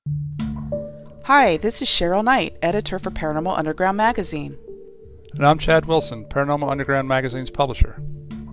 [1.25, 4.59] Hi, this is Cheryl Knight, editor for Paranormal Underground magazine.
[5.33, 8.01] And I'm Chad Wilson, Paranormal Underground magazine's publisher.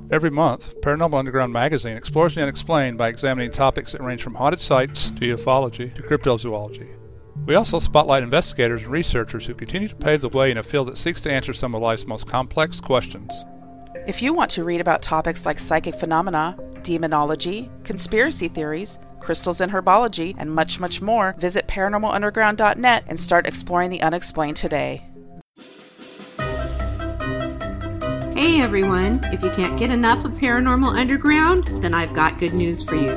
[0.09, 4.61] Every month, Paranormal Underground magazine explores the unexplained by examining topics that range from haunted
[4.61, 6.95] sites to ufology to cryptozoology.
[7.45, 10.87] We also spotlight investigators and researchers who continue to pave the way in a field
[10.87, 13.33] that seeks to answer some of life's most complex questions.
[14.07, 19.73] If you want to read about topics like psychic phenomena, demonology, conspiracy theories, crystals and
[19.73, 25.05] herbology, and much, much more, visit paranormalunderground.net and start exploring the unexplained today.
[28.47, 32.81] Hey everyone, if you can't get enough of Paranormal Underground, then I've got good news
[32.81, 33.13] for you.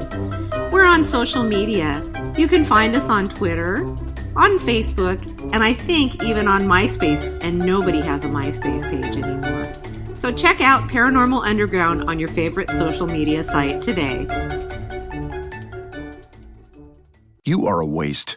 [0.72, 2.02] We're on social media.
[2.36, 3.86] You can find us on Twitter,
[4.34, 5.24] on Facebook,
[5.54, 9.72] and I think even on MySpace, and nobody has a MySpace page anymore.
[10.16, 14.26] So check out Paranormal Underground on your favorite social media site today.
[17.44, 18.36] You are a waste,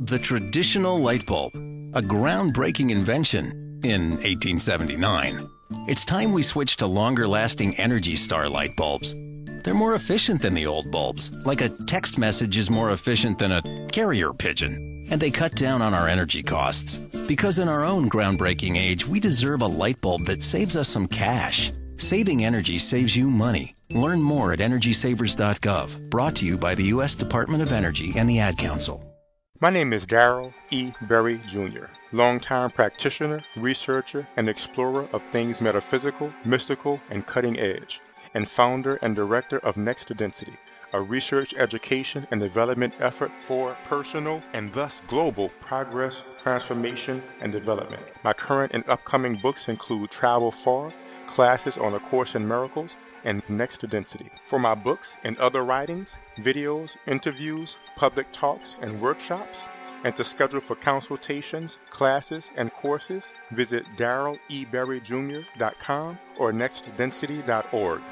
[0.00, 5.48] The traditional light bulb, a groundbreaking invention in 1879.
[5.88, 9.16] It's time we switch to longer lasting Energy Star light bulbs.
[9.64, 13.52] They're more efficient than the old bulbs, like a text message is more efficient than
[13.52, 15.06] a carrier pigeon.
[15.10, 16.96] And they cut down on our energy costs.
[17.26, 21.08] Because in our own groundbreaking age, we deserve a light bulb that saves us some
[21.08, 21.72] cash.
[21.96, 23.74] Saving energy saves you money.
[23.90, 26.10] Learn more at EnergySavers.gov.
[26.10, 27.14] Brought to you by the U.S.
[27.14, 29.05] Department of Energy and the Ad Council.
[29.58, 30.92] My name is Darrell E.
[31.00, 38.02] Berry Jr., longtime practitioner, researcher, and explorer of things metaphysical, mystical, and cutting edge,
[38.34, 40.58] and founder and director of Next Density,
[40.92, 48.02] a research, education, and development effort for personal and thus global progress, transformation, and development.
[48.24, 50.92] My current and upcoming books include Travel Far,
[51.26, 52.94] Classes on A Course in Miracles,
[53.26, 54.30] and Next Density.
[54.46, 59.68] For my books and other writings, videos, interviews, public talks, and workshops,
[60.04, 68.02] and to schedule for consultations, classes, and courses, visit darrelleberryjr.com or nextdensity.org.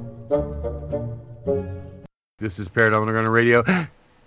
[2.39, 3.64] This is Paranormal Underground Radio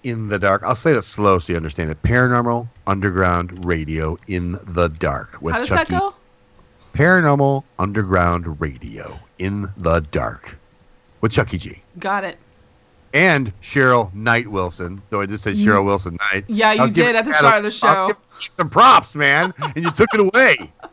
[0.04, 0.62] in the dark.
[0.62, 2.00] I'll say it slow so you understand it.
[2.02, 5.92] Paranormal Underground Radio in the dark with How does Chucky.
[5.94, 6.14] that go?
[6.94, 10.58] Paranormal Underground Radio in the dark
[11.20, 12.36] with Chucky G Got it.
[13.14, 15.00] and Cheryl Knight Wilson.
[15.10, 15.64] Though I did say mm.
[15.66, 16.44] Cheryl Wilson Knight.
[16.48, 18.10] Yeah, you did at the Adam- start of the show.
[18.40, 20.70] Some props, man, and you took it away.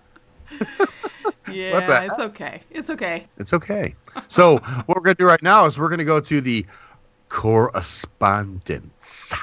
[1.52, 2.62] Yeah, the it's okay.
[2.70, 3.28] It's okay.
[3.38, 3.96] It's okay.
[4.28, 6.66] So what we're gonna do right now is we're gonna go to the
[7.30, 9.34] correspondence,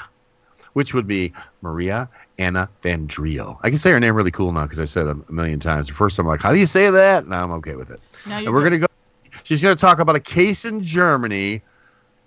[0.75, 1.33] which would be
[1.63, 3.59] Maria Anna Van Driel.
[3.63, 5.89] I can say her name really cool now because I've said it a million times.
[5.89, 7.27] The first time I'm like, how do you say that?
[7.27, 8.01] Now I'm okay with it.
[8.27, 8.71] Now and we're good.
[8.71, 8.87] gonna go.
[9.45, 11.63] She's gonna talk about a case in Germany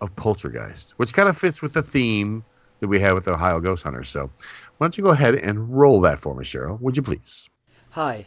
[0.01, 2.43] of poltergeist, which kind of fits with the theme
[2.79, 4.09] that we had with the Ohio Ghost Hunters.
[4.09, 4.31] So
[4.77, 6.79] why don't you go ahead and roll that for me, Cheryl?
[6.79, 7.49] Would you please?
[7.91, 8.25] Hi,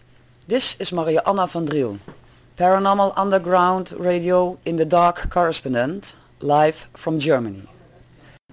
[0.48, 1.98] this is Maria Anna van Driel,
[2.56, 7.68] Paranormal Underground Radio in the Dark correspondent, live from Germany.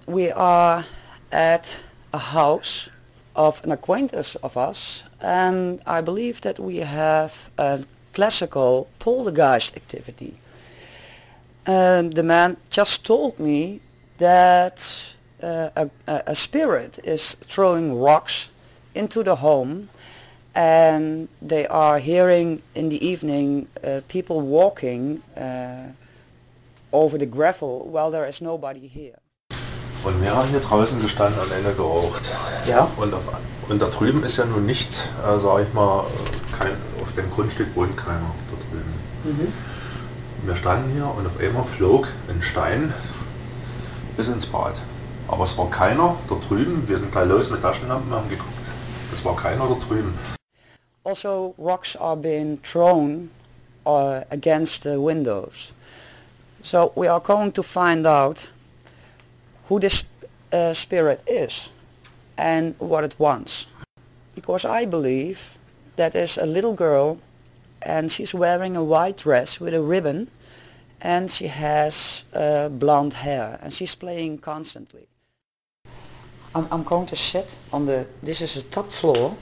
[0.06, 0.84] We are
[1.32, 2.90] at a house
[3.34, 10.38] of an acquaintance of us, and I believe that we have a classical poltergeist activity.
[11.66, 13.80] Um, the man just told me
[14.18, 18.52] that uh, a a spirit is throwing rocks
[18.94, 19.88] into the home
[20.54, 25.92] and they are hearing in the evening uh, people walking uh,
[26.92, 29.18] over the gravel while there is nobody here.
[30.02, 32.34] Und wir haben hier draußen gestanden und eine geraucht.
[32.66, 32.88] Ja.
[32.96, 33.22] Und, auf,
[33.68, 36.04] und da drüben ist ja nun nicht, äh, sag ich mal,
[36.58, 36.72] kein,
[37.02, 38.94] auf dem Grundstück wohnt keiner da drüben.
[39.24, 39.52] Mhm.
[40.46, 42.94] Wir standen hier und auf einmal flog ein Stein
[44.16, 44.80] bis ins Bad.
[45.28, 46.88] Aber es war keiner da drüben.
[46.88, 48.48] Wir sind gleich los mit Taschenlampen und haben geguckt.
[49.12, 50.14] Es war keiner da drüben.
[51.04, 53.30] Also rocks are being thrown
[53.86, 55.72] uh, against the windows.
[56.62, 58.50] So we are going to find out
[59.66, 60.04] who this
[60.52, 61.70] uh, spirit is
[62.36, 63.66] and what it wants.
[64.34, 65.58] Because I believe
[65.96, 67.18] that is a little girl
[67.82, 70.28] and she's wearing a white dress with a ribbon
[71.00, 75.06] and she has uh, blonde hair and she's playing constantly.
[76.54, 79.36] I'm, I'm going to sit on the, this is the top floor.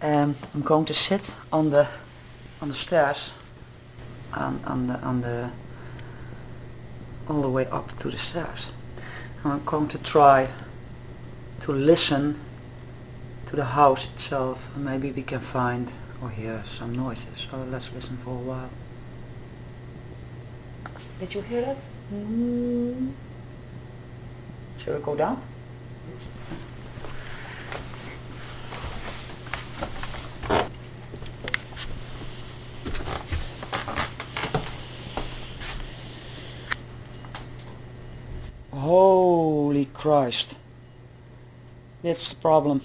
[0.00, 1.88] Um, I'm going to sit on the,
[2.62, 3.34] on the stairs,
[4.32, 5.50] on, on the, on the,
[7.28, 8.72] all the way up to the stairs.
[9.42, 10.48] And I'm going to try
[11.60, 12.38] to listen
[13.46, 15.90] to the house itself and maybe we can find
[16.22, 17.48] or hear some noises.
[17.50, 18.70] So let's listen for a while.
[21.18, 21.76] Did you hear that?
[22.12, 23.12] Mm.
[24.78, 25.42] Shall we go down?
[38.72, 40.56] Holy Christ.
[42.02, 42.82] That's the problem.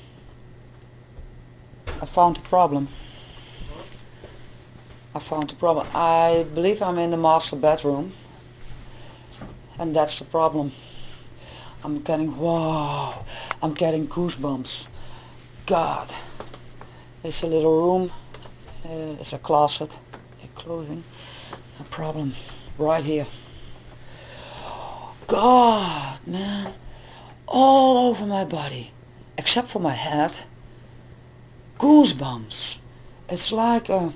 [2.02, 2.88] I found a problem.
[5.16, 5.88] I found a problem.
[5.94, 8.14] I believe I'm in the master bedroom.
[9.78, 10.72] And that's the problem.
[11.84, 13.26] I'm getting, wow,
[13.62, 14.88] I'm getting goosebumps.
[15.66, 16.10] God.
[17.24, 18.12] It's a little room.
[18.86, 19.98] Uh, it's a closet.
[20.44, 21.04] A clothing.
[21.80, 22.34] A problem.
[22.78, 23.28] Right here.
[25.28, 26.74] God, man.
[27.48, 28.92] All over my body.
[29.38, 30.38] Except for my head.
[31.80, 32.80] Goosebumps.
[33.30, 34.14] It's like a,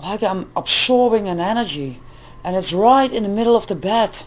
[0.00, 2.00] like I'm absorbing an energy.
[2.44, 4.22] And it's right in the middle of the bed.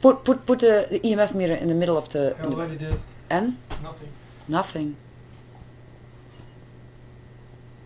[0.00, 2.36] Put put put the, the EMF meter in the middle of the.
[2.38, 3.00] I the- already did.
[3.30, 4.08] And Nothing.
[4.48, 4.96] nothing.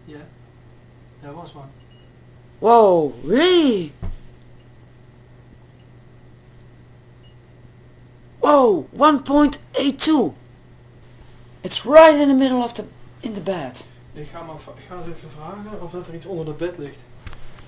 [0.07, 0.19] Yeah.
[1.23, 1.69] There was one.
[2.63, 3.93] Whoa, really?
[8.39, 10.35] Whoa, 1.82.
[11.65, 12.85] It's right in the middle of the
[13.23, 13.85] in the bed.
[14.15, 14.57] Ik ga, maar,
[15.09, 17.01] even vragen of dat er iets onder de bed ligt.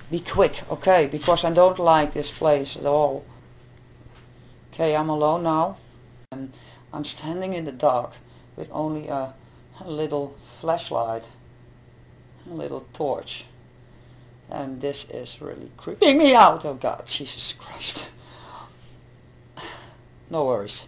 [0.08, 3.24] Be quick, okay, because I don't like this place at all.
[4.72, 5.76] Okay, I'm alone now.
[6.28, 6.54] And
[6.92, 8.12] I'm standing in the dark
[8.54, 9.34] with only a,
[9.84, 11.24] a little flashlight,
[12.50, 13.46] a little torch.
[14.54, 16.64] And this is really creeping me out.
[16.64, 18.06] Oh God, Jesus Christ.
[20.30, 20.86] No worries.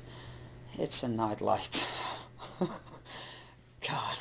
[0.78, 1.84] It's a night light.
[2.60, 4.18] God.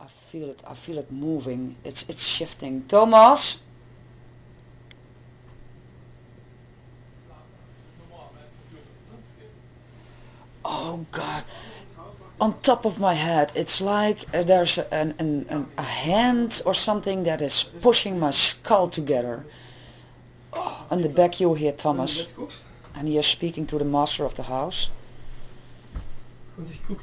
[0.00, 0.60] I feel it.
[0.66, 1.76] I feel it moving.
[1.84, 2.82] It's it's shifting.
[2.88, 3.60] Thomas.
[10.64, 11.44] Oh God.
[12.40, 16.62] On top of my head, it's like uh, there's a, an, an, an, a hand
[16.64, 19.44] or something that is pushing my skull together.
[20.52, 22.34] Oh, on the back you hear Thomas.
[22.94, 24.90] And he is speaking to the master of the house.
[26.56, 27.02] Want ik koek.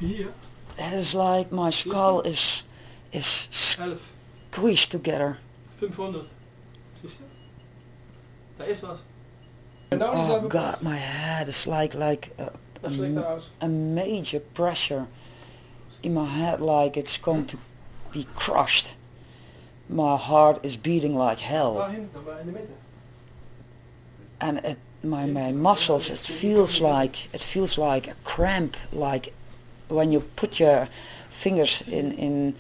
[0.78, 2.66] It is like my skull is
[3.12, 5.38] is squeezed together.
[5.80, 6.28] 500.
[8.58, 9.00] Daar is wat.
[9.88, 12.52] En nou Oh God, my head is like like a,
[12.84, 15.08] a, a major pressure
[16.06, 17.58] in my head, like it's going to
[18.12, 18.96] be crushed.
[19.90, 22.76] My heart is beating like hell, Daarheen, dan bij in de midden.
[24.40, 26.10] and it, my my muscles.
[26.10, 29.34] It feels like it feels like a cramp, like
[29.88, 30.88] when you put your
[31.30, 32.56] fingers in in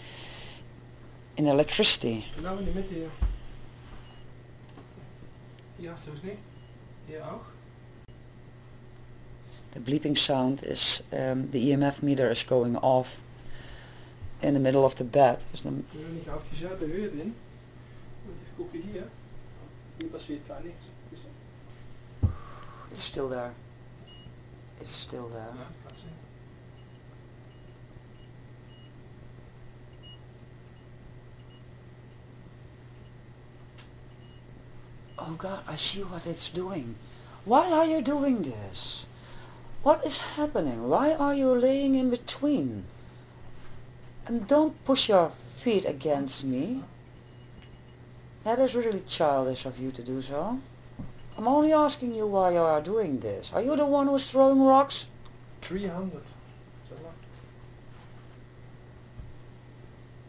[1.35, 2.23] in electricity.
[2.43, 3.09] En in de midden hier.
[5.77, 6.37] Hier hast du es nicht.
[9.71, 13.19] The bleeping sound is um, the EMF meter is going off
[14.45, 15.45] in the middle of the bed.
[15.51, 15.85] Dus dan
[16.15, 17.35] ik auf diezelfde Höhe bin.
[18.27, 19.07] Und ich hier.
[19.97, 20.85] Hier passiert gar nichts.
[22.91, 23.51] It's still there.
[24.79, 25.53] It's still there.
[25.55, 26.07] Ja, kannst du.
[35.17, 36.95] Oh God, I see what it's doing.
[37.45, 39.07] Why are you doing this?
[39.83, 40.87] What is happening?
[40.89, 42.85] Why are you laying in between?
[44.27, 46.83] And don't push your feet against me.
[48.43, 50.59] That is really childish of you to do so.
[51.37, 53.51] I'm only asking you why you are doing this.
[53.53, 55.07] Are you the one who's throwing rocks?
[55.61, 56.23] 300.
[56.87, 57.11] Zeg maar.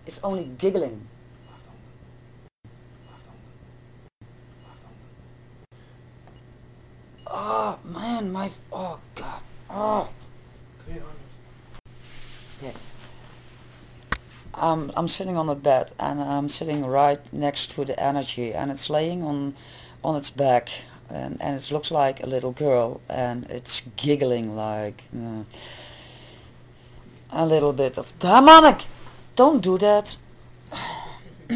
[0.04, 1.08] It's only giggling.
[7.26, 9.40] Oh man, my oh god.
[9.68, 10.08] Oh.
[10.84, 11.12] 300.
[12.62, 12.70] Yeah.
[14.56, 18.70] Um, I'm sitting on the bed and I'm sitting right next to the energy and
[18.70, 19.54] it's laying on
[20.02, 20.70] on its back
[21.10, 25.42] and, and it looks like a little girl and it's giggling like uh,
[27.30, 28.86] a little bit of demonic.
[29.34, 30.16] Don't do that.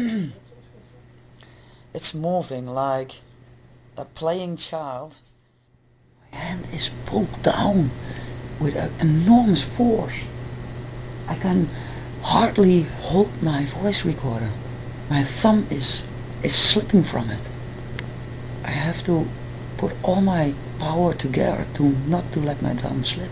[1.93, 3.13] it's moving like
[3.97, 5.17] a playing child.
[6.31, 7.89] My hand is pulled down
[8.59, 10.23] with an enormous force.
[11.27, 11.67] I can
[12.21, 14.49] hardly hold my voice recorder.
[15.09, 16.03] My thumb is
[16.43, 17.41] is slipping from it.
[18.63, 19.27] I have to
[19.77, 23.29] put all my power together to not to let my thumb slip.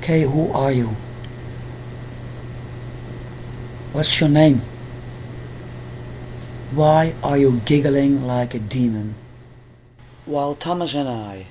[0.00, 0.96] Okay, who are you?
[3.92, 4.60] What's your name?
[6.72, 9.14] Why are you giggling like a demon?
[10.26, 11.46] While Thomas and I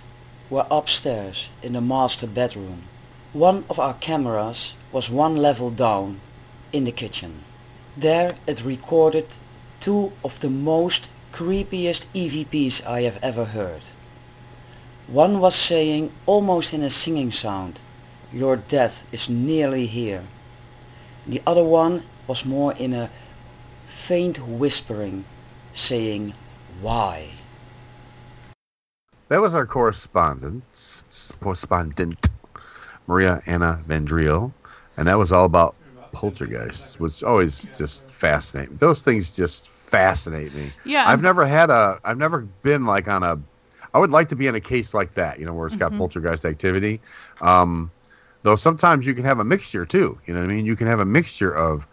[0.50, 2.84] were upstairs in the master bedroom,
[3.32, 6.22] one of our cameras was one level down
[6.72, 7.44] in the kitchen.
[7.98, 9.28] There it recorded
[9.80, 13.82] two of the most creepiest EVPs I have ever heard.
[15.08, 17.82] One was saying almost in a singing sound,
[18.32, 20.24] your death is nearly here.
[21.28, 23.10] The other one was more in a
[23.86, 25.26] faint whispering,
[25.74, 26.34] saying,
[26.82, 27.30] why?
[29.30, 30.64] That was our correspondent,
[31.42, 32.30] correspondent
[33.08, 34.54] Maria Anna Vendriel,
[34.98, 35.76] and that was all about
[36.12, 38.78] poltergeists, which always just fascinate.
[38.80, 40.74] Those things just fascinate me.
[40.84, 43.40] Yeah, I've never had a, I've never been like on a,
[43.94, 45.92] I would like to be in a case like that, you know, where it's got
[45.92, 45.98] Mhm.
[45.98, 47.02] poltergeist activity.
[47.42, 47.92] Um,
[48.44, 50.20] though sometimes you can have a mixture too.
[50.26, 50.66] You know what I mean?
[50.66, 51.88] You can have a mixture of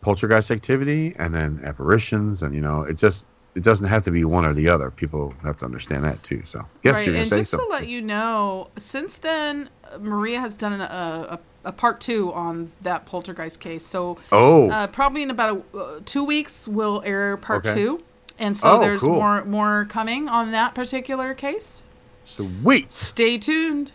[0.00, 3.26] poltergeist activity and then apparitions, and you know, it just
[3.56, 4.90] it doesn't have to be one or the other.
[4.90, 6.42] People have to understand that too.
[6.44, 7.66] So, yes, right, and say just something.
[7.68, 12.70] to let you know, since then, Maria has done a, a, a part two on
[12.82, 13.84] that poltergeist case.
[13.84, 14.68] So, Oh.
[14.68, 17.74] uh, probably in about a, uh, two weeks, we'll air part Okay.
[17.74, 18.04] two,
[18.38, 19.14] and so Oh, there's cool.
[19.14, 21.82] more more coming on that particular case.
[22.24, 22.92] Sweet.
[22.92, 23.92] Stay tuned.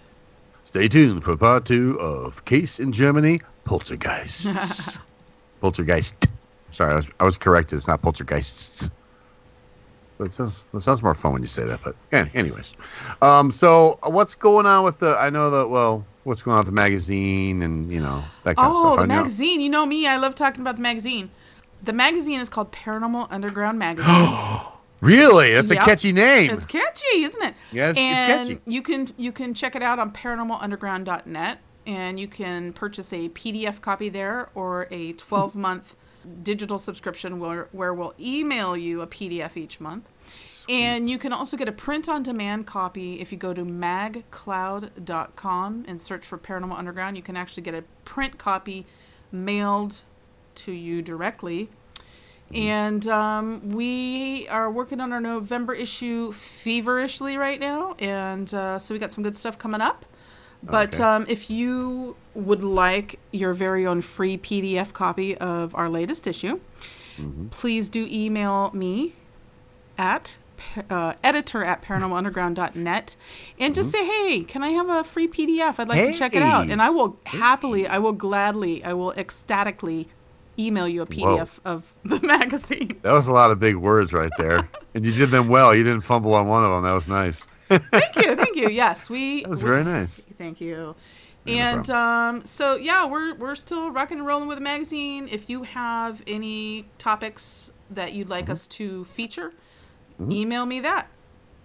[0.63, 4.99] Stay tuned for part two of Case in Germany Poltergeist.
[5.61, 6.27] Poltergeist.
[6.71, 7.77] Sorry, I was, I was corrected.
[7.77, 8.89] It's not poltergeists.
[10.21, 11.79] It sounds, it sounds more fun when you say that.
[11.83, 12.75] But an- anyways,
[13.21, 15.15] um, so what's going on with the?
[15.17, 15.67] I know that.
[15.69, 18.93] Well, what's going on with the magazine and you know that kind of stuff?
[18.93, 19.61] Oh, the I know- magazine.
[19.61, 20.07] You know me.
[20.07, 21.29] I love talking about the magazine.
[21.83, 24.59] The magazine is called Paranormal Underground Magazine.
[25.01, 25.81] Really, that's Yep.
[25.81, 26.51] a catchy name.
[26.51, 27.55] It's catchy, isn't it?
[27.71, 28.61] Yes, it's and catchy.
[28.67, 31.57] you can you can check it out on paranormalunderground.net
[31.87, 35.95] and you can purchase a PDF copy there or a 12 month
[36.43, 40.09] digital subscription where, where we'll email you a PDF each month.
[40.69, 45.85] And you can also get a print on demand copy if you go to magcloud.com
[45.87, 47.17] and search for Paranormal Underground.
[47.17, 48.85] You can actually get a print copy
[49.31, 50.03] mailed
[50.55, 51.69] to you directly.
[52.53, 57.95] And um, we are working on our November issue feverishly right now.
[57.97, 60.05] And uh, so we got some good stuff coming up.
[60.63, 61.03] But Okay.
[61.03, 66.59] um, if you would like your very own free PDF copy of our latest issue,
[67.51, 69.13] please do email me
[69.97, 70.37] at
[70.89, 73.15] uh, editor at paranormalunderground.net
[73.59, 75.79] and just say, hey, can I have a free PDF?
[75.79, 76.69] I'd like to check it out.
[76.69, 80.07] And I will happily, I will gladly, I will ecstatically
[80.59, 82.99] email you a PDF of the magazine.
[83.01, 85.73] That was a lot of big words right there, and you did them well.
[85.73, 86.83] You didn't fumble on one of them.
[86.83, 87.47] That was nice.
[87.79, 88.69] Thank you, thank you.
[88.69, 89.41] Yes, we.
[89.41, 90.25] That was we- very nice.
[90.37, 90.95] Thank you.
[91.45, 95.27] Yeah, no and um, so yeah, we're we're still rocking and rolling with the magazine.
[95.31, 98.31] If you have any topics that you'd Mm-hmm.
[98.31, 99.53] like us to feature,
[100.21, 101.07] email me that.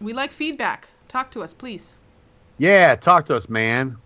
[0.01, 0.89] We like feedback.
[1.09, 1.95] Talk to us, please.
[2.59, 3.97] Yeah, talk to us, man.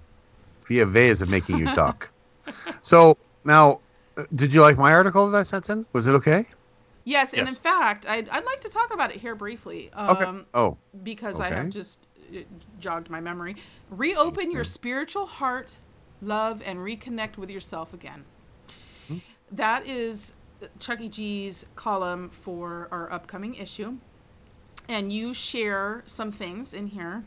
[0.67, 2.11] Via ways of making you talk.
[2.81, 3.81] so now,
[4.17, 5.87] uh, did you like my article that I sent in?
[5.93, 6.47] Was it okay?
[7.05, 9.91] Yes, and in fact, I'd, I'd like to talk about it here briefly.
[9.95, 10.45] Um, Okay.
[10.55, 11.99] Oh, Because I have just
[12.79, 13.57] jogged my memory.
[13.91, 15.79] Reopen your spiritual heart,
[16.23, 18.25] love, and reconnect with yourself again.
[19.09, 19.19] Hmm.
[19.51, 20.35] That is
[20.79, 23.97] Chucky G's column for our upcoming issue.
[24.89, 27.25] And you share some things in here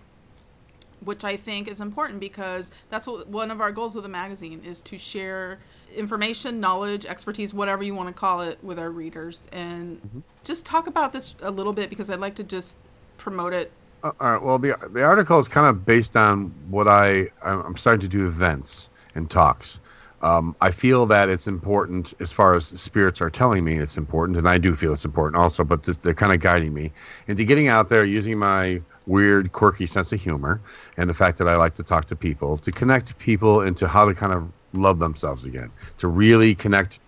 [1.05, 4.61] which I think is important because that's what one of our goals with the magazine
[4.65, 5.59] is to share
[5.93, 10.19] information, knowledge, expertise, whatever you want to call it, with our readers, and Mm-hmm.
[10.43, 12.77] just talk about this a little bit because I'd like to just
[13.17, 13.71] promote it.
[14.03, 14.41] Uh, all right.
[14.43, 18.25] Well, the the article is kind of based on what I I'm starting to do
[18.27, 19.79] events and talks.
[20.21, 24.37] Um, I feel that it's important as far as spirits are telling me it's important,
[24.37, 25.63] and I do feel it's important also.
[25.65, 26.91] But this, they're kind of guiding me
[27.27, 30.61] into getting out there, using my weird, quirky sense of humor,
[30.97, 34.05] and the fact that I like to talk to people to connect people into how
[34.05, 36.99] to kind of love themselves again, to really connect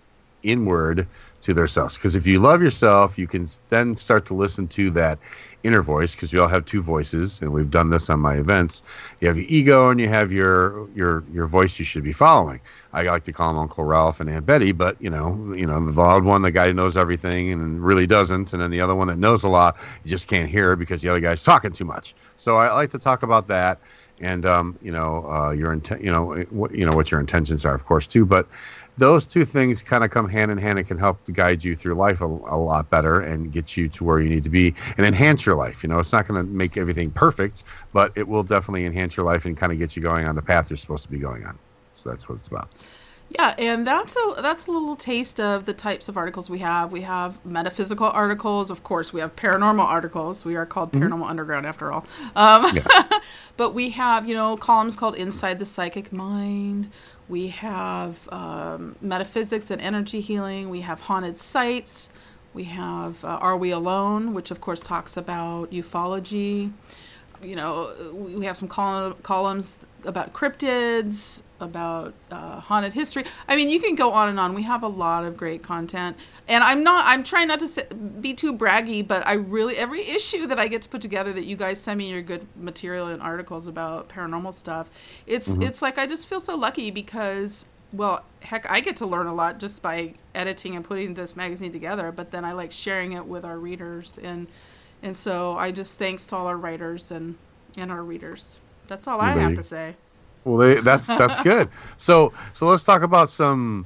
[0.42, 1.08] inward
[1.40, 1.96] to themselves.
[1.96, 5.18] Because if you love yourself, you can then start to listen to that
[5.64, 6.14] inner voice.
[6.14, 8.82] Because we all have two voices, and we've done this on my events.
[9.20, 12.60] You have your ego, and you have your your your voice you should be following.
[12.92, 15.84] I like to call them Uncle Ralph and Aunt Betty, but you know, you know,
[15.84, 18.94] the loud one, the guy who knows everything and really doesn't, and then the other
[18.94, 21.84] one that knows a lot, you just can't hear because the other guy's talking too
[21.84, 22.14] much.
[22.36, 23.80] So I like to talk about that
[24.20, 27.64] and um, you know uh, your intent, you know what you know what your intentions
[27.64, 28.24] are, of course, too.
[28.24, 28.46] But
[28.96, 31.76] those two things kind of come hand in hand and can help to guide you
[31.76, 34.74] through life a, a lot better and get you to where you need to be
[34.96, 35.82] and enhance your life.
[35.82, 39.26] You know, it's not going to make everything perfect, but it will definitely enhance your
[39.26, 41.44] life and kind of get you going on the path you're supposed to be going
[41.44, 41.58] on.
[41.92, 42.72] So that's what it's about.
[43.28, 46.92] Yeah, and that's a that's a little taste of the types of articles we have.
[46.92, 49.12] We have metaphysical articles, of course.
[49.12, 50.44] We have paranormal articles.
[50.44, 52.04] We are called Paranormal Underground, after all.
[52.36, 52.78] Um,
[53.56, 56.88] but we have, you know, columns called Inside the Psychic Mind.
[57.28, 60.70] We have um, metaphysics and energy healing.
[60.70, 62.10] We have haunted sites.
[62.54, 66.72] We have uh, Are We Alone, which of course talks about ufology.
[67.42, 73.24] You know, we have some col- columns about cryptids, about uh, haunted history.
[73.48, 74.54] I mean, you can go on and on.
[74.54, 76.16] We have a lot of great content,
[76.48, 77.04] and I'm not.
[77.06, 80.82] I'm trying not to be too braggy, but I really every issue that I get
[80.82, 84.54] to put together that you guys send me your good material and articles about paranormal
[84.54, 84.88] stuff.
[85.26, 85.62] It's Mm-hmm.
[85.62, 85.68] Mhm.
[85.68, 89.34] it's like I just feel so lucky because well, heck, I get to learn a
[89.34, 92.10] lot just by editing and putting this magazine together.
[92.12, 94.48] But then I like sharing it with our readers, and
[95.02, 97.36] and so I just thanks to all our writers and
[97.78, 98.58] and our readers.
[98.88, 99.96] That's all I have to say.
[100.46, 101.68] Well, they, that's that's good.
[101.96, 103.84] So so let's talk about some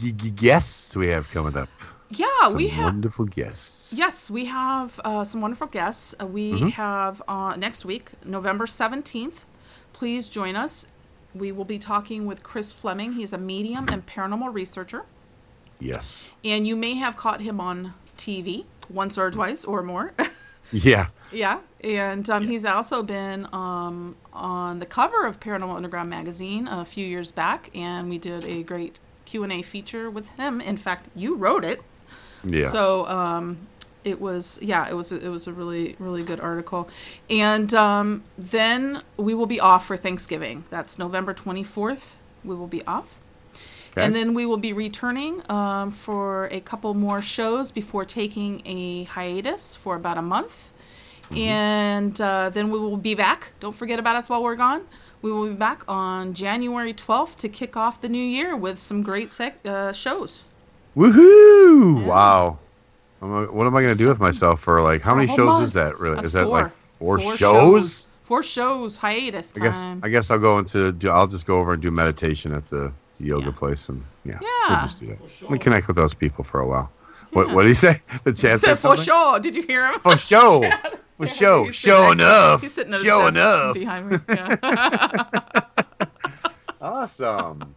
[0.00, 1.68] g- g- guests we have coming up.
[2.08, 2.84] Yeah, Some we have.
[2.84, 3.92] wonderful guests.
[3.92, 6.14] Yes, we have uh, some wonderful guests.
[6.20, 6.70] Uh, we Mhm.
[6.74, 9.44] have uh, next week, November 17th.
[9.92, 10.86] Please join us.
[11.34, 13.14] We will be talking with Chris Fleming.
[13.14, 15.02] He's a medium and paranormal researcher.
[15.80, 16.30] Yes.
[16.44, 20.12] And you may have caught him on TV once or twice or more.
[20.72, 21.08] Yeah.
[21.32, 26.84] Yeah, and um, he's also been um, on the cover of Paranormal Underground magazine a
[26.84, 30.60] few years back, and we did a great Q and A feature with him.
[30.60, 31.82] In fact, you wrote it.
[32.44, 32.70] Yes.
[32.70, 33.66] So um,
[34.04, 36.88] it was yeah, it was it was a really really good article,
[37.28, 40.64] and um, then we will be off for Thanksgiving.
[40.70, 42.16] That's November twenty fourth.
[42.44, 43.14] We will be off.
[43.96, 44.04] Okay.
[44.04, 49.04] And then we will be returning um, for a couple more shows before taking a
[49.04, 50.70] hiatus for about a month.
[51.34, 53.52] And uh, then we will be back.
[53.58, 54.82] Don't forget about us while we're gone.
[55.22, 59.02] We will be back on January 12th to kick off the new year with some
[59.02, 60.44] great sec- uh, shows.
[60.96, 62.04] Woohoo!
[62.04, 62.58] Wow.
[63.22, 65.28] I'm, uh, what am I going to do with myself for like how For many
[65.28, 65.64] shows month.
[65.64, 66.16] is that really?
[66.16, 66.62] That's is that four.
[66.62, 68.08] like four, Four shows?
[68.22, 69.86] Four shows, hiatus I guess.
[70.02, 72.92] I guess I'll go into do, I'll just go over and do meditation at the
[73.18, 74.38] yoga place and yeah,
[74.68, 75.18] we'll just do that.
[75.50, 76.90] We connect with those people for a while.
[77.32, 78.00] What what did he say?
[78.24, 79.38] The chat Said said for sure.
[79.40, 80.00] Did you hear him?
[80.00, 80.70] For sure.
[81.18, 81.64] For Yeah, sure.
[81.66, 82.60] he's Sure sitting next enough.
[82.62, 83.74] He's sitting Sure desk enough.
[83.74, 84.18] behind me.
[84.28, 85.60] Yeah.
[86.80, 87.74] Awesome.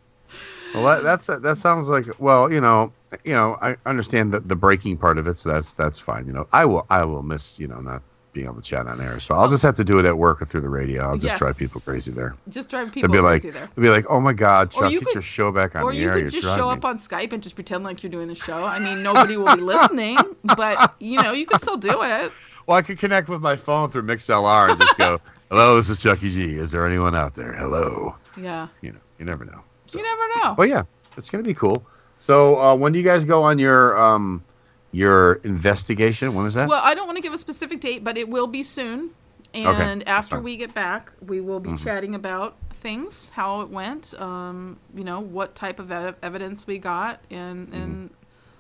[0.74, 2.92] Well, that, that's that sounds like well, you know,
[3.24, 6.28] you know, I understand the the breaking part of it, so that's that's fine.
[6.28, 9.02] You know, I will I will miss you know not being able to chat on
[9.02, 11.04] air, so I'll just have to do it at work or through the radio.
[11.04, 11.40] I'll just Yes.
[11.40, 12.36] drive people crazy there.
[12.48, 13.68] Just drive people They'll be like, crazy there.
[13.76, 15.92] they'll be like, oh my god, Chuck, you get could- your show back on or
[15.92, 16.14] the you air.
[16.14, 18.36] could You're just show me." up on Skype and just pretend like you're doing the
[18.36, 18.64] show.
[18.66, 20.18] I mean, nobody will be listening,
[20.56, 22.32] but you know, you can still do it.
[22.68, 25.20] Well, I could connect with my phone through MixLR and just go,
[25.50, 26.56] hello, this is Chucky G.
[26.56, 27.54] Is there anyone out there?
[27.54, 28.16] Hello.
[28.38, 28.68] Yeah.
[28.82, 29.62] You know, you never know.
[29.92, 30.54] You never know.
[30.56, 30.84] But yeah,
[31.18, 31.84] it's gonna be cool.
[32.20, 34.44] So uh, when do you guys go on your um
[34.92, 36.34] your investigation?
[36.34, 36.68] When is that?
[36.70, 39.12] Well, I don't want to give a specific date, but it will be soon.
[39.56, 41.84] Okay, And that's after we get back, we will be Mhm.
[41.84, 46.78] chatting about things, how it went, um, you know, what type of ev- evidence we
[46.78, 48.10] got, and and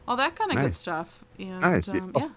[0.07, 0.73] all that kind of good Mm-hmm.
[0.73, 1.23] Stuff.
[1.37, 1.87] And, nice.
[1.89, 2.29] Um, Oh, yeah.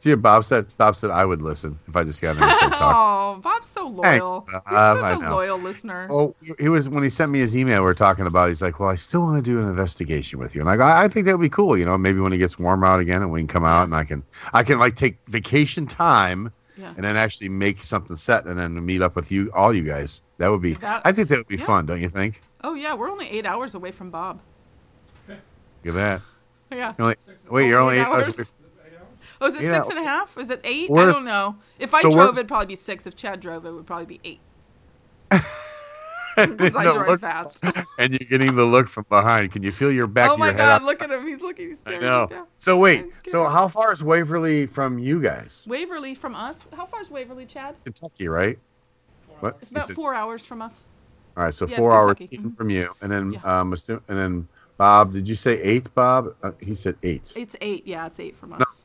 [0.00, 2.76] See, Bob said Bob said I would listen if I just got there and started
[2.80, 4.46] oh, Bob's so Thanks, loyal.
[4.48, 6.06] He's Bob, such I a loyal listener.
[6.10, 7.82] Oh, he was when he sent me his email.
[7.82, 8.48] We are talking about.
[8.48, 10.84] He's like, "Well, I still want to do an investigation with you," and I go,
[10.84, 11.76] "I I think that would be cool.
[11.76, 13.94] You know, maybe when it gets warm out again, and we can come out and
[13.94, 14.22] I can,
[14.52, 16.92] I can like take vacation time, Yeah.
[16.96, 20.22] and then actually make something set, and then meet up with you, all you guys.
[20.38, 20.74] That would be.
[20.74, 21.64] That- I think that would be yeah.
[21.66, 22.40] fun, don't you think?
[22.62, 24.38] Oh yeah, we're only eight hours away from Bob.
[25.28, 25.38] Look
[25.86, 26.22] at that.
[26.70, 26.92] Yeah.
[26.98, 27.16] You're only,
[27.50, 28.38] wait, you're only eight hours.
[28.38, 28.52] hours?
[29.40, 29.74] Away- Oh, is it Yeah.
[29.74, 30.36] six and a half?
[30.38, 30.90] Is it eight?
[30.90, 31.56] I don't know.
[31.78, 33.06] If I so drove, where's- it'd probably be six.
[33.06, 34.40] If Chad drove, it would probably be eight.
[36.36, 37.58] Because I The drive look- fast.
[37.98, 39.50] and you're getting the look from behind.
[39.50, 40.54] Can you feel your back oh my your?
[40.58, 40.82] God!
[40.82, 40.86] up?
[40.86, 41.26] Look at him.
[41.26, 41.66] He's looking.
[41.68, 42.28] He's I know.
[42.30, 42.44] Yeah.
[42.58, 45.66] So wait, so how far is Waverly from you guys?
[45.68, 46.64] Waverly from us.
[46.76, 47.74] How far is Waverly, Chad?
[47.82, 48.56] Kentucky, right?
[49.40, 49.58] What?
[49.68, 50.84] About said- four hours from us.
[51.36, 52.36] All right, so Yeah, four hours Kentucky.
[52.36, 52.56] in Mhm.
[52.56, 55.12] from you, and then um, assume, and then Bob.
[55.12, 56.36] Did you say eight, Bob?
[56.44, 57.32] Uh, he said eight.
[57.34, 57.84] It's eight.
[57.84, 58.77] Yeah, it's eight from us.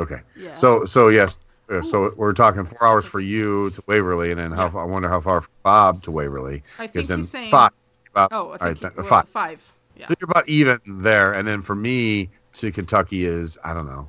[0.00, 0.20] Okay.
[0.36, 0.54] Yeah.
[0.54, 1.38] So so yes,
[1.70, 5.08] uh, so we're talking four hours for you to Waverly, and then how I wonder
[5.08, 6.62] how far for Bob to Waverly.
[6.78, 7.70] I think he's saying- five.
[8.12, 9.28] About, Oh, I right, think th- well, five.
[9.28, 9.72] Five.
[9.96, 10.08] Yeah.
[10.08, 14.08] So you're about even there, and then for me to Kentucky is I don't know,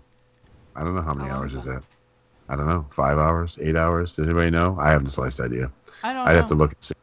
[0.76, 1.84] I don't know how many hours is that.
[2.50, 4.16] I don't know, five hours, eight hours.
[4.16, 4.76] Does anybody know?
[4.80, 5.72] I have the slightest idea.
[6.04, 6.32] I don't know.
[6.32, 6.96] I'd have to look and see,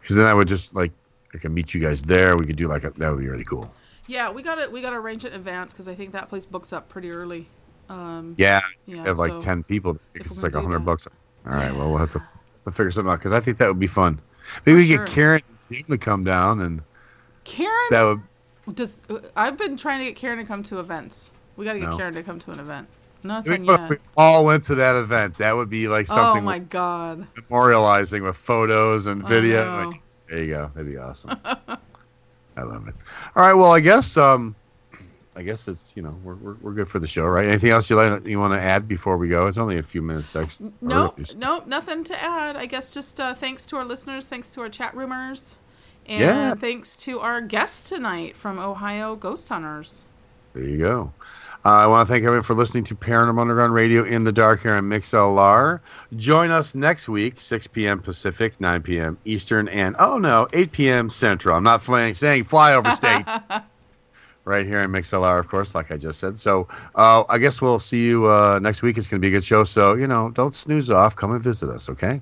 [0.00, 0.92] because then I would just like
[1.34, 2.36] I could meet you guys there.
[2.36, 3.68] We could do like a, that would be really cool.
[4.06, 6.72] Yeah, we gotta we gotta arrange it in advance because I think that place books
[6.72, 7.48] up pretty early.
[7.88, 9.98] Um, Yeah, yeah, have like so- ten people.
[10.14, 11.06] It's like a gonna do hundred bucks.
[11.46, 12.22] All right, well we'll have to,
[12.64, 14.20] to figure something out because I think that would be fun.
[14.66, 14.98] Maybe we sure.
[14.98, 15.42] get Karen
[15.88, 16.82] to come down, and
[17.44, 18.74] Karen that would.
[18.74, 19.02] does.
[19.08, 21.32] uh, I've been trying to get Karen to come to events.
[21.56, 21.96] We gotta get No.
[21.96, 22.88] Karen to come to an event.
[23.24, 23.90] Nothing if yet.
[23.90, 25.36] we all went to that event.
[25.38, 26.22] That would be like something.
[26.24, 27.26] Oh something my god.
[27.34, 29.86] memorializing with photos and video.
[29.88, 30.70] Like, there you go.
[30.74, 31.36] That'd be awesome.
[31.44, 32.94] I love it.
[33.34, 33.54] All right.
[33.54, 34.54] Well, I guess um,
[35.38, 37.46] I guess it's you know we're we're, we're good for the show, right?
[37.46, 39.46] Anything else you like you want to add before we go?
[39.46, 40.34] It's only a few minutes.
[40.34, 42.56] Ex- No, no, nothing to add.
[42.56, 45.58] I guess just uh, thanks to our listeners, thanks to our chat roomers,
[46.06, 46.54] and Yeah.
[46.54, 50.04] thanks to our guest tonight from Ohio Ghost Hunters.
[50.54, 51.12] There you go.
[51.64, 54.62] Uh, I want to thank everyone for listening to Paranormal Underground Radio in the Dark
[54.62, 55.80] here on MixLR.
[56.16, 58.00] Join us next week, 6 p.m.
[58.00, 59.18] Pacific, 9 p.m.
[59.24, 61.10] Eastern, and oh no, 8 p.m.
[61.10, 61.56] Central.
[61.56, 63.24] I'm not flying, saying flyover state.
[64.48, 66.38] Right here in MixLR, of course, like I just said.
[66.38, 68.96] So uh, I guess we'll see you uh, next week.
[68.96, 69.62] It's going to be a good show.
[69.64, 71.14] So, you know, don't snooze off.
[71.14, 72.20] Come and visit us, okay?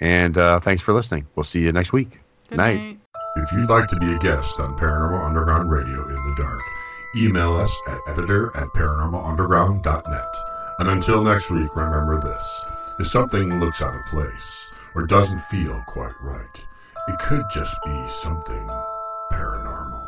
[0.00, 1.26] And uh, thanks for listening.
[1.34, 2.20] We'll see you next week.
[2.50, 2.96] night.
[3.36, 6.60] If you'd like to be a guest on Paranormal Underground Radio in the Dark,
[7.16, 10.34] email us at editor at paranormalunderground.net.
[10.78, 12.64] And until next week, remember this.
[12.98, 16.66] If something looks out of place or doesn't feel quite right,
[17.08, 18.68] it could just be something
[19.32, 20.07] paranormal.